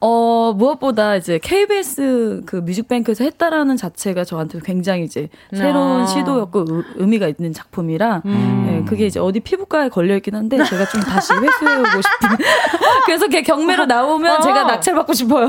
어, 0.00 0.54
무엇보다 0.56 1.16
이제 1.16 1.38
KBS 1.42 2.42
그 2.46 2.56
뮤직뱅크에서 2.56 3.24
했다라는 3.24 3.76
자체가 3.76 4.24
저한테 4.24 4.60
굉장히 4.64 5.04
이제 5.04 5.28
새로운 5.52 6.02
아. 6.02 6.06
시도였고 6.06 6.64
의 6.96 7.06
미가 7.06 7.28
있는 7.28 7.52
작품이라 7.52 8.22
음. 8.24 8.64
네, 8.84 8.88
그게 8.88 9.06
이제 9.06 9.18
어디 9.18 9.40
피부과에 9.40 9.88
걸려 9.88 10.14
있긴 10.16 10.34
한데 10.34 10.62
제가 10.62 10.86
좀 10.88 11.00
다시 11.00 11.32
회수해 11.32 11.76
오고 11.76 11.88
싶은. 11.88 12.36
그래서 13.06 13.26
걔 13.28 13.42
경매로 13.42 13.86
나오면 13.86 14.36
어. 14.36 14.40
제가 14.40 14.64
낙찰 14.64 14.94
받고 14.94 15.12
싶어요. 15.12 15.48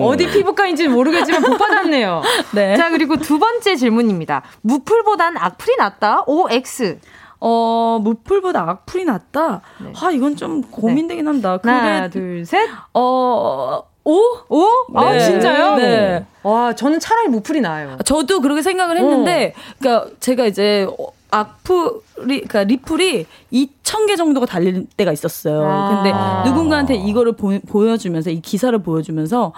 어디 0.00 0.30
피부과인지 0.30 0.88
모르겠지만 0.88 1.42
못 1.42 1.58
받았네요. 1.58 2.22
네. 2.52 2.76
자, 2.76 2.90
그리고 2.90 3.16
두 3.16 3.38
번째 3.38 3.76
질문입니다. 3.76 4.42
무풀보단 4.62 5.36
악플이 5.36 5.76
낫다? 5.76 6.24
OX. 6.26 6.98
어, 7.40 7.98
무풀보다 8.02 8.60
악플이 8.68 9.04
낫다? 9.04 9.62
네. 9.78 9.92
아, 10.00 10.10
이건 10.10 10.36
좀 10.36 10.62
고민되긴 10.62 11.26
합니다. 11.26 11.56
그래, 11.58 11.72
하나, 11.72 12.08
둘, 12.08 12.46
셋. 12.46 12.68
어, 12.94 13.82
오? 14.04 14.20
오? 14.48 14.64
아, 14.94 15.12
네. 15.12 15.16
아, 15.16 15.18
진짜요? 15.18 15.76
네. 15.76 16.26
와, 16.44 16.72
저는 16.74 17.00
차라리 17.00 17.28
무풀이 17.28 17.60
나아요. 17.60 17.98
저도 18.04 18.40
그렇게 18.40 18.62
생각을 18.62 18.96
했는데, 18.96 19.54
어. 19.56 19.74
그니까 19.78 20.06
제가 20.20 20.46
이제 20.46 20.86
악플 21.32 22.00
이, 22.24 22.40
그니까 22.40 22.64
리플이 22.64 23.26
2,000개 23.52 24.16
정도가 24.16 24.46
달릴 24.46 24.86
때가 24.96 25.12
있었어요. 25.12 25.64
아. 25.64 26.02
근데 26.02 26.50
누군가한테 26.50 26.94
이거를 26.94 27.32
보, 27.36 27.58
보여주면서, 27.68 28.30
이 28.30 28.40
기사를 28.40 28.76
보여주면서, 28.82 29.52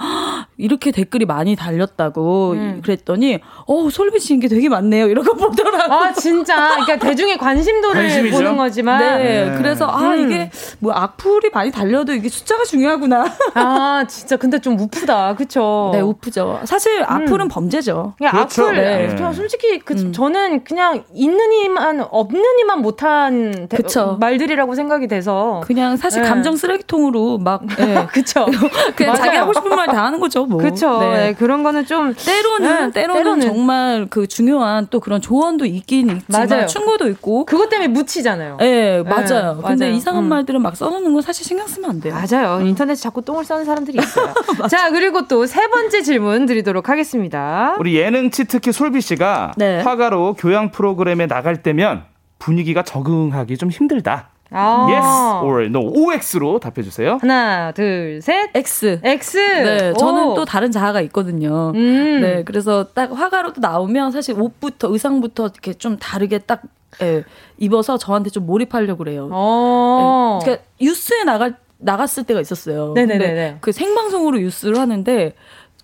이렇게 0.56 0.90
댓글이 0.92 1.24
많이 1.26 1.56
달렸다고 1.56 2.52
음. 2.52 2.80
그랬더니, 2.82 3.40
어, 3.66 3.88
솔비 3.90 4.20
씨 4.20 4.34
인기 4.34 4.48
되게 4.48 4.68
많네요. 4.68 5.08
이러고 5.08 5.34
보더라고요. 5.36 5.98
아, 5.98 6.12
진짜. 6.12 6.70
그러니까 6.84 6.96
대중의 6.98 7.38
관심도를 7.38 8.02
관심이죠? 8.02 8.36
보는 8.36 8.56
거지만. 8.56 8.98
네. 8.98 9.44
네. 9.46 9.54
그래서, 9.58 9.86
아, 9.86 10.14
음. 10.14 10.24
이게 10.30 10.50
뭐 10.78 10.92
악플이 10.92 11.50
많이 11.52 11.70
달려도 11.70 12.12
이게 12.14 12.28
숫자가 12.28 12.64
중요하구나. 12.64 13.24
아, 13.54 14.04
진짜. 14.08 14.36
근데 14.36 14.58
좀 14.60 14.78
우프다. 14.78 15.34
그쵸? 15.34 15.90
네, 15.92 16.00
우프죠. 16.00 16.60
사실 16.64 17.02
악플은 17.04 17.46
음. 17.46 17.48
범죄죠. 17.48 18.14
그렇죠. 18.18 18.62
악플, 18.66 18.76
네. 18.76 19.16
솔직히 19.32 19.78
그, 19.80 19.94
음. 19.94 20.12
저는 20.12 20.64
그냥 20.64 21.04
있는 21.14 21.52
이만, 21.52 22.00
없는 22.10 22.53
이만 22.60 22.80
못한 22.80 23.66
대, 23.68 23.76
그쵸. 23.76 24.16
말들이라고 24.20 24.74
생각이 24.74 25.06
돼서. 25.08 25.62
그냥 25.66 25.96
사실 25.96 26.22
네. 26.22 26.28
감정 26.28 26.56
쓰레기통으로 26.56 27.38
막. 27.38 27.64
네. 27.76 28.06
그쵸. 28.12 28.46
그냥 28.96 29.14
자기 29.16 29.36
하고 29.36 29.52
싶은 29.52 29.70
말 29.74 29.84
다 29.86 30.04
하는 30.06 30.18
거죠, 30.18 30.46
뭐. 30.46 30.58
그쵸. 30.62 30.98
네. 31.00 31.10
네. 31.16 31.34
그런 31.34 31.62
거는 31.62 31.84
좀. 31.86 32.14
때로는, 32.14 32.90
네, 32.90 33.02
때로는, 33.02 33.22
때로는, 33.22 33.40
정말 33.46 34.06
그 34.10 34.26
중요한 34.26 34.86
또 34.90 34.98
그런 35.00 35.20
조언도 35.20 35.66
있긴 35.66 36.10
있지만. 36.10 36.48
맞아요. 36.48 36.66
충고도 36.66 37.08
있고. 37.10 37.44
그것 37.44 37.68
때문에 37.68 37.88
묻히잖아요. 37.88 38.56
네, 38.60 39.02
맞아요. 39.02 39.60
근데 39.64 39.84
맞아요. 39.86 39.94
이상한 39.96 40.24
음. 40.24 40.28
말들은 40.30 40.62
막 40.62 40.76
써놓는 40.76 41.12
건 41.12 41.22
사실 41.22 41.44
신경 41.44 41.66
쓰면 41.66 41.90
안 41.90 42.00
돼요. 42.00 42.14
맞아요. 42.14 42.58
음. 42.58 42.66
인터넷에 42.66 43.00
자꾸 43.00 43.20
똥을 43.22 43.44
싸는 43.44 43.64
사람들이 43.64 43.98
있어요. 43.98 44.32
자, 44.70 44.90
그리고 44.90 45.26
또 45.28 45.44
세 45.46 45.66
번째 45.68 46.02
질문 46.02 46.46
드리도록 46.46 46.88
하겠습니다. 46.88 47.76
우리 47.78 47.96
예능치 47.96 48.44
특히 48.46 48.72
솔비 48.72 49.00
씨가 49.02 49.52
네. 49.56 49.80
화가로 49.82 50.34
교양 50.38 50.70
프로그램에 50.70 51.26
나갈 51.26 51.62
때면 51.62 52.04
분위기가 52.44 52.82
적응하기 52.82 53.56
좀 53.56 53.70
힘들다. 53.70 54.28
아. 54.50 54.86
Yes 54.90 55.44
or 55.46 55.64
no. 55.64 55.80
OX로 55.80 56.60
답해 56.60 56.82
주세요. 56.82 57.16
하나, 57.22 57.72
둘, 57.72 58.20
셋. 58.20 58.50
X. 58.54 59.00
X. 59.02 59.36
네, 59.38 59.90
오. 59.90 59.94
저는 59.94 60.34
또 60.34 60.44
다른 60.44 60.70
자아가 60.70 61.00
있거든요. 61.02 61.72
음. 61.74 62.20
네, 62.20 62.44
그래서 62.44 62.84
딱 62.92 63.10
화가로도 63.12 63.62
나오면 63.62 64.12
사실 64.12 64.38
옷부터 64.38 64.92
의상부터 64.92 65.44
이렇게 65.44 65.72
좀 65.72 65.96
다르게 65.96 66.38
딱 66.38 66.60
예, 67.00 67.24
입어서 67.56 67.96
저한테 67.96 68.28
좀 68.28 68.44
몰입하려고 68.44 68.98
그래요. 68.98 69.30
어. 69.32 70.38
예, 70.42 70.44
그러니까 70.44 70.64
뉴스에 70.78 71.24
나갈 71.24 71.56
나갔을 71.78 72.24
때가 72.24 72.40
있었어요. 72.40 72.92
네네네. 72.92 73.58
그 73.60 73.72
생방송으로 73.72 74.38
뉴스를 74.38 74.78
하는데 74.78 75.34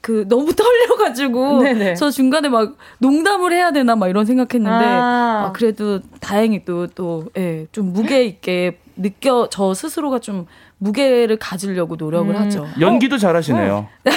그 0.01 0.26
너무 0.28 0.53
떨려가지고 0.55 1.62
네네. 1.62 1.94
저 1.96 2.11
중간에 2.11 2.48
막 2.48 2.76
농담을 2.98 3.53
해야 3.53 3.70
되나 3.70 3.96
막 3.96 4.09
이런 4.09 4.24
생각했는데 4.24 4.84
아. 4.84 5.44
아 5.46 5.53
그래도 5.53 6.01
다행히 6.20 6.64
또또좀 6.64 7.28
예, 7.36 7.66
무게 7.80 8.24
있게 8.24 8.78
느껴 8.96 9.48
저 9.51 9.74
스스로가 9.74 10.18
좀 10.18 10.46
무게를 10.82 11.36
가지려고 11.36 11.96
노력을 11.96 12.34
음. 12.34 12.40
하죠. 12.40 12.66
연기도 12.80 13.18
잘하시네요. 13.18 13.74
어. 13.74 14.10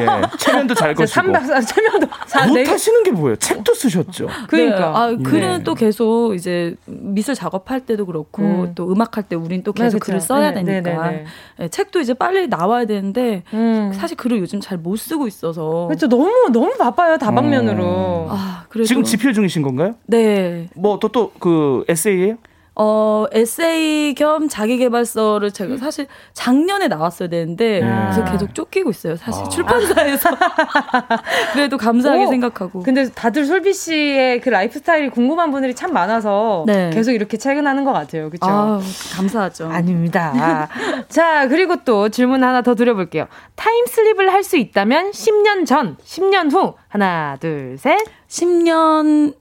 예, 0.00 0.36
체면도 0.38 0.74
잘 0.74 0.92
거시고. 0.94 1.14
삼박사 1.14 1.60
체면도 1.62 2.06
못 2.48 2.54
네. 2.54 2.64
하시는 2.64 3.02
게 3.02 3.10
뭐예요? 3.10 3.36
책도 3.36 3.72
쓰셨죠. 3.72 4.28
그러니까. 4.48 4.78
네. 4.78 4.84
아, 4.84 5.16
글은 5.30 5.58
네. 5.58 5.64
또 5.64 5.74
계속 5.74 6.34
이제 6.34 6.76
미술 6.84 7.34
작업할 7.34 7.80
때도 7.86 8.04
그렇고 8.04 8.42
음. 8.42 8.72
또 8.74 8.92
음악할 8.92 9.24
때 9.28 9.34
우린 9.34 9.62
또 9.62 9.72
계속 9.72 9.98
네, 9.98 10.04
글을 10.04 10.20
써야 10.20 10.50
네, 10.50 10.62
네 10.62 10.82
되니까 10.82 11.10
네, 11.10 11.24
네, 11.58 11.68
책도 11.68 12.00
이제 12.00 12.12
빨리 12.12 12.48
나와야 12.48 12.84
되는데 12.84 13.42
음. 13.54 13.90
사실 13.94 14.16
글을 14.16 14.38
요즘 14.40 14.60
잘 14.60 14.76
못 14.80 14.96
쓰고 14.96 15.26
있어서. 15.26 15.86
그렇죠. 15.88 16.06
너무 16.08 16.48
너무 16.52 16.74
바빠요 16.78 17.16
다방면으로. 17.18 17.84
음. 17.84 18.26
아, 18.30 18.64
그래도 18.68 18.86
지금 18.86 19.02
집필 19.04 19.32
중이신 19.32 19.62
건가요? 19.62 19.94
네. 20.06 20.68
뭐 20.74 20.98
또 20.98 21.08
또 21.08 21.32
그 21.38 21.84
에세이예요? 21.88 22.36
어, 22.82 23.26
에세이 23.32 24.14
겸 24.14 24.48
자기개발서를 24.48 25.50
제가 25.52 25.76
사실 25.76 26.06
작년에 26.32 26.88
나왔어야 26.88 27.28
되는데, 27.28 27.80
네. 27.80 27.86
그래서 28.04 28.24
계속 28.24 28.54
쫓기고 28.54 28.88
있어요. 28.88 29.16
사실 29.16 29.44
아. 29.44 29.48
출판사에서. 29.50 30.30
그래도 31.52 31.76
감사하게 31.76 32.24
오, 32.24 32.28
생각하고. 32.28 32.82
근데 32.82 33.10
다들 33.10 33.44
솔비 33.44 33.74
씨의 33.74 34.40
그 34.40 34.48
라이프 34.48 34.78
스타일이 34.78 35.10
궁금한 35.10 35.50
분들이 35.50 35.74
참 35.74 35.92
많아서 35.92 36.64
네. 36.66 36.88
계속 36.94 37.12
이렇게 37.12 37.36
퇴근하는 37.36 37.84
것 37.84 37.92
같아요. 37.92 38.30
그쵸? 38.30 38.46
아, 38.48 38.80
감사하죠. 39.14 39.68
아닙니다. 39.68 40.66
자, 41.10 41.48
그리고 41.48 41.76
또 41.84 42.08
질문 42.08 42.42
하나 42.42 42.62
더 42.62 42.74
드려볼게요. 42.74 43.26
타임슬립을 43.56 44.32
할 44.32 44.40
수 44.40 44.56
있다면 44.56 45.10
10년 45.10 45.66
전, 45.66 45.98
10년 46.02 46.50
후. 46.50 46.72
하나, 46.88 47.36
둘, 47.38 47.76
셋. 47.78 47.98
10년 48.26 49.34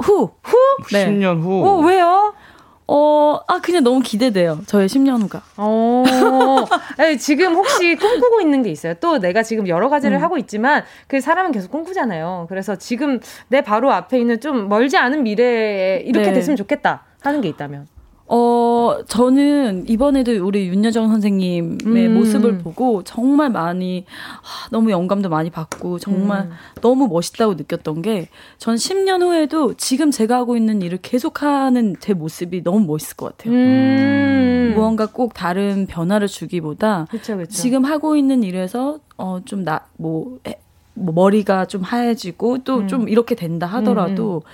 후. 0.00 0.30
후? 0.44 0.56
네. 0.92 1.08
10년 1.08 1.42
후. 1.42 1.66
어, 1.66 1.78
왜요? 1.80 2.32
어, 2.86 3.40
아, 3.46 3.60
그냥 3.60 3.82
너무 3.82 4.00
기대돼요. 4.00 4.60
저의 4.66 4.88
10년 4.88 5.22
후가. 5.22 5.42
어. 5.56 6.04
아니, 6.98 7.16
지금 7.18 7.54
혹시 7.54 7.96
꿈꾸고 7.96 8.40
있는 8.42 8.62
게 8.62 8.70
있어요? 8.70 8.94
또 8.94 9.18
내가 9.18 9.42
지금 9.42 9.66
여러 9.68 9.88
가지를 9.88 10.18
음. 10.18 10.22
하고 10.22 10.36
있지만 10.36 10.84
그 11.06 11.20
사람은 11.20 11.52
계속 11.52 11.70
꿈꾸잖아요. 11.70 12.46
그래서 12.48 12.76
지금 12.76 13.20
내 13.48 13.62
바로 13.62 13.90
앞에 13.90 14.18
있는 14.18 14.38
좀 14.40 14.68
멀지 14.68 14.98
않은 14.98 15.22
미래에 15.22 16.02
이렇게 16.04 16.28
네. 16.28 16.34
됐으면 16.34 16.56
좋겠다 16.56 17.04
하는 17.22 17.40
게 17.40 17.48
있다면. 17.48 17.93
어, 18.26 18.96
저는 19.06 19.84
이번에도 19.88 20.32
우리 20.46 20.68
윤여정 20.68 21.08
선생님의 21.08 22.06
음. 22.06 22.14
모습을 22.14 22.58
보고 22.58 23.02
정말 23.04 23.50
많이, 23.50 24.06
하, 24.42 24.68
너무 24.70 24.90
영감도 24.90 25.28
많이 25.28 25.50
받고 25.50 25.98
정말 25.98 26.44
음. 26.44 26.50
너무 26.80 27.06
멋있다고 27.08 27.54
느꼈던 27.54 28.02
게 28.02 28.28
전 28.64 28.76
10년 28.76 29.20
후에도 29.20 29.74
지금 29.74 30.10
제가 30.10 30.36
하고 30.36 30.56
있는 30.56 30.80
일을 30.80 30.98
계속하는 31.02 31.96
제 32.00 32.14
모습이 32.14 32.62
너무 32.62 32.80
멋있을 32.86 33.16
것 33.16 33.36
같아요. 33.36 33.54
음. 33.54 34.72
무언가 34.74 35.06
꼭 35.06 35.34
다른 35.34 35.86
변화를 35.86 36.28
주기보다 36.28 37.06
그쵸, 37.10 37.36
그쵸. 37.36 37.50
지금 37.50 37.84
하고 37.84 38.16
있는 38.16 38.42
일에서 38.42 39.00
어, 39.18 39.40
좀 39.44 39.64
나, 39.64 39.80
뭐, 39.98 40.38
뭐 40.94 41.12
머리가 41.14 41.66
좀 41.66 41.82
하얘지고 41.82 42.64
또좀 42.64 43.02
음. 43.02 43.08
이렇게 43.10 43.34
된다 43.34 43.66
하더라도 43.66 44.42
음. 44.44 44.48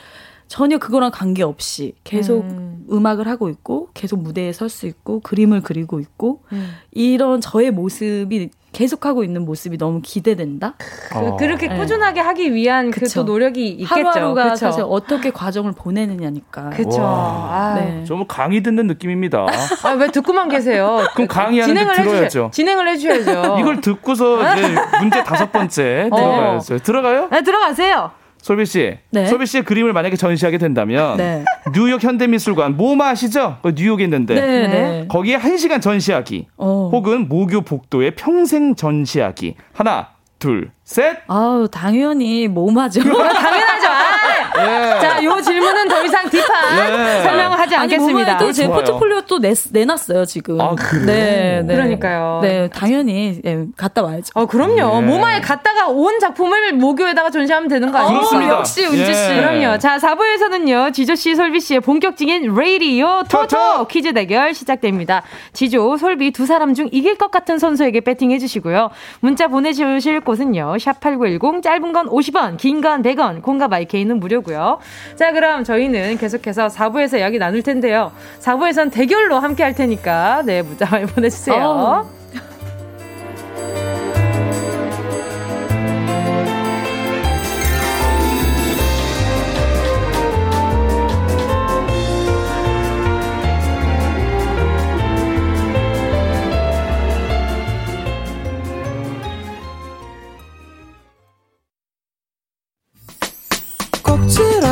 전혀 0.50 0.78
그거랑 0.78 1.12
관계없이 1.12 1.94
계속 2.02 2.40
음. 2.42 3.06
악을 3.06 3.28
하고 3.28 3.48
있고 3.48 3.88
계속 3.94 4.20
무대에 4.20 4.52
설 4.52 4.68
수 4.68 4.88
있고 4.88 5.20
그림을 5.20 5.60
그리고 5.62 6.00
있고 6.00 6.42
음. 6.52 6.72
이런 6.90 7.40
저의 7.40 7.70
모습이 7.70 8.50
계속하고 8.72 9.22
있는 9.22 9.44
모습이 9.44 9.78
너무 9.78 10.00
기대된다. 10.02 10.74
어. 11.14 11.36
그 11.36 11.44
렇게 11.44 11.68
꾸준하게 11.68 12.18
하기 12.20 12.52
위한 12.54 12.90
그 12.90 13.00
또 13.14 13.22
노력이 13.22 13.68
있겠죠. 13.68 13.94
하루하루가 13.94 14.44
그쵸? 14.44 14.56
사실 14.56 14.84
어떻게 14.88 15.30
과정을 15.30 15.72
보내느냐니까. 15.72 16.70
그렇죠. 16.70 16.98
아. 17.00 17.74
네. 17.78 18.02
좀 18.04 18.24
강의 18.26 18.60
듣는 18.62 18.88
느낌입니다. 18.88 19.46
아, 19.84 19.90
왜 19.92 20.08
듣고만 20.08 20.48
계세요? 20.48 20.98
그럼 21.14 21.28
강의하는데 21.28 21.80
들어야죠. 21.80 22.16
해주셔, 22.24 22.50
진행을 22.52 22.88
해주셔야죠. 22.88 23.56
이걸 23.60 23.80
듣고서 23.80 24.40
이제 24.56 24.74
문제 25.00 25.22
다섯 25.22 25.50
번째 25.52 26.08
어. 26.12 26.16
들어가야죠. 26.16 26.78
들어가요? 26.78 27.28
네, 27.30 27.42
들어가세요. 27.42 28.10
솔비 28.42 28.66
씨, 28.66 28.96
네. 29.10 29.26
솔비 29.26 29.46
씨의 29.46 29.64
그림을 29.64 29.92
만약에 29.92 30.16
전시하게 30.16 30.58
된다면 30.58 31.16
네. 31.16 31.44
뉴욕 31.74 32.02
현대미술관 32.02 32.76
모마 32.76 33.08
아시죠? 33.10 33.58
그 33.62 33.72
뉴욕에 33.76 34.04
있는데 34.04 34.34
네. 34.34 34.66
네. 34.68 35.06
거기에 35.08 35.36
한 35.36 35.56
시간 35.56 35.80
전시하기, 35.80 36.46
어. 36.56 36.88
혹은 36.92 37.28
모교 37.28 37.62
복도에 37.62 38.10
평생 38.12 38.74
전시하기 38.74 39.56
하나, 39.72 40.08
둘, 40.38 40.70
셋. 40.84 41.18
아우 41.28 41.68
당연히 41.68 42.48
모마죠. 42.48 43.02
당연하죠. 43.04 43.88
아, 43.88 44.96
예. 44.96 45.00
자, 45.00 45.22
요 45.22 45.40
질문은 45.40 45.88
더 45.88 46.04
이상 46.04 46.28
딥한 46.28 46.78
예. 46.78 47.22
설명 47.22 47.52
하지 47.76 47.94
않겠습니다. 47.94 48.38
또제 48.38 48.68
포트폴리오 48.68 49.22
또 49.22 49.38
내, 49.38 49.52
내놨어요 49.72 50.24
지금. 50.24 50.60
아, 50.60 50.74
그래요? 50.74 51.06
네, 51.06 51.62
네. 51.64 51.74
그러니까요. 51.74 52.40
네, 52.42 52.68
당연히 52.68 53.40
예, 53.44 53.64
갔다 53.76 54.02
와야죠. 54.02 54.30
어, 54.34 54.46
그럼요. 54.46 54.98
예. 55.02 55.06
모마에 55.06 55.40
갔다가 55.40 55.88
온 55.88 56.18
작품을 56.20 56.72
모교에다가 56.74 57.30
전시하면 57.30 57.68
되는 57.68 57.90
거 57.92 57.98
아니에요? 57.98 58.18
그렇습니다. 58.18 58.54
역시 58.58 58.84
은지 58.86 59.14
씨. 59.14 59.30
예. 59.32 59.36
그럼요. 59.40 59.78
자, 59.78 59.98
4부에서는요 59.98 60.92
지조 60.92 61.14
씨, 61.14 61.34
솔비 61.34 61.60
씨의 61.60 61.80
본격적인 61.80 62.54
레이디오 62.54 63.22
토토 63.28 63.86
퀴즈 63.88 64.12
대결 64.12 64.54
시작됩니다. 64.54 65.22
지조, 65.52 65.96
솔비 65.96 66.30
두 66.32 66.46
사람 66.46 66.74
중 66.74 66.88
이길 66.92 67.16
것 67.16 67.30
같은 67.30 67.58
선수에게 67.58 68.00
배팅해 68.00 68.38
주시고요. 68.38 68.90
문자 69.20 69.48
보내주실 69.48 70.20
곳은요. 70.20 70.74
샵8910 70.78 71.62
짧은 71.62 71.92
건 71.92 72.06
50원, 72.08 72.56
긴 72.56 72.80
건 72.80 73.02
100원, 73.02 73.42
콩과 73.42 73.68
마이케이는 73.68 74.18
무료고요. 74.20 74.78
자, 75.16 75.32
그럼 75.32 75.64
저희는 75.64 76.16
계속해서 76.18 76.68
4부에서 76.68 77.18
이야기 77.18 77.38
나눌 77.38 77.59
텐데요. 77.62 78.12
4부에선 78.40 78.92
대결로 78.92 79.38
함께 79.38 79.62
할 79.62 79.74
테니까 79.74 80.42
네, 80.44 80.62
문자 80.62 80.86
많이 80.86 81.06
보내주세요. 81.06 81.56
어. 81.62 82.19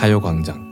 가요광장 0.00 0.70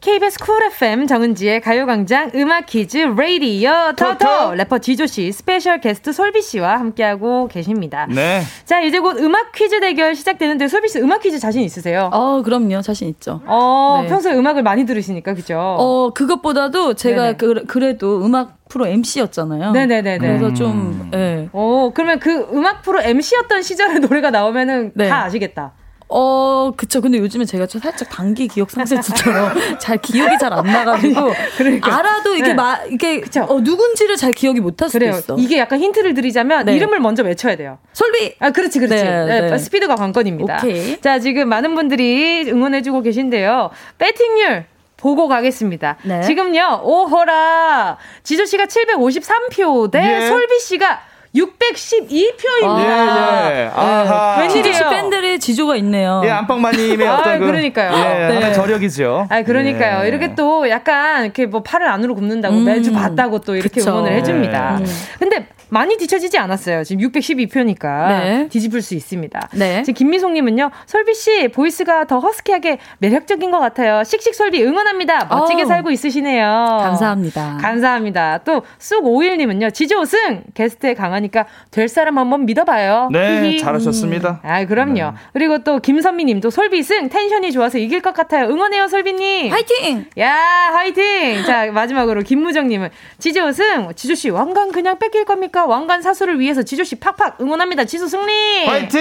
KBS 0.00 0.38
쿨 0.38 0.62
FM 0.62 1.08
정은지의 1.08 1.60
가요광장 1.60 2.30
음악 2.36 2.66
퀴즈 2.66 2.98
레이디어 2.98 3.94
토토 3.96 4.54
래퍼 4.54 4.78
지조 4.78 5.06
씨 5.06 5.32
스페셜 5.32 5.80
게스트 5.80 6.12
솔비 6.12 6.40
씨와 6.40 6.78
함께하고 6.78 7.48
계십니다. 7.48 8.06
네. 8.08 8.42
자 8.64 8.80
이제 8.80 9.00
곧 9.00 9.18
음악 9.18 9.50
퀴즈 9.50 9.80
대결 9.80 10.14
시작되는데 10.14 10.68
솔비 10.68 10.88
씨 10.88 11.00
음악 11.00 11.20
퀴즈 11.20 11.40
자신 11.40 11.62
있으세요? 11.62 12.08
어 12.12 12.42
그럼요 12.42 12.80
자신 12.80 13.08
있죠. 13.08 13.40
어 13.44 14.02
네. 14.04 14.08
평소에 14.08 14.34
음악을 14.34 14.62
많이 14.62 14.86
들으시니까 14.86 15.34
그죠? 15.34 15.58
어 15.58 16.12
그것보다도 16.14 16.94
제가 16.94 17.32
그, 17.32 17.64
그래도 17.66 18.24
음악 18.24 18.56
프로 18.68 18.86
MC였잖아요. 18.86 19.72
네네네. 19.72 20.18
그래서 20.18 20.54
좀, 20.54 21.10
예. 21.12 21.16
네. 21.16 21.48
오, 21.52 21.92
그러면 21.92 22.20
그 22.20 22.48
음악 22.52 22.82
프로 22.82 23.00
MC였던 23.00 23.62
시절의 23.62 24.00
노래가 24.00 24.30
나오면은 24.30 24.92
네. 24.94 25.08
다 25.08 25.24
아시겠다. 25.24 25.72
어, 26.08 26.72
그쵸. 26.76 27.00
근데 27.00 27.18
요즘에 27.18 27.44
제가 27.44 27.66
좀 27.66 27.80
살짝 27.80 28.08
단기 28.10 28.46
기억 28.48 28.70
상실증처럼 28.70 29.52
잘 29.80 29.98
기억이 29.98 30.38
잘 30.38 30.52
안 30.52 30.64
나가지고. 30.64 31.32
그러니까. 31.58 31.98
알아도 31.98 32.34
이게 32.34 32.48
네. 32.48 32.54
마, 32.54 32.78
이게 32.88 33.22
어, 33.48 33.60
누군지를 33.60 34.16
잘 34.16 34.32
기억이 34.32 34.60
못할 34.60 34.88
수도 34.88 35.00
그래요. 35.00 35.18
있어. 35.18 35.36
이게 35.38 35.58
약간 35.58 35.80
힌트를 35.80 36.14
드리자면 36.14 36.64
네. 36.66 36.76
이름을 36.76 37.00
먼저 37.00 37.22
외쳐야 37.24 37.56
돼요. 37.56 37.78
솔비! 37.92 38.36
아, 38.38 38.50
그렇지, 38.50 38.78
그렇지. 38.78 39.02
네, 39.02 39.24
네, 39.26 39.50
네. 39.50 39.58
스피드가 39.58 39.96
관건입니다. 39.96 40.58
오케이. 40.62 41.00
자, 41.00 41.18
지금 41.18 41.48
많은 41.48 41.74
분들이 41.74 42.44
응원해주고 42.48 43.02
계신데요. 43.02 43.70
배팅률 43.98 44.64
보고 44.96 45.28
가겠습니다. 45.28 45.96
네. 46.04 46.22
지금요, 46.22 46.80
오호라. 46.84 47.98
지조씨가 48.22 48.64
753표 48.66 49.90
대 49.90 50.22
예. 50.22 50.26
솔비씨가 50.28 51.00
612표입니다. 51.36 52.64
아, 52.64 53.50
예, 53.52 53.60
예. 53.60 53.70
아하. 53.74 54.36
네. 54.36 54.42
웬일이에요? 54.42 54.90
밴들의 54.90 55.38
지조가 55.40 55.76
있네요. 55.76 56.22
예, 56.24 56.30
안방마님의 56.30 57.06
어떤 57.08 57.32
아, 57.34 57.38
그, 57.38 57.46
그러니까요. 57.46 57.92
예, 58.32 58.40
네. 58.40 58.52
저력이죠. 58.52 59.26
아, 59.28 59.42
그러니까요. 59.42 60.04
예. 60.04 60.08
이렇게 60.08 60.34
또 60.34 60.68
약간 60.68 61.24
이렇게 61.24 61.46
뭐 61.46 61.62
팔을 61.62 61.86
안으로 61.88 62.14
굽는다고 62.14 62.56
음. 62.56 62.64
매주 62.64 62.92
봤다고 62.92 63.40
또 63.40 63.54
이렇게 63.54 63.80
그쵸. 63.80 63.90
응원을 63.90 64.12
해줍니다. 64.12 64.78
예. 64.80 64.84
음. 64.84 64.86
근데 65.18 65.46
많이 65.68 65.96
뒤처지지 65.96 66.38
않았어요. 66.38 66.84
지금 66.84 67.08
612표니까 67.08 68.08
네. 68.08 68.48
뒤집을 68.48 68.82
수 68.82 68.94
있습니다. 68.94 69.48
네. 69.54 69.82
지금 69.82 69.94
김미송님은요, 69.94 70.70
솔비 70.86 71.14
씨 71.14 71.48
보이스가 71.48 72.04
더 72.06 72.18
허스키하게 72.20 72.78
매력적인 72.98 73.50
것 73.50 73.58
같아요. 73.58 74.04
씩씩 74.04 74.34
솔비 74.34 74.62
응원합니다. 74.64 75.24
멋지게 75.26 75.62
오. 75.62 75.66
살고 75.66 75.90
있으시네요. 75.90 76.44
감사합니다. 76.80 77.58
감사합니다. 77.60 78.38
또 78.44 78.62
쑥오일님은요, 78.78 79.70
지조승 79.70 80.44
게스트에 80.54 80.94
강하니까 80.94 81.46
될 81.70 81.88
사람 81.88 82.18
한번 82.18 82.46
믿어봐요. 82.46 83.08
네, 83.12 83.42
히히. 83.42 83.58
잘하셨습니다. 83.58 84.40
음. 84.44 84.48
아, 84.48 84.64
그럼요. 84.66 84.94
네. 84.94 85.10
그리고 85.32 85.58
또 85.58 85.78
김선미님도 85.80 86.50
솔비승 86.50 87.08
텐션이 87.08 87.52
좋아서 87.52 87.78
이길 87.78 88.00
것 88.00 88.14
같아요. 88.14 88.46
응원해요, 88.48 88.88
솔비님. 88.88 89.50
화이팅! 89.52 90.06
야, 90.18 90.34
화이팅! 90.74 91.42
자, 91.44 91.66
마지막으로 91.72 92.22
김무정님은 92.22 92.90
지조승 93.18 93.92
지조 93.94 94.14
씨 94.14 94.30
왕관 94.30 94.70
그냥 94.72 94.98
뺏길 94.98 95.24
겁니까? 95.24 95.55
아프리카 95.56 95.64
왕관 95.64 96.02
사수를 96.02 96.38
위해서 96.38 96.62
지조씨 96.62 96.96
팍팍 96.96 97.40
응원합니다. 97.40 97.86
지조 97.86 98.06
승리! 98.06 98.66
화이팅! 98.66 99.00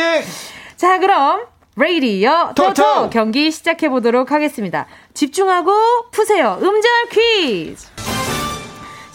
자, 0.77 0.99
그럼 0.99 1.41
레이디어 1.75 2.53
토토 2.55 3.09
경기 3.09 3.51
시작해 3.51 3.89
보도록 3.89 4.31
하겠습니다. 4.31 4.87
집중하고 5.13 5.73
푸세요. 6.11 6.57
음절 6.61 6.91
퀴즈. 7.11 7.87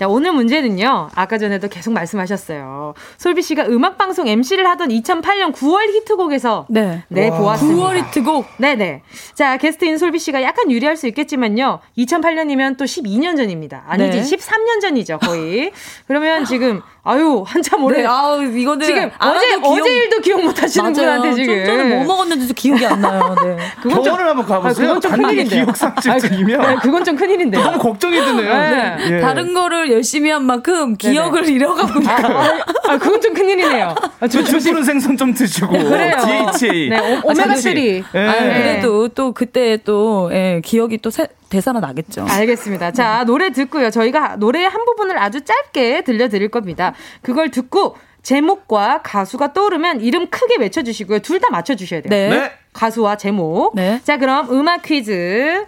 자, 0.01 0.09
오늘 0.09 0.33
문제는요. 0.33 1.11
아까 1.15 1.37
전에도 1.37 1.69
계속 1.69 1.93
말씀하셨어요. 1.93 2.95
솔비 3.19 3.43
씨가 3.43 3.67
음악 3.67 3.99
방송 3.99 4.27
MC를 4.29 4.67
하던 4.71 4.89
2008년 4.89 5.53
9월 5.53 5.93
히트곡에서 5.95 6.65
네, 6.71 7.05
네 7.09 7.29
보았습니다. 7.29 7.83
9월 7.83 7.97
히트곡. 8.07 8.47
네, 8.57 8.77
네. 8.77 9.03
자, 9.35 9.59
게스트인 9.59 9.99
솔비 9.99 10.19
씨가 10.19 10.43
약간 10.43 10.71
유리할 10.71 10.97
수 10.97 11.07
있겠지만요. 11.07 11.81
2008년이면 11.99 12.79
또 12.79 12.87
12년 12.87 13.37
전입니다. 13.37 13.85
아니지, 13.89 14.23
네. 14.23 14.23
13년 14.23 14.81
전이죠, 14.81 15.19
거의. 15.19 15.71
그러면 16.07 16.47
지금 16.47 16.81
아유 17.03 17.43
한참 17.47 17.83
오래. 17.85 18.03
네, 18.03 18.07
아우 18.07 18.43
이거는 18.43 18.87
지금 18.87 19.11
어제 19.19 19.47
기억... 19.47 19.65
어제 19.65 19.91
일도 19.91 20.21
기억 20.21 20.43
못 20.43 20.63
하시는 20.63 20.93
분한테 20.93 21.35
지금. 21.35 21.57
좀 21.57 21.65
전에 21.65 21.95
뭐 21.95 22.05
먹었는지도 22.05 22.55
기억이 22.55 22.85
안 22.87 23.01
나요. 23.01 23.35
네. 23.43 23.57
그건 23.83 24.03
병원을 24.03 24.29
한번 24.29 24.47
가보세요. 24.47 24.91
아, 24.91 24.95
그건 24.95 25.01
좀 25.01 25.13
큰일인데. 25.13 25.57
기억 25.57 25.77
상실증이면. 25.77 26.61
네, 26.61 26.77
그건 26.83 27.05
좀 27.05 27.17
큰일인데. 27.17 27.59
너무 27.59 27.79
걱정이 27.79 28.17
드네요. 28.19 28.53
네. 28.53 28.97
예. 29.17 29.21
다른 29.21 29.55
거를 29.55 29.91
열심히 29.91 30.31
한 30.31 30.45
만큼 30.45 30.97
기억을 30.97 31.43
네네. 31.43 31.55
잃어가고 31.55 32.01
있다. 32.01 32.27
아, 32.27 32.63
아, 32.89 32.99
그건 32.99 33.21
좀 33.21 33.33
큰일이네요. 33.33 33.95
아, 34.21 34.29
저 34.29 34.45
주스른 34.45 34.85
생선 34.85 35.17
좀 35.17 35.33
드시고. 35.33 35.69
그래요. 35.69 36.17
DHA. 36.53 36.89
네, 36.91 37.21
오메가 37.25 37.55
3. 37.57 37.77
예. 37.77 38.03
아, 38.13 38.33
그래도 38.43 39.09
또 39.09 39.33
그때 39.33 39.79
또 39.85 40.29
예, 40.33 40.61
기억이 40.63 40.99
또 40.99 41.11
새, 41.11 41.29
대사는 41.51 41.81
나겠죠. 41.81 42.25
알겠습니다. 42.29 42.93
자, 42.93 43.25
노래 43.25 43.51
듣고요. 43.51 43.91
저희가 43.91 44.37
노래의 44.37 44.69
한 44.69 44.85
부분을 44.87 45.19
아주 45.19 45.43
짧게 45.43 46.05
들려드릴 46.05 46.49
겁니다. 46.49 46.95
그걸 47.23 47.51
듣고 47.51 47.97
제목과 48.23 49.01
가수가 49.03 49.53
떠오르면 49.53 50.01
이름 50.01 50.29
크게 50.31 50.57
외쳐주시고요. 50.59 51.19
둘 51.21 51.41
다 51.41 51.49
맞춰주셔야 51.51 52.03
돼요. 52.03 52.11
네. 52.11 52.29
네. 52.29 52.53
가수와 52.73 53.17
제목. 53.17 53.75
네. 53.75 54.01
자, 54.05 54.17
그럼 54.19 54.49
음악 54.51 54.83
퀴즈. 54.83 55.65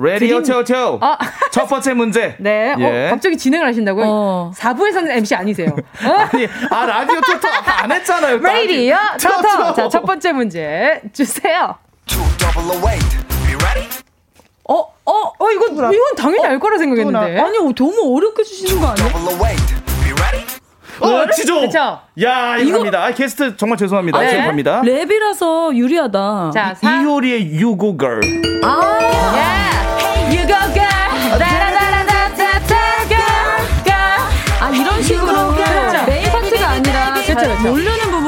레디오 0.00 0.42
초초. 0.42 0.98
어. 1.02 1.16
첫 1.50 1.66
번째 1.66 1.94
문제. 1.94 2.36
네. 2.40 2.72
어, 2.74 2.76
예. 2.80 3.06
어, 3.06 3.10
갑자기 3.10 3.36
진행을 3.36 3.66
하신다고요? 3.68 4.04
어. 4.06 4.52
4부에서는 4.56 5.10
MC 5.10 5.34
아니세요. 5.34 5.68
아니, 6.32 6.46
아, 6.70 6.86
라디오 6.86 7.20
토토 7.20 7.48
안 7.48 7.90
했잖아요. 7.92 8.38
레디오 8.38 8.96
토토. 9.20 9.74
자, 9.74 9.88
첫 9.88 10.02
번째 10.04 10.32
문제 10.32 11.00
주세요. 11.12 11.76
어, 14.68 14.74
어, 15.06 15.12
어, 15.38 15.50
이거, 15.50 15.66
이건 15.66 16.14
당연히 16.16 16.44
어, 16.46 16.50
알 16.50 16.58
거라 16.60 16.76
생각했는데. 16.78 17.40
아니, 17.40 17.58
너무 17.74 18.16
어렵게 18.16 18.42
주시는 18.44 18.80
거 18.80 18.88
아니야? 18.88 19.06
어, 21.00 21.30
지조! 21.30 21.60
그쵸? 21.60 22.00
야, 22.22 22.56
이거 22.58 22.78
갑니다. 22.78 23.04
아, 23.04 23.12
게스트 23.12 23.56
정말 23.56 23.78
죄송합니다. 23.78 24.18
네. 24.18 24.28
지금 24.30 24.44
갑니다. 24.46 24.82
랩이라서 24.82 25.74
유리하다. 25.74 26.50
자, 26.52 26.74
이효리의 26.82 27.62
You 27.62 27.78
Go 27.78 27.96
Girl. 27.96 28.20
아, 28.64 28.98
yeah. 29.32 30.36
You 30.36 30.46
Go 30.46 30.58
Girl. 30.74 31.38
다라다라다다다 31.38 33.08
girl. 33.08 34.02
아, 34.60 34.70
이런 34.74 35.02
식으로. 35.02 35.52
메인 36.06 36.30
파트가 36.30 36.68
아니라. 36.68 37.14
그렇죠, 37.14 37.34
그렇죠. 37.34 37.62
모 37.62 37.76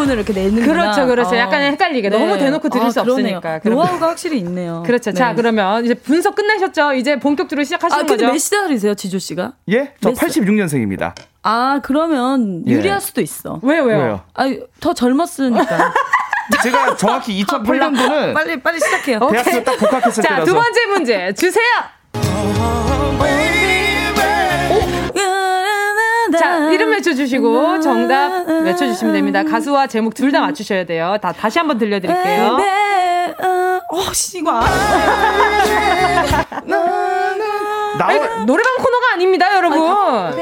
부분을 0.01 0.16
이렇게 0.16 0.32
내는 0.32 0.62
그렇죠, 0.62 1.07
그렇죠. 1.07 1.36
약간 1.36 1.62
헷갈리게 1.62 2.09
네. 2.09 2.18
너무 2.18 2.38
대놓고 2.38 2.68
들을 2.68 2.86
아, 2.86 2.90
수 2.90 3.03
그러네요. 3.03 3.36
없으니까. 3.38 3.68
노하우가 3.68 4.09
확실히 4.09 4.38
있네요. 4.38 4.82
그렇죠. 4.86 5.11
네. 5.11 5.18
자, 5.18 5.34
그러면 5.34 5.84
이제 5.84 5.94
분석 5.94 6.34
끝내셨죠? 6.34 6.94
이제 6.94 7.18
본격적으로 7.18 7.64
시작하시는 7.64 8.05
아, 8.05 8.07
거죠? 8.07 8.26
몇 8.26 8.38
살이세요, 8.40 8.94
지조 8.94 9.18
씨가? 9.18 9.53
예, 9.70 9.92
저 10.01 10.12
86년생입니다. 10.12 11.14
아, 11.42 11.80
그러면 11.82 12.64
예. 12.66 12.72
유리할 12.72 13.01
수도 13.01 13.20
있어. 13.20 13.61
왜요, 13.62 13.82
왜요? 13.84 13.98
왜요? 13.98 14.20
아, 14.34 14.44
더 14.80 14.94
젊었으니까. 14.94 15.92
제가 16.62 16.96
정확히 16.96 17.42
2008년도는 17.44 18.30
아, 18.30 18.32
빨리 18.34 18.61
빨리 18.61 18.80
시작해요. 18.80 19.20
대학교 19.30 19.62
딱 19.62 19.76
복학했을 19.78 20.22
때라서. 20.22 20.44
자, 20.44 20.44
두 20.44 20.55
번째 20.55 20.86
문제 20.86 21.32
주세요. 21.34 21.64
자, 26.39 26.70
이름 26.70 26.91
외쳐주시고 26.93 27.81
정답 27.81 28.47
외쳐주시면 28.49 29.14
됩니다. 29.14 29.43
가수와 29.45 29.87
제목 29.87 30.14
둘 30.14 30.31
다 30.31 30.41
맞추셔야 30.41 30.85
돼요. 30.85 31.16
다, 31.20 31.33
다시 31.33 31.59
한번 31.59 31.76
들려드릴게요. 31.78 32.57
어, 33.93 34.12
씨, 34.12 34.39
이거 34.39 34.53
아 34.53 34.61
아니, 38.03 38.18
노래방 38.47 38.76
코너가 38.76 39.12
아닙니다, 39.14 39.57
여러분. 39.57 39.78
3, 39.81 40.33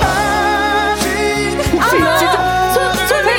혹시 1.72 1.96
아, 2.02 2.16
진짜 2.16 2.70
솔, 2.72 2.92
솔비 3.08 3.30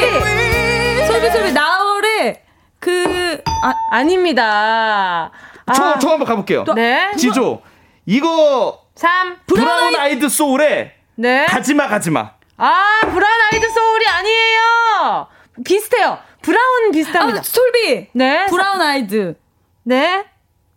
솔비 1.07 1.29
솔비 1.31 1.51
나오래 1.53 2.41
그 2.79 3.41
아, 3.63 3.73
아닙니다. 3.91 5.31
아. 5.65 5.73
저, 5.73 5.97
저 5.99 6.09
한번 6.09 6.27
가볼게요. 6.27 6.65
네. 6.75 7.11
지조. 7.17 7.61
이거 8.05 8.79
3. 8.95 9.37
브라운 9.47 9.95
아이드 9.95 10.29
소울의 10.29 10.93
네. 11.15 11.45
가지마 11.47 11.87
가지마. 11.87 12.31
아, 12.57 12.99
브라운 13.01 13.33
아이드 13.51 13.69
소울이 13.69 14.05
아니에요. 14.07 15.27
비슷해요. 15.65 16.19
브라운 16.41 16.91
비슷합니다. 16.91 17.39
아, 17.39 17.43
솔비. 17.43 18.09
네. 18.13 18.45
브라운 18.47 18.81
아이드. 18.81 19.35
네. 19.83 20.25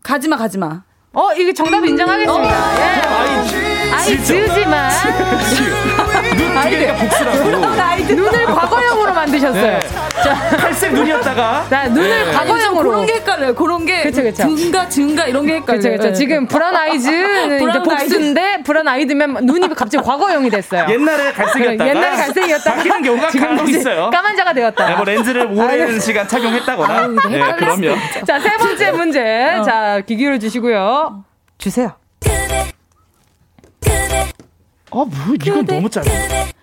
가지마 0.03 0.37
가지마. 0.37 0.83
어, 1.13 1.33
이게 1.35 1.53
정답 1.53 1.85
인정하겠습니다. 1.85 2.35
어, 2.35 2.77
예. 2.79 2.83
아이, 3.09 3.93
아이 3.93 4.25
지우지만. 4.25 4.91
눈두 6.37 6.71
개가 6.71 6.95
복수라고. 6.97 7.76
눈을 8.09 8.45
과거형으로 8.47 9.13
만드셨어요. 9.15 9.63
네. 9.63 9.81
자, 10.23 10.35
탈색 10.57 10.93
눈이었다가. 10.93 11.67
자, 11.69 11.89
눈을 11.89 12.27
네. 12.27 12.33
과거형으로. 12.33 12.91
그런 12.91 13.07
게 13.07 13.15
헷갈려요. 13.15 13.55
그런 13.55 13.85
게. 13.87 14.03
그쵸, 14.03 14.23
그쵸. 14.23 14.43
증가, 14.57 14.89
증가 14.89 15.27
이런 15.27 15.47
게 15.47 15.55
헷갈려요. 15.57 15.81
그쵸, 15.83 15.91
그쵸. 16.03 16.13
지금 16.15 16.47
브라운 16.47 16.75
아이즈는 16.77 17.57
이제 17.69 17.79
복수인데, 17.83 18.63
브라운 18.65 18.89
아이드면 18.89 19.45
눈이 19.45 19.69
갑자기 19.75 20.05
과거형이 20.05 20.51
됐어요. 20.51 20.87
옛날에 20.89 21.33
갈색이었다가. 21.33 21.89
옛날에 21.91 22.17
갈색이었다가. 22.17 22.77
바뀌는 22.77 23.03
경우가 23.03 23.29
간혹 23.29 23.69
있어요. 23.69 24.11
까만 24.11 24.37
자가 24.37 24.53
되었다. 24.53 24.87
네, 24.89 24.95
뭐 24.95 25.05
렌즈를 25.05 25.47
오랜 25.47 26.01
시간 26.01 26.27
착용했다거나. 26.29 26.95
아유, 26.99 27.17
네, 27.29 27.39
그럼요. 27.57 27.95
자, 28.27 28.39
세 28.41 28.57
번째 28.57 28.91
문제. 28.93 29.55
어. 29.59 29.63
자, 29.63 30.01
귀 30.07 30.17
기울여 30.17 30.39
주시고요. 30.39 31.25
주세요. 31.59 31.93
아, 34.91 35.05
뭐, 35.05 35.09
이건 35.45 35.67
너무 35.67 35.91
짧아. 35.91 36.07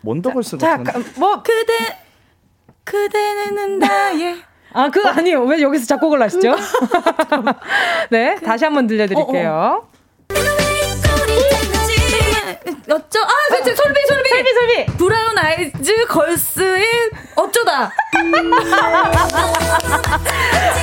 원더걸스 0.04 0.58
자, 0.58 0.78
뭐, 1.16 1.41
그대, 1.41 1.97
그대는 2.84 3.80
나의. 3.80 4.38
아, 4.76 4.89
그거 4.89 5.10
아니에요. 5.10 5.43
왜 5.43 5.62
여기서 5.62 5.86
작곡을 5.86 6.22
하시죠? 6.24 6.56
네, 8.10 8.36
다시 8.43 8.66
한번 8.66 8.88
들려드릴게요. 8.88 9.49
어, 9.51 9.88
어. 9.88 9.93
어쩌? 12.89 13.20
아, 13.22 13.30
솔비, 13.49 13.76
솔비, 13.76 13.99
솔비, 14.08 14.30
솔비, 14.30 14.54
솔비. 14.54 14.86
브라운 14.97 15.38
아이즈 15.38 16.06
걸스의 16.08 16.86
어쩌다. 17.36 17.91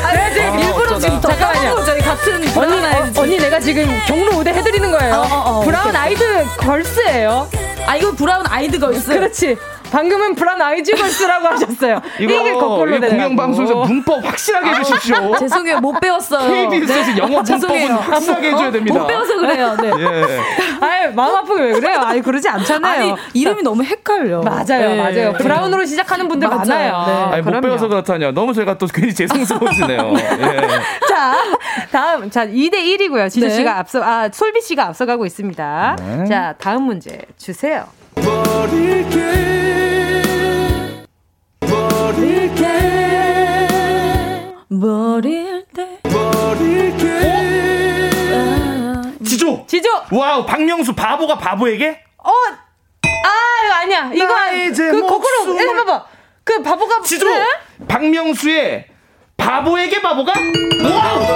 아, 0.05 0.31
지금 0.33 0.53
아, 0.53 0.59
일부러 0.59 0.97
어쩌다. 0.97 0.99
지금 1.01 1.21
잠깐만요. 1.21 1.85
저희 1.85 2.01
같은 2.01 2.41
브라운 2.41 2.73
언니, 2.73 2.87
아이즈. 2.87 3.19
어, 3.19 3.23
언니 3.23 3.39
내가 3.39 3.61
지금 3.61 3.87
경로 4.07 4.39
우대 4.39 4.53
해드리는 4.53 4.91
거예요. 4.91 5.15
어, 5.15 5.19
어, 5.23 5.59
어, 5.59 5.61
브라운 5.65 5.89
오케이. 5.89 6.01
아이드 6.01 6.45
걸스예요. 6.59 7.49
아, 7.87 7.97
이거 7.97 8.13
브라운 8.13 8.47
아이드 8.47 8.79
걸스. 8.79 9.09
그렇지. 9.09 9.57
방금은 9.91 10.35
브라운 10.35 10.61
아이즈 10.61 10.93
걸스라고 10.93 11.47
하셨어요. 11.49 12.01
이거 12.21 12.33
이게 12.33 12.53
거꾸로 12.53 13.01
되는 13.01 13.11
공영방송에서 13.11 13.75
문법 13.75 14.25
확실하게 14.25 14.71
해주십시오. 14.71 15.37
죄송해요, 15.37 15.81
못 15.81 15.99
배웠어요. 16.01 16.71
KBS에서 16.71 17.19
영어 17.19 17.43
죄송해요. 17.43 17.89
문법은 17.89 18.13
확실하게 18.13 18.49
해줘야 18.49 18.71
됩니다. 18.71 18.99
못 19.01 19.07
배워서 19.07 19.37
그래요. 19.39 19.77
네. 19.81 19.91
예. 19.99 20.41
아유, 20.81 21.13
마음 21.15 21.37
아프게 21.37 21.63
왜 21.63 21.73
그래요? 21.73 21.99
아니, 22.01 22.23
그러지 22.23 22.49
않잖아요. 22.49 23.13
아니, 23.13 23.15
이름이 23.35 23.63
너무 23.63 23.83
헷갈려. 23.83 24.43
맞아요, 24.43 24.65
네. 24.91 24.97
맞아요. 24.97 25.33
브라운으로 25.35 25.85
시작하는 25.85 26.29
분들 26.29 26.49
맞아요. 26.49 26.59
많아요. 26.61 27.05
네. 27.07 27.13
아니 27.35 27.43
못 27.43 27.51
그럼요. 27.51 27.61
배워서 27.63 27.89
그렇다뇨. 27.89 28.33
너무 28.33 28.55
저희가 28.55 28.79
또 28.79 28.87
괜히 28.87 29.15
죄송스러워지네요. 29.15 30.13
예. 30.19 30.61
자, 31.09 31.35
다음, 31.91 32.31
자, 32.31 32.47
2대 32.47 32.75
1이고요. 32.75 33.29
지조 33.31 33.49
네. 33.49 33.55
씨가 33.55 33.79
앞서, 33.79 34.03
아, 34.03 34.29
솔비 34.33 34.61
씨가 34.63 34.87
앞서가고 34.87 35.27
있습니다. 35.27 35.97
네. 35.99 36.25
자, 36.27 36.55
다음 36.59 36.85
문제 36.85 37.19
주세요. 37.37 37.85
버릴 44.81 45.65
때. 45.75 45.99
지조. 49.25 49.65
지조. 49.67 49.89
와우 50.13 50.45
박명수 50.47 50.95
바보가 50.95 51.39
바보에게? 51.39 52.01
어, 52.19 52.31
아, 52.31 53.09
이거 53.65 53.75
아니야. 53.75 54.11
이거, 54.15 54.27
그, 54.75 55.01
거꾸로, 55.07 55.45
숨을- 55.45 55.61
해 55.61 55.67
봐봐. 55.85 56.07
그 56.45 56.63
바보가. 56.63 57.03
지조. 57.03 57.29
네? 57.29 57.45
박명수의 57.89 58.87
바보에게 59.37 60.01
바보가? 60.03 60.33
와우. 60.85 61.27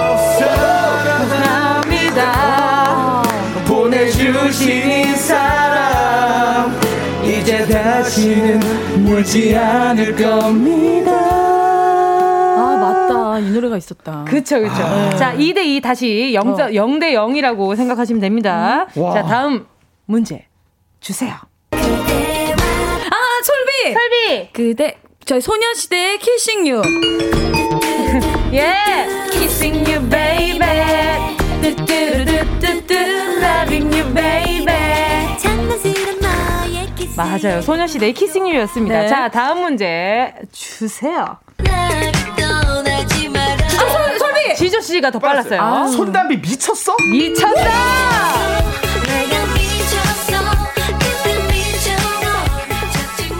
감사합니다. 1.05 2.23
보내주신 3.67 4.91
이 4.91 5.04
다시는 8.05 9.03
물지 9.03 9.57
않을 9.57 10.15
겁니다. 10.15 11.11
아, 11.11 12.77
맞다. 12.79 13.39
이 13.39 13.49
노래가 13.51 13.77
있었다. 13.77 14.25
그쵸, 14.27 14.59
그쵸. 14.59 14.73
아. 14.75 15.09
자, 15.15 15.35
2대2 15.35 15.81
다시 15.81 16.31
0, 16.35 16.47
어. 16.47 16.55
0대 16.55 17.13
0이라고 17.13 17.75
생각하시면 17.75 18.21
됩니다. 18.21 18.85
와. 18.95 19.13
자, 19.15 19.23
다음 19.23 19.65
문제 20.05 20.45
주세요. 20.99 21.33
아, 21.71 21.77
솔비! 23.43 23.93
설비! 23.93 24.49
그대, 24.53 24.97
저희 25.25 25.41
소녀시대의 25.41 26.19
키싱 26.19 26.67
유. 26.67 26.83
예! 28.53 28.75
Kissing 29.31 29.91
you, 29.91 29.99
baby. 30.07 30.34
맞아요. 37.15 37.61
소녀시대의 37.61 38.13
키싱 38.13 38.47
유였습니다. 38.49 38.99
네. 39.01 39.07
자, 39.07 39.29
다음 39.29 39.61
문제 39.61 40.33
주세요. 40.51 41.37
아, 41.67 41.89
솔, 43.69 44.19
솔비! 44.19 44.55
지조 44.57 44.81
씨가 44.81 45.11
더 45.11 45.19
빨랐어요. 45.19 45.61
아, 45.61 45.87
손담비 45.87 46.37
미쳤어? 46.37 46.95
미쳤어 47.11 47.53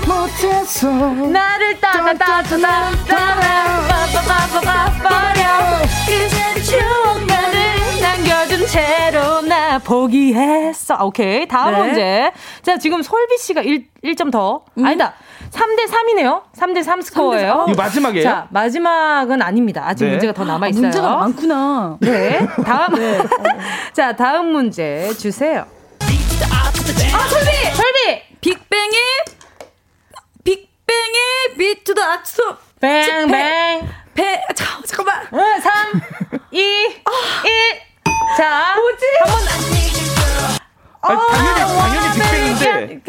못했어. 0.07 0.89
나를 0.89 1.80
따라 1.80 2.13
따라 2.13 2.43
따라 3.07 3.88
빠빠빠빠빠려 4.13 5.82
그새 6.05 6.61
추억만을 6.63 7.76
남겨둔 7.76 7.84
채로 8.68 9.41
나 9.41 9.78
포기했어. 9.80 11.05
오케이. 11.05 11.47
다음 11.47 11.74
네. 11.74 11.82
문제. 11.84 12.32
자, 12.61 12.78
지금 12.78 13.01
솔비 13.01 13.38
씨가 13.38 13.61
1, 13.61 13.88
1점 14.03 14.32
더. 14.32 14.66
아니다. 14.84 15.13
3대 15.51 15.88
3이네요. 15.89 16.43
3대 16.57 16.84
3 16.84 17.01
스코어예요. 17.01 17.66
이거 17.70 17.82
마지막이에요? 17.82 18.24
자, 18.24 18.47
마지막은 18.49 19.41
아닙니다. 19.41 19.84
아직 19.86 20.05
네. 20.05 20.11
문제가 20.11 20.34
더 20.34 20.43
남아 20.43 20.68
있어요. 20.70 20.82
문제가 20.82 21.16
많구나. 21.18 21.97
네. 22.01 22.39
다음. 22.66 22.95
자, 23.93 24.16
다음 24.16 24.47
문제 24.47 25.13
주세요. 25.13 25.66
아, 26.01 26.72
솔비! 26.72 27.76
솔비! 27.76 28.22
빅뱅의, 28.41 28.99
빅뱅의 30.43 31.84
더 31.95 32.01
악수. 32.01 32.41
뱅, 32.82 33.28
뱅. 33.28 33.88
배, 34.13 34.41
자, 34.55 34.66
잠깐만. 34.86 35.28
응, 35.34 35.61
3, 35.61 36.01
2, 36.51 36.59
1. 36.59 37.95
자. 38.38 38.76
뭐지? 38.76 39.05
아니, 41.01 41.19
당연히 41.32 41.59
당연히 41.78 42.05
빅뱅인데. 42.13 43.01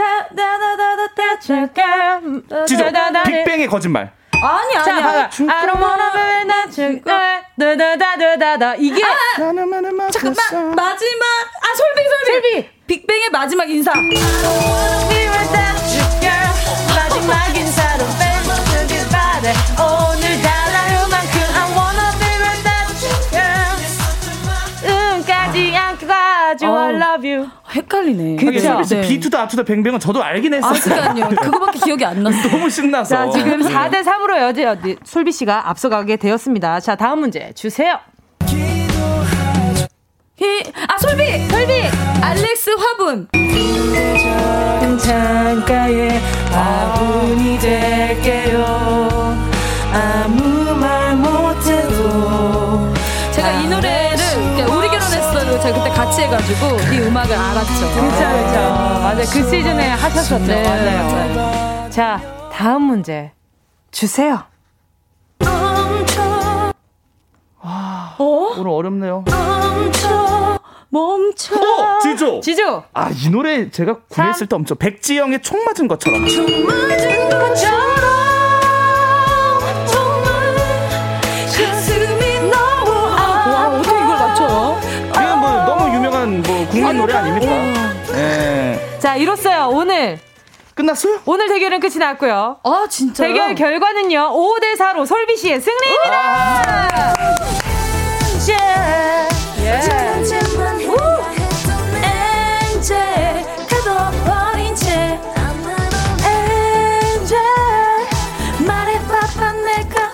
지조 2.66 2.84
빅뱅의 3.24 3.66
거짓말. 3.68 4.12
아니, 4.42 4.74
자, 4.74 4.92
아니, 4.92 5.02
봐봐. 5.02 5.18
아니. 5.18 5.50
I 5.50 5.66
don't 5.66 5.80
wanna 5.80 6.12
be 6.12 6.20
not 6.42 6.70
죽을 6.70 7.02
다다다다다다 7.58 8.74
이게 8.76 9.02
나는 9.38 10.10
잠깐만, 10.10 10.74
마지막. 10.74 11.24
아, 11.62 11.74
솔비, 11.74 12.02
솔비. 12.10 12.26
솔비. 12.32 12.70
빅뱅의 12.86 13.30
마지막 13.30 13.68
인사. 13.70 13.92
마지막 16.94 17.56
인사로 17.56 18.04
헷갈리네. 27.74 28.36
그쵸? 28.36 28.74
그래서 28.76 29.00
비투다 29.00 29.42
아투다 29.42 29.62
뱅뱅은 29.64 29.98
저도 30.00 30.22
알긴 30.22 30.54
아, 30.54 30.56
했었어요. 30.72 31.08
그니까요. 31.12 31.36
그거밖에 31.36 31.78
기억이 31.80 32.04
안 32.04 32.22
났어. 32.22 32.48
너무 32.48 32.70
신나서. 32.70 33.14
자 33.14 33.30
지금 33.30 33.60
4대 33.60 34.02
3으로 34.04 34.38
여제 34.40 34.96
솔비 35.04 35.32
씨가 35.32 35.68
앞서가게 35.70 36.16
되었습니다 36.16 36.80
자 36.80 36.94
다음 36.96 37.20
문제 37.20 37.52
주세요 37.54 37.98
히, 40.38 40.60
아, 40.86 40.98
솔비! 40.98 41.48
솔비! 41.48 41.72
알렉스 42.22 42.70
화분. 42.70 43.26
창가에 44.98 46.18
화분이 46.52 47.58
될게 47.58 48.45
제가 55.66 55.78
그때 55.82 55.90
같이 55.90 56.22
해가지고 56.22 56.66
이 56.94 57.00
음악을 57.00 57.34
알았죠. 57.34 57.72
그쵸 57.74 57.88
그쵸 57.88 58.20
맞아요 58.20 59.16
그 59.16 59.24
시즌에 59.24 59.88
하셨었죠 59.88 60.38
네, 60.46 60.62
맞아요 60.62 61.90
자 61.90 62.20
다음 62.52 62.82
문제 62.82 63.32
주세요 63.90 64.44
어? 68.18 68.54
오늘 68.56 68.70
어렵네요. 68.70 69.24
멈춰, 69.26 70.58
멈춰. 70.88 71.54
어, 71.56 71.98
지조. 72.00 72.40
지조 72.40 72.84
아, 72.94 73.10
이 73.10 73.28
노래 73.28 73.68
제가 73.68 73.98
구매했을 74.08 74.46
때 74.46 74.56
엄청 74.56 74.78
백지영의 74.78 75.42
총 75.42 75.62
맞은 75.64 75.86
것처럼. 75.88 76.22
맞은 76.22 77.28
것처럼 77.28 78.15
뭐 86.86 86.92
국민 86.92 86.98
노래 86.98 87.14
아닙니까? 87.14 87.52
예. 88.14 88.98
자 89.00 89.16
이로써요 89.16 89.70
오늘 89.72 90.20
끝났어요? 90.74 91.20
오늘 91.24 91.48
대결은 91.48 91.80
끝이 91.80 91.96
났고요 91.96 92.58
아 92.62 92.86
진짜 92.88 93.24
대결 93.26 93.54
결과는요 93.54 94.32
5대 94.32 94.76
4로 94.78 95.04
솔비 95.06 95.36
씨의 95.36 95.60
승리입니다 95.60 97.14
예. 98.50 99.76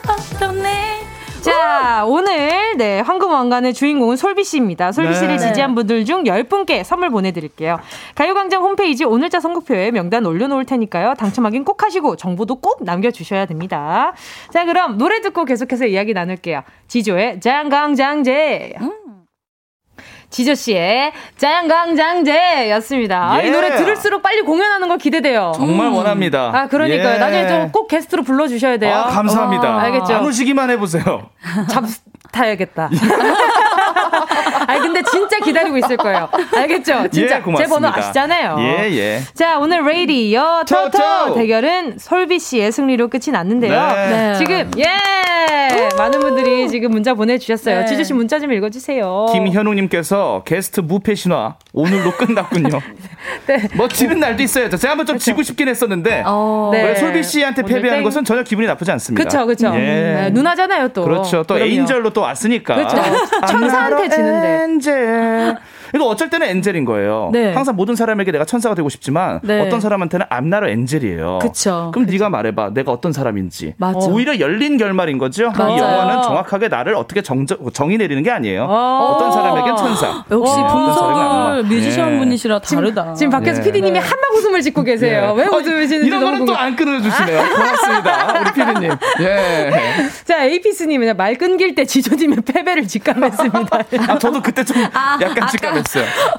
어떠네 0.08 1.06
자, 1.42 2.04
오늘, 2.06 2.51
네, 2.76 3.00
황금왕관의 3.00 3.74
주인공은 3.74 4.16
솔비 4.16 4.44
씨입니다. 4.44 4.92
솔비 4.92 5.10
네. 5.10 5.18
씨를 5.18 5.38
지지한 5.38 5.74
분들 5.74 6.04
중 6.04 6.24
10분께 6.24 6.84
선물 6.84 7.10
보내드릴게요. 7.10 7.78
가요광장 8.14 8.62
홈페이지 8.62 9.04
오늘자 9.04 9.40
선곡표에 9.40 9.90
명단 9.90 10.24
올려놓을 10.26 10.64
테니까요. 10.64 11.14
당첨하긴 11.18 11.64
꼭 11.64 11.82
하시고, 11.82 12.16
정보도 12.16 12.56
꼭 12.56 12.84
남겨주셔야 12.84 13.46
됩니다. 13.46 14.12
자, 14.52 14.64
그럼 14.64 14.98
노래 14.98 15.20
듣고 15.20 15.44
계속해서 15.44 15.86
이야기 15.86 16.14
나눌게요. 16.14 16.62
지조의 16.88 17.40
장강장제. 17.40 18.74
지조 20.30 20.54
씨의 20.54 21.12
짱강장제였습니다. 21.36 23.32
아, 23.32 23.42
이 23.42 23.48
예. 23.48 23.50
노래 23.50 23.76
들을수록 23.76 24.22
빨리 24.22 24.40
공연하는 24.40 24.88
걸 24.88 24.96
기대돼요. 24.96 25.52
정말 25.54 25.88
원합니다. 25.90 26.50
아, 26.54 26.68
그러니까요. 26.68 27.14
예. 27.16 27.18
나중에 27.18 27.48
좀 27.48 27.72
꼭 27.72 27.86
게스트로 27.88 28.22
불러주셔야 28.22 28.78
돼요. 28.78 28.94
아, 28.94 29.04
감사합니다. 29.08 29.76
어, 29.76 29.78
알겠죠? 29.80 30.14
안 30.14 30.24
오시기만 30.24 30.70
해보세요. 30.70 31.28
잠수 31.68 31.84
타야겠다. 32.32 32.90
아니 34.66 34.80
근데 34.80 35.02
진짜 35.02 35.38
기다리고 35.38 35.76
있을 35.78 35.96
거예요. 35.96 36.28
알겠죠? 36.56 37.08
진짜 37.10 37.36
예, 37.36 37.40
고맙습니다. 37.40 37.58
제 37.58 37.66
번호 37.68 37.88
아시잖아요. 37.88 38.56
예, 38.60 38.90
예. 38.92 39.20
자 39.34 39.58
오늘 39.58 39.84
레이디어 39.84 40.64
토토! 40.66 41.34
대결은 41.34 41.98
솔비 41.98 42.38
씨의 42.38 42.72
승리로 42.72 43.08
끝이 43.08 43.30
났는데요. 43.32 43.86
네. 43.94 44.10
네. 44.10 44.34
지금 44.38 44.70
예 44.78 44.86
많은 45.96 46.20
분들이 46.20 46.68
지금 46.68 46.90
문자 46.90 47.14
보내 47.14 47.38
주셨어요. 47.38 47.80
네. 47.80 47.86
지조 47.86 48.04
씨 48.04 48.14
문자 48.14 48.38
좀 48.40 48.52
읽어 48.52 48.70
주세요. 48.70 49.26
김현웅님께서 49.32 50.42
게스트 50.44 50.80
무패 50.80 51.14
신화 51.14 51.56
오늘로 51.72 52.12
끝났군요. 52.12 52.80
네. 53.46 53.68
뭐 53.74 53.88
지는 53.88 54.18
날도 54.18 54.42
있어야죠. 54.42 54.76
제가 54.76 54.92
한번 54.92 55.06
좀 55.06 55.18
지고 55.18 55.42
싶긴 55.42 55.68
했었는데 55.68 56.22
어. 56.26 56.70
왜 56.72 56.82
네. 56.82 56.94
솔비 56.96 57.22
씨한테 57.22 57.62
패배하는 57.62 57.98
땡. 57.98 58.02
것은 58.04 58.24
전혀 58.24 58.42
기분이 58.42 58.66
나쁘지 58.66 58.90
않습니다. 58.92 59.24
그쵸 59.24 59.46
그쵸. 59.46 59.72
예. 59.74 59.78
네, 59.78 60.30
누나잖아요 60.30 60.88
또. 60.88 61.04
그렇죠. 61.04 61.44
또 61.44 61.54
그럼요. 61.54 61.70
에인절로 61.70 62.10
또 62.10 62.20
왔으니까. 62.22 62.74
그렇죠. 62.74 62.96
천사한테 63.48 64.08
지는데. 64.08 64.62
엔젤. 64.64 65.56
이거 65.94 66.06
어쩔 66.06 66.30
때는 66.30 66.46
엔젤인 66.48 66.84
거예요. 66.84 67.30
네. 67.32 67.52
항상 67.52 67.76
모든 67.76 67.94
사람에게 67.96 68.32
내가 68.32 68.44
천사가 68.44 68.74
되고 68.74 68.88
싶지만 68.88 69.40
네. 69.42 69.60
어떤 69.60 69.80
사람한테는 69.80 70.26
앞나라 70.30 70.68
엔젤이에요. 70.68 71.38
그쵸. 71.40 71.90
그럼 71.94 72.06
네가 72.08 72.28
말해봐. 72.30 72.70
내가 72.74 72.92
어떤 72.92 73.12
사람인지. 73.12 73.74
맞아. 73.76 73.98
오히려 73.98 74.38
열린 74.40 74.76
결말인 74.78 75.18
거죠. 75.18 75.50
맞아요. 75.56 75.74
이 75.76 75.78
영화는 75.78 76.22
정확하게 76.22 76.68
나를 76.68 76.94
어떻게 76.94 77.22
정, 77.22 77.46
정의 77.72 77.98
내리는 77.98 78.22
게 78.22 78.30
아니에요. 78.30 78.64
어. 78.68 79.14
어떤 79.16 79.32
사람에겐 79.32 79.76
천사. 79.76 80.24
역시 80.30 80.52
사람에겐 80.54 80.70
악마. 80.72 81.52
분석을 81.52 81.62
뮤지션 81.64 82.14
예. 82.14 82.18
분이시라 82.18 82.58
다르다. 82.60 83.14
지금 83.14 83.30
밖에서 83.30 83.60
예. 83.60 83.64
PD님이 83.64 83.98
한방 83.98 84.30
웃음을 84.36 84.62
짓고 84.62 84.82
계세요. 84.82 85.34
왜 85.36 85.44
어, 85.46 85.50
웃음을 85.56 85.86
짓는지 85.86 86.06
이런 86.08 86.20
거는 86.24 86.38
또 86.46 86.52
궁금- 86.52 86.56
안 86.56 86.76
끊어주시네요. 86.76 87.42
고맙습니다. 87.54 88.40
우리 88.40 88.52
피디님. 88.52 88.90
예. 89.20 89.70
자 90.24 90.44
에이피스님은 90.44 91.16
말 91.16 91.36
끊길 91.36 91.74
때 91.74 91.84
지조님의 91.84 92.38
패배를 92.46 92.86
직감했습니다. 92.86 93.78
아, 94.08 94.18
저도 94.18 94.40
그때 94.42 94.64
좀 94.64 94.80
약간 94.82 95.48
직감했어요. 95.48 95.81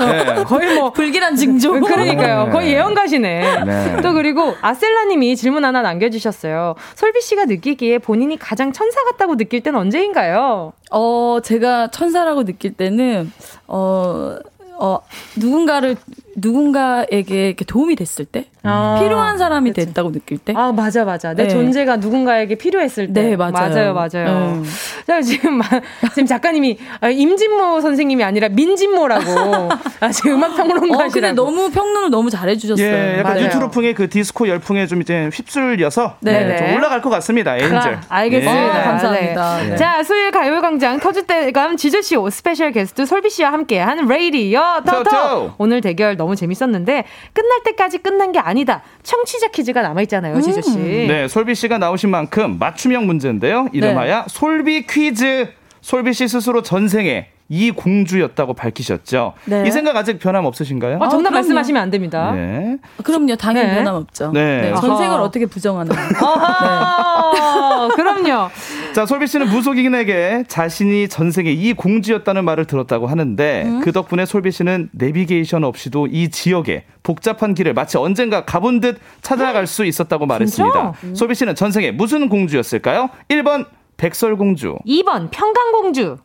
예. 0.01 0.43
거의 0.43 0.75
뭐 0.75 0.91
불길한 0.91 1.35
징조. 1.35 1.79
그러니까요. 1.81 2.45
네. 2.45 2.51
거의 2.51 2.73
예언가시네. 2.73 3.63
네. 3.63 3.97
또 4.01 4.13
그리고 4.13 4.55
아셀라님이 4.61 5.35
질문 5.35 5.65
하나 5.65 5.81
남겨주셨어요. 5.81 6.75
솔비 6.95 7.21
씨가 7.21 7.45
느끼기에 7.45 7.99
본인이 7.99 8.37
가장 8.37 8.71
천사 8.71 9.03
같다고 9.03 9.37
느낄 9.37 9.61
땐 9.61 9.75
언제인가요? 9.75 10.73
어, 10.91 11.37
제가 11.43 11.87
천사라고 11.87 12.43
느낄 12.45 12.73
때는, 12.73 13.31
어, 13.67 14.35
어, 14.79 14.99
누군가를, 15.35 15.97
누군가에게 16.35 17.47
이렇게 17.47 17.65
도움이 17.65 17.95
됐을 17.95 18.25
때? 18.25 18.45
아, 18.65 18.97
필요한 19.01 19.37
사람이 19.37 19.73
됐다고 19.73 20.11
느낄 20.11 20.37
때? 20.37 20.53
아 20.55 20.71
맞아 20.71 21.03
맞아. 21.03 21.33
내 21.33 21.43
네. 21.43 21.49
존재가 21.49 21.97
누군가에게 21.97 22.55
필요했을 22.55 23.13
때. 23.13 23.21
네, 23.23 23.35
맞아요. 23.35 23.51
맞아요 23.51 23.93
맞아요. 23.93 24.53
음. 24.55 24.65
자 25.05 25.21
지금 25.21 25.55
마- 25.57 25.65
지금 26.13 26.25
작가님이 26.25 26.77
아, 27.01 27.09
임진모 27.09 27.81
선생님이 27.81 28.23
아니라 28.23 28.47
민진모라고 28.49 29.69
아, 29.99 30.09
지금 30.11 30.33
음악 30.35 30.55
평론가시라고. 30.55 31.03
어, 31.03 31.09
근데 31.11 31.31
너무 31.33 31.69
평론을 31.71 32.09
너무 32.09 32.29
잘해 32.29 32.55
주셨어요. 32.55 32.85
예, 32.85 33.17
약간 33.19 33.33
맞아요. 33.33 33.45
유튜브풍의 33.47 33.93
그 33.95 34.09
디스코 34.09 34.47
열풍에 34.47 34.87
좀 34.87 35.01
이제 35.01 35.29
휩쓸려서 35.33 36.15
네네. 36.21 36.45
네, 36.47 36.57
좀 36.57 36.75
올라갈 36.77 37.01
것 37.01 37.09
같습니다. 37.09 37.55
엔젤. 37.57 37.75
아, 37.75 38.01
알겠습니다. 38.07 38.65
예. 38.65 38.69
어, 38.79 38.83
감사합니다. 38.83 39.57
네. 39.57 39.69
네. 39.71 39.75
자, 39.75 40.01
수요일 40.03 40.31
가요광장 40.31 40.99
터줏대감 40.99 41.77
지조 41.77 42.01
씨 42.01 42.15
스페셜 42.31 42.71
게스트 42.71 43.05
솔비 43.05 43.29
씨와 43.29 43.51
함께한 43.51 44.07
레이디어 44.07 44.81
토토. 44.85 45.03
토토. 45.03 45.55
오늘 45.57 45.81
대결 45.81 46.15
너무 46.23 46.35
재밌었는데 46.37 47.03
끝날 47.33 47.63
때까지 47.63 47.97
끝난 47.97 48.31
게 48.31 48.39
아니다. 48.39 48.81
청취자 49.03 49.49
퀴즈가 49.49 49.81
남아 49.81 50.01
있잖아요, 50.03 50.39
지조씨. 50.41 50.77
네, 50.77 51.27
솔비 51.27 51.53
씨가 51.55 51.77
나오신 51.77 52.09
만큼 52.09 52.57
맞춤형 52.59 53.05
문제인데요. 53.05 53.67
이름하여 53.73 54.25
솔비 54.29 54.87
퀴즈. 54.87 55.49
솔비 55.81 56.13
씨 56.13 56.29
스스로 56.29 56.61
전생에 56.61 57.27
이 57.49 57.71
공주였다고 57.71 58.53
밝히셨죠. 58.53 59.33
네. 59.45 59.65
이 59.67 59.71
생각 59.71 59.97
아직 59.97 60.17
변함 60.17 60.45
없으신가요? 60.45 60.95
어, 60.95 61.09
정답 61.09 61.29
그럼요. 61.29 61.33
말씀하시면 61.33 61.81
안 61.81 61.91
됩니다. 61.91 62.31
네. 62.31 62.77
그럼요, 63.03 63.35
당연히 63.35 63.67
네. 63.67 63.75
변함 63.75 63.95
없죠. 63.95 64.31
네. 64.31 64.61
네, 64.61 64.71
아하. 64.71 64.79
전생을 64.79 65.19
어떻게 65.19 65.45
부정하나. 65.45 65.93
어허, 66.23 67.89
그럼요. 67.95 68.49
자, 68.93 69.07
솔비 69.07 69.25
씨는 69.25 69.49
무속인에게 69.49 70.43
자신이 70.47 71.07
전생에 71.09 71.51
이 71.51 71.73
공주였다는 71.73 72.45
말을 72.45 72.65
들었다고 72.65 73.07
하는데 73.07 73.63
음? 73.65 73.81
그 73.81 73.91
덕분에 73.91 74.25
솔비 74.27 74.51
씨는 74.51 74.89
내비게이션 74.91 75.63
없이도 75.63 76.07
이 76.07 76.29
지역에 76.29 76.85
복잡한 77.01 77.55
길을 77.55 77.73
마치 77.73 77.97
언젠가 77.97 78.45
가본 78.45 78.81
듯 78.81 78.99
찾아갈 79.21 79.65
수 79.65 79.83
있었다고 79.85 80.27
말했습니다. 80.27 80.93
진짜? 80.99 81.15
솔비 81.15 81.33
씨는 81.33 81.55
전생에 81.55 81.89
무슨 81.91 82.29
공주였을까요? 82.29 83.09
1번 83.29 83.65
백설공주. 83.97 84.77
2번 84.85 85.29
평강공주. 85.31 86.17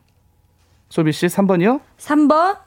솔비 0.89 1.11
씨 1.11 1.25
3번이요? 1.25 1.79
3번, 1.97 2.57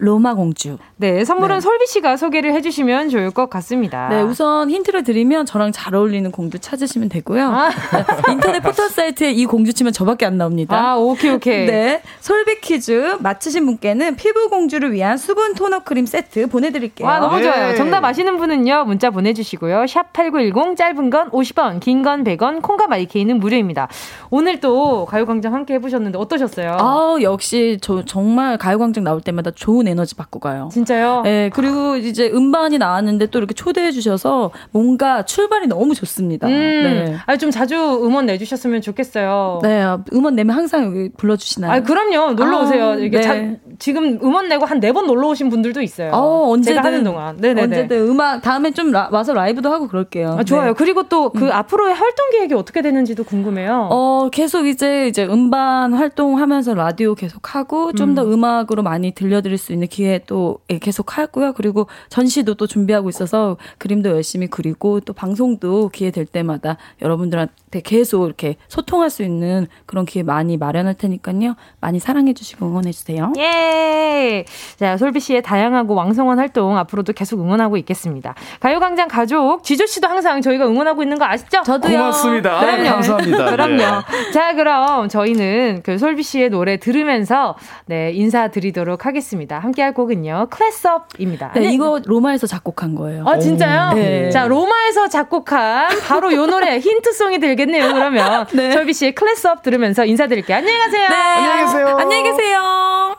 로마 0.00 0.34
공주. 0.34 0.78
네, 0.96 1.24
선물은 1.24 1.60
솔비 1.60 1.86
씨가 1.86 2.16
소개를 2.16 2.54
해주시면 2.54 3.10
좋을 3.10 3.30
것 3.30 3.50
같습니다. 3.50 4.08
네, 4.08 4.22
우선 4.22 4.70
힌트를 4.70 5.04
드리면 5.04 5.44
저랑 5.46 5.72
잘 5.72 5.94
어울리는 5.94 6.30
공주 6.30 6.58
찾으시면 6.58 7.10
되고요. 7.10 7.46
아. 7.46 7.68
네, 7.68 8.32
인터넷 8.32 8.60
포털 8.60 8.88
사이트에 8.88 9.30
이 9.30 9.44
공주 9.44 9.74
치면 9.74 9.92
저밖에 9.92 10.24
안 10.24 10.38
나옵니다. 10.38 10.76
아, 10.78 10.96
오케이, 10.96 11.30
오케이. 11.30 11.66
네. 11.66 12.02
솔비 12.20 12.60
퀴즈 12.62 13.16
맞히신 13.20 13.66
분께는 13.66 14.16
피부 14.16 14.48
공주를 14.48 14.92
위한 14.92 15.18
수분 15.18 15.54
토너 15.54 15.80
크림 15.80 16.06
세트 16.06 16.46
보내드릴게요. 16.48 17.06
와, 17.06 17.18
너무 17.20 17.36
네. 17.36 17.42
좋아요. 17.44 17.76
정답 17.76 18.02
아시는 18.04 18.38
분은요, 18.38 18.84
문자 18.86 19.10
보내주시고요. 19.10 19.86
샵 19.86 20.12
8910, 20.14 20.76
짧은 20.76 21.10
건 21.10 21.30
50원, 21.30 21.80
긴 21.80 22.00
건 22.02 22.24
100원, 22.24 22.62
콩과 22.62 22.86
마이케이는 22.86 23.38
무료입니다. 23.38 23.88
오늘 24.30 24.60
또 24.60 25.04
가요광장 25.04 25.52
함께 25.52 25.74
해보셨는데 25.74 26.18
어떠셨어요? 26.18 26.76
아, 26.80 27.16
역시 27.20 27.76
저 27.82 28.02
정말 28.06 28.56
가요광장 28.56 29.04
나올 29.04 29.20
때마다 29.20 29.50
좋은 29.50 29.86
에너지 29.90 30.14
받고 30.14 30.38
가요. 30.40 30.68
진짜요? 30.72 31.22
네, 31.24 31.50
그리고 31.52 31.96
이제 31.96 32.30
음반이 32.32 32.78
나왔는데 32.78 33.26
또 33.26 33.38
이렇게 33.38 33.54
초대해 33.54 33.90
주셔서 33.90 34.50
뭔가 34.70 35.24
출발이 35.24 35.66
너무 35.66 35.94
좋습니다. 35.94 36.46
음, 36.46 36.52
네. 36.52 37.16
아, 37.26 37.36
좀 37.36 37.50
자주 37.50 37.76
음원 37.76 38.26
내주셨으면 38.26 38.80
좋겠어요. 38.80 39.60
네, 39.62 39.84
음원 40.12 40.34
내면 40.36 40.56
항상 40.56 40.84
여기 40.86 41.10
불러주시나요? 41.16 41.72
아, 41.72 41.80
그럼요. 41.80 42.32
놀러 42.34 42.58
아, 42.58 42.62
오세요. 42.62 42.94
이게 42.98 43.18
네. 43.18 43.22
자- 43.22 43.56
지금 43.78 44.18
음원 44.22 44.48
내고 44.48 44.64
한 44.66 44.80
네 44.80 44.92
번 44.92 45.06
놀러 45.06 45.28
오신 45.28 45.50
분들도 45.50 45.82
있어요. 45.82 46.10
어, 46.12 46.50
언제든 46.50 46.76
제가 46.76 46.86
하는 46.86 47.04
동안. 47.04 47.36
네네네. 47.38 47.62
언제든 47.62 48.08
음악 48.08 48.40
다음에 48.42 48.70
좀 48.70 48.90
라- 48.92 49.08
와서 49.12 49.32
라이브도 49.34 49.70
하고 49.70 49.88
그럴게요. 49.88 50.36
아, 50.38 50.44
좋아요. 50.44 50.68
네. 50.68 50.72
그리고 50.72 51.02
또그 51.04 51.50
앞으로의 51.52 51.94
활동 51.94 52.30
계획이 52.30 52.54
어떻게 52.54 52.82
되는지도 52.82 53.24
궁금해요. 53.24 53.88
어, 53.90 54.28
계속 54.32 54.66
이제 54.66 55.06
이제 55.08 55.24
음반 55.26 55.92
활동하면서 55.92 56.74
라디오 56.74 57.14
계속 57.14 57.54
하고 57.54 57.92
좀더 57.92 58.24
음. 58.24 58.44
악으로 58.44 58.82
많이 58.82 59.12
들려드릴 59.12 59.58
수 59.58 59.72
있는 59.72 59.79
기회 59.86 60.20
또 60.26 60.58
예, 60.70 60.78
계속 60.78 61.18
하고요. 61.18 61.52
그리고 61.52 61.86
전시도 62.08 62.54
또 62.54 62.66
준비하고 62.66 63.08
있어서 63.08 63.56
그림도 63.78 64.10
열심히 64.10 64.46
그리고 64.46 65.00
또 65.00 65.12
방송도 65.12 65.90
기회 65.90 66.10
될 66.10 66.26
때마다 66.26 66.76
여러분들한테 67.02 67.80
계속 67.82 68.26
이렇게 68.26 68.56
소통할 68.68 69.10
수 69.10 69.22
있는 69.22 69.66
그런 69.86 70.04
기회 70.04 70.22
많이 70.22 70.56
마련할 70.56 70.94
테니까요. 70.94 71.54
많이 71.80 71.98
사랑해 71.98 72.32
주시고 72.32 72.66
응원해 72.66 72.92
주세요. 72.92 73.32
예! 73.38 74.44
자, 74.76 74.96
솔비 74.96 75.20
씨의 75.20 75.42
다양하고 75.42 75.94
왕성한 75.94 76.38
활동 76.38 76.76
앞으로도 76.76 77.12
계속 77.12 77.40
응원하고 77.40 77.76
있겠습니다. 77.78 78.34
가요광장 78.60 79.08
가족, 79.08 79.62
지조 79.64 79.86
씨도 79.86 80.08
항상 80.08 80.40
저희가 80.40 80.66
응원하고 80.66 81.02
있는 81.02 81.18
거 81.18 81.24
아시죠? 81.24 81.62
저도요. 81.62 81.98
고맙습니다. 81.98 82.60
그럼요. 82.60 82.84
감사합니다. 82.84 83.50
그럼요. 83.50 83.76
네. 83.76 84.30
자, 84.32 84.54
그럼 84.54 85.08
저희는 85.08 85.80
그 85.84 85.98
솔비 85.98 86.22
씨의 86.22 86.50
노래 86.50 86.76
들으면서 86.76 87.56
네, 87.86 88.12
인사드리도록 88.12 89.06
하겠습니다. 89.06 89.58
함께 89.70 89.82
할 89.82 89.94
곡은요, 89.94 90.48
클래스업입니다. 90.50 91.52
네, 91.54 91.72
이거 91.72 92.00
로마에서 92.04 92.46
작곡한 92.48 92.96
거예요. 92.96 93.24
아, 93.26 93.38
진짜요? 93.38 93.94
네. 93.94 94.30
자, 94.30 94.46
로마에서 94.48 95.08
작곡한 95.08 96.00
바로 96.00 96.32
요 96.32 96.46
노래 96.46 96.78
힌트송이 96.80 97.38
되겠네요, 97.38 97.92
그러면. 97.92 98.46
네. 98.52 98.72
솔비 98.72 98.92
씨의 98.92 99.14
클래스업 99.14 99.62
들으면서 99.62 100.04
인사드릴게요. 100.04 100.56
안녕히 100.58 100.78
가세요. 100.78 101.08
네. 101.08 101.14
안녕히 101.14 101.62
계세요. 101.62 101.86
안녕히 101.98 102.22
계세요. 102.24 103.16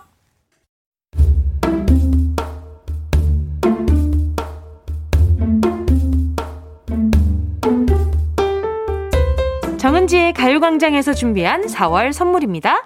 정은지의 9.78 10.34
가요광장에서 10.34 11.14
준비한 11.14 11.66
4월 11.66 12.12
선물입니다. 12.12 12.86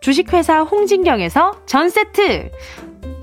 주식회사 0.00 0.60
홍진경에서 0.62 1.62
전 1.66 1.88
세트. 1.90 2.50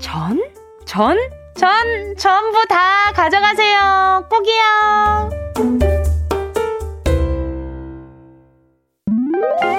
전? 0.00 0.42
전? 0.84 1.16
전 1.56 2.16
전부 2.16 2.66
다 2.66 3.12
가져가세요. 3.14 4.26
꼭이요. 4.30 5.30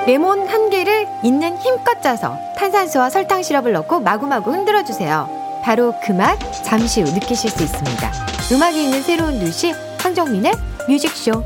레몬 0.05 0.47
한 0.47 0.69
개를 0.69 1.07
있는 1.23 1.57
힘껏 1.57 2.01
짜서 2.01 2.37
탄산수와 2.57 3.09
설탕 3.09 3.41
시럽을 3.41 3.71
넣고 3.73 3.99
마구마구 4.01 4.51
흔들어 4.51 4.83
주세요. 4.83 5.29
바로 5.63 5.93
그 6.03 6.11
맛 6.11 6.37
잠시 6.63 7.01
후 7.01 7.11
느끼실 7.13 7.49
수 7.49 7.63
있습니다. 7.63 8.11
음악이 8.51 8.83
있는 8.83 9.01
새로운 9.01 9.39
두시 9.39 9.73
황정민의 9.99 10.51
뮤직쇼 10.89 11.41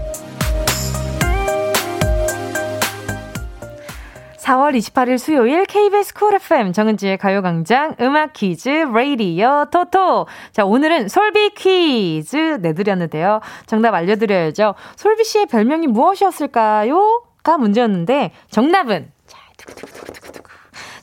4월 4.48 4.78
28일 4.78 5.18
수요일 5.18 5.66
KBS 5.66 6.14
쿨 6.14 6.34
FM 6.36 6.72
정은지의 6.72 7.18
가요광장 7.18 7.98
음악 8.00 8.32
퀴즈 8.32 8.70
라디오 8.70 9.66
토토. 9.70 10.26
자, 10.54 10.64
오늘은 10.64 11.10
솔비 11.10 11.50
퀴즈 11.50 12.38
내드렸는데요. 12.62 13.42
정답 13.66 13.94
알려드려야죠. 13.94 14.76
솔비 14.96 15.26
씨의 15.26 15.48
별명이 15.48 15.88
무엇이었을까요? 15.88 17.24
가 17.44 17.58
문제였는데 17.58 18.32
정답은 18.50 19.12
자, 19.26 19.38
두구두구두구두구. 19.58 20.47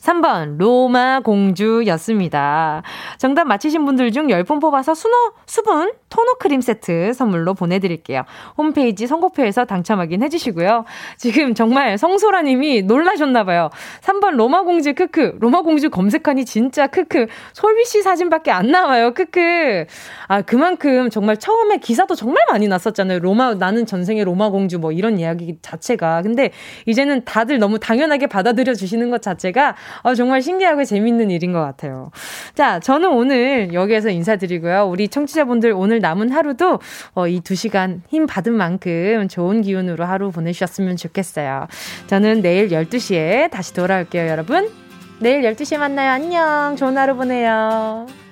3번 0.05 0.57
로마 0.59 1.19
공주였습니다. 1.21 2.83
정답 3.17 3.45
맞히신 3.45 3.85
분들 3.85 4.11
중 4.11 4.27
10분 4.27 4.61
뽑아서 4.61 4.93
수노, 4.93 5.15
수분 5.47 5.93
토너 6.09 6.35
크림 6.35 6.61
세트 6.61 7.13
선물로 7.13 7.55
보내드릴게요. 7.55 8.23
홈페이지 8.57 9.07
선곡표에서 9.07 9.65
당첨 9.65 9.99
확인 9.99 10.21
해 10.21 10.29
주시고요. 10.29 10.85
지금 11.17 11.55
정말 11.55 11.97
성소라님이 11.97 12.83
놀라셨나봐요. 12.83 13.69
3번 14.01 14.35
로마 14.35 14.61
공주 14.61 14.93
크크. 14.93 15.37
로마 15.39 15.61
공주 15.61 15.89
검색하니 15.89 16.45
진짜 16.45 16.87
크크. 16.87 17.25
솔비 17.53 17.85
씨 17.85 18.01
사진밖에 18.03 18.51
안 18.51 18.67
나와요. 18.67 19.13
크크. 19.13 19.85
아, 20.27 20.41
그만큼 20.43 21.09
정말 21.09 21.37
처음에 21.37 21.77
기사도 21.77 22.15
정말 22.15 22.43
많이 22.49 22.67
났었잖아요. 22.67 23.19
로마, 23.19 23.55
나는 23.55 23.85
전생의 23.85 24.23
로마 24.23 24.49
공주 24.49 24.79
뭐 24.79 24.91
이런 24.91 25.19
이야기 25.19 25.57
자체가. 25.61 26.21
근데 26.21 26.51
이제는 26.85 27.25
다들 27.25 27.57
너무 27.57 27.79
당연하게 27.79 28.27
받아들여 28.27 28.73
주시는 28.75 29.09
것 29.09 29.21
자체가 29.21 29.75
어, 30.03 30.13
정말 30.15 30.41
신기하고 30.41 30.83
재밌는 30.83 31.31
일인 31.31 31.53
것 31.53 31.61
같아요. 31.61 32.11
자, 32.53 32.79
저는 32.79 33.09
오늘 33.11 33.73
여기에서 33.73 34.09
인사드리고요. 34.09 34.85
우리 34.85 35.07
청취자분들 35.07 35.71
오늘 35.75 35.99
남은 35.99 36.31
하루도 36.31 36.79
어, 37.13 37.27
이 37.27 37.41
두 37.45 37.53
시간 37.55 38.01
힘 38.09 38.25
받은 38.25 38.53
만큼 38.53 39.27
좋은 39.27 39.61
기운으로 39.61 40.03
하루 40.05 40.31
보내주셨으면 40.31 40.95
좋겠어요. 40.97 41.67
저는 42.07 42.41
내일 42.41 42.69
12시에 42.69 43.51
다시 43.51 43.73
돌아올게요, 43.73 44.27
여러분. 44.27 44.69
내일 45.19 45.41
12시에 45.43 45.77
만나요. 45.77 46.11
안녕. 46.11 46.75
좋은 46.75 46.97
하루 46.97 47.15
보내요. 47.15 48.24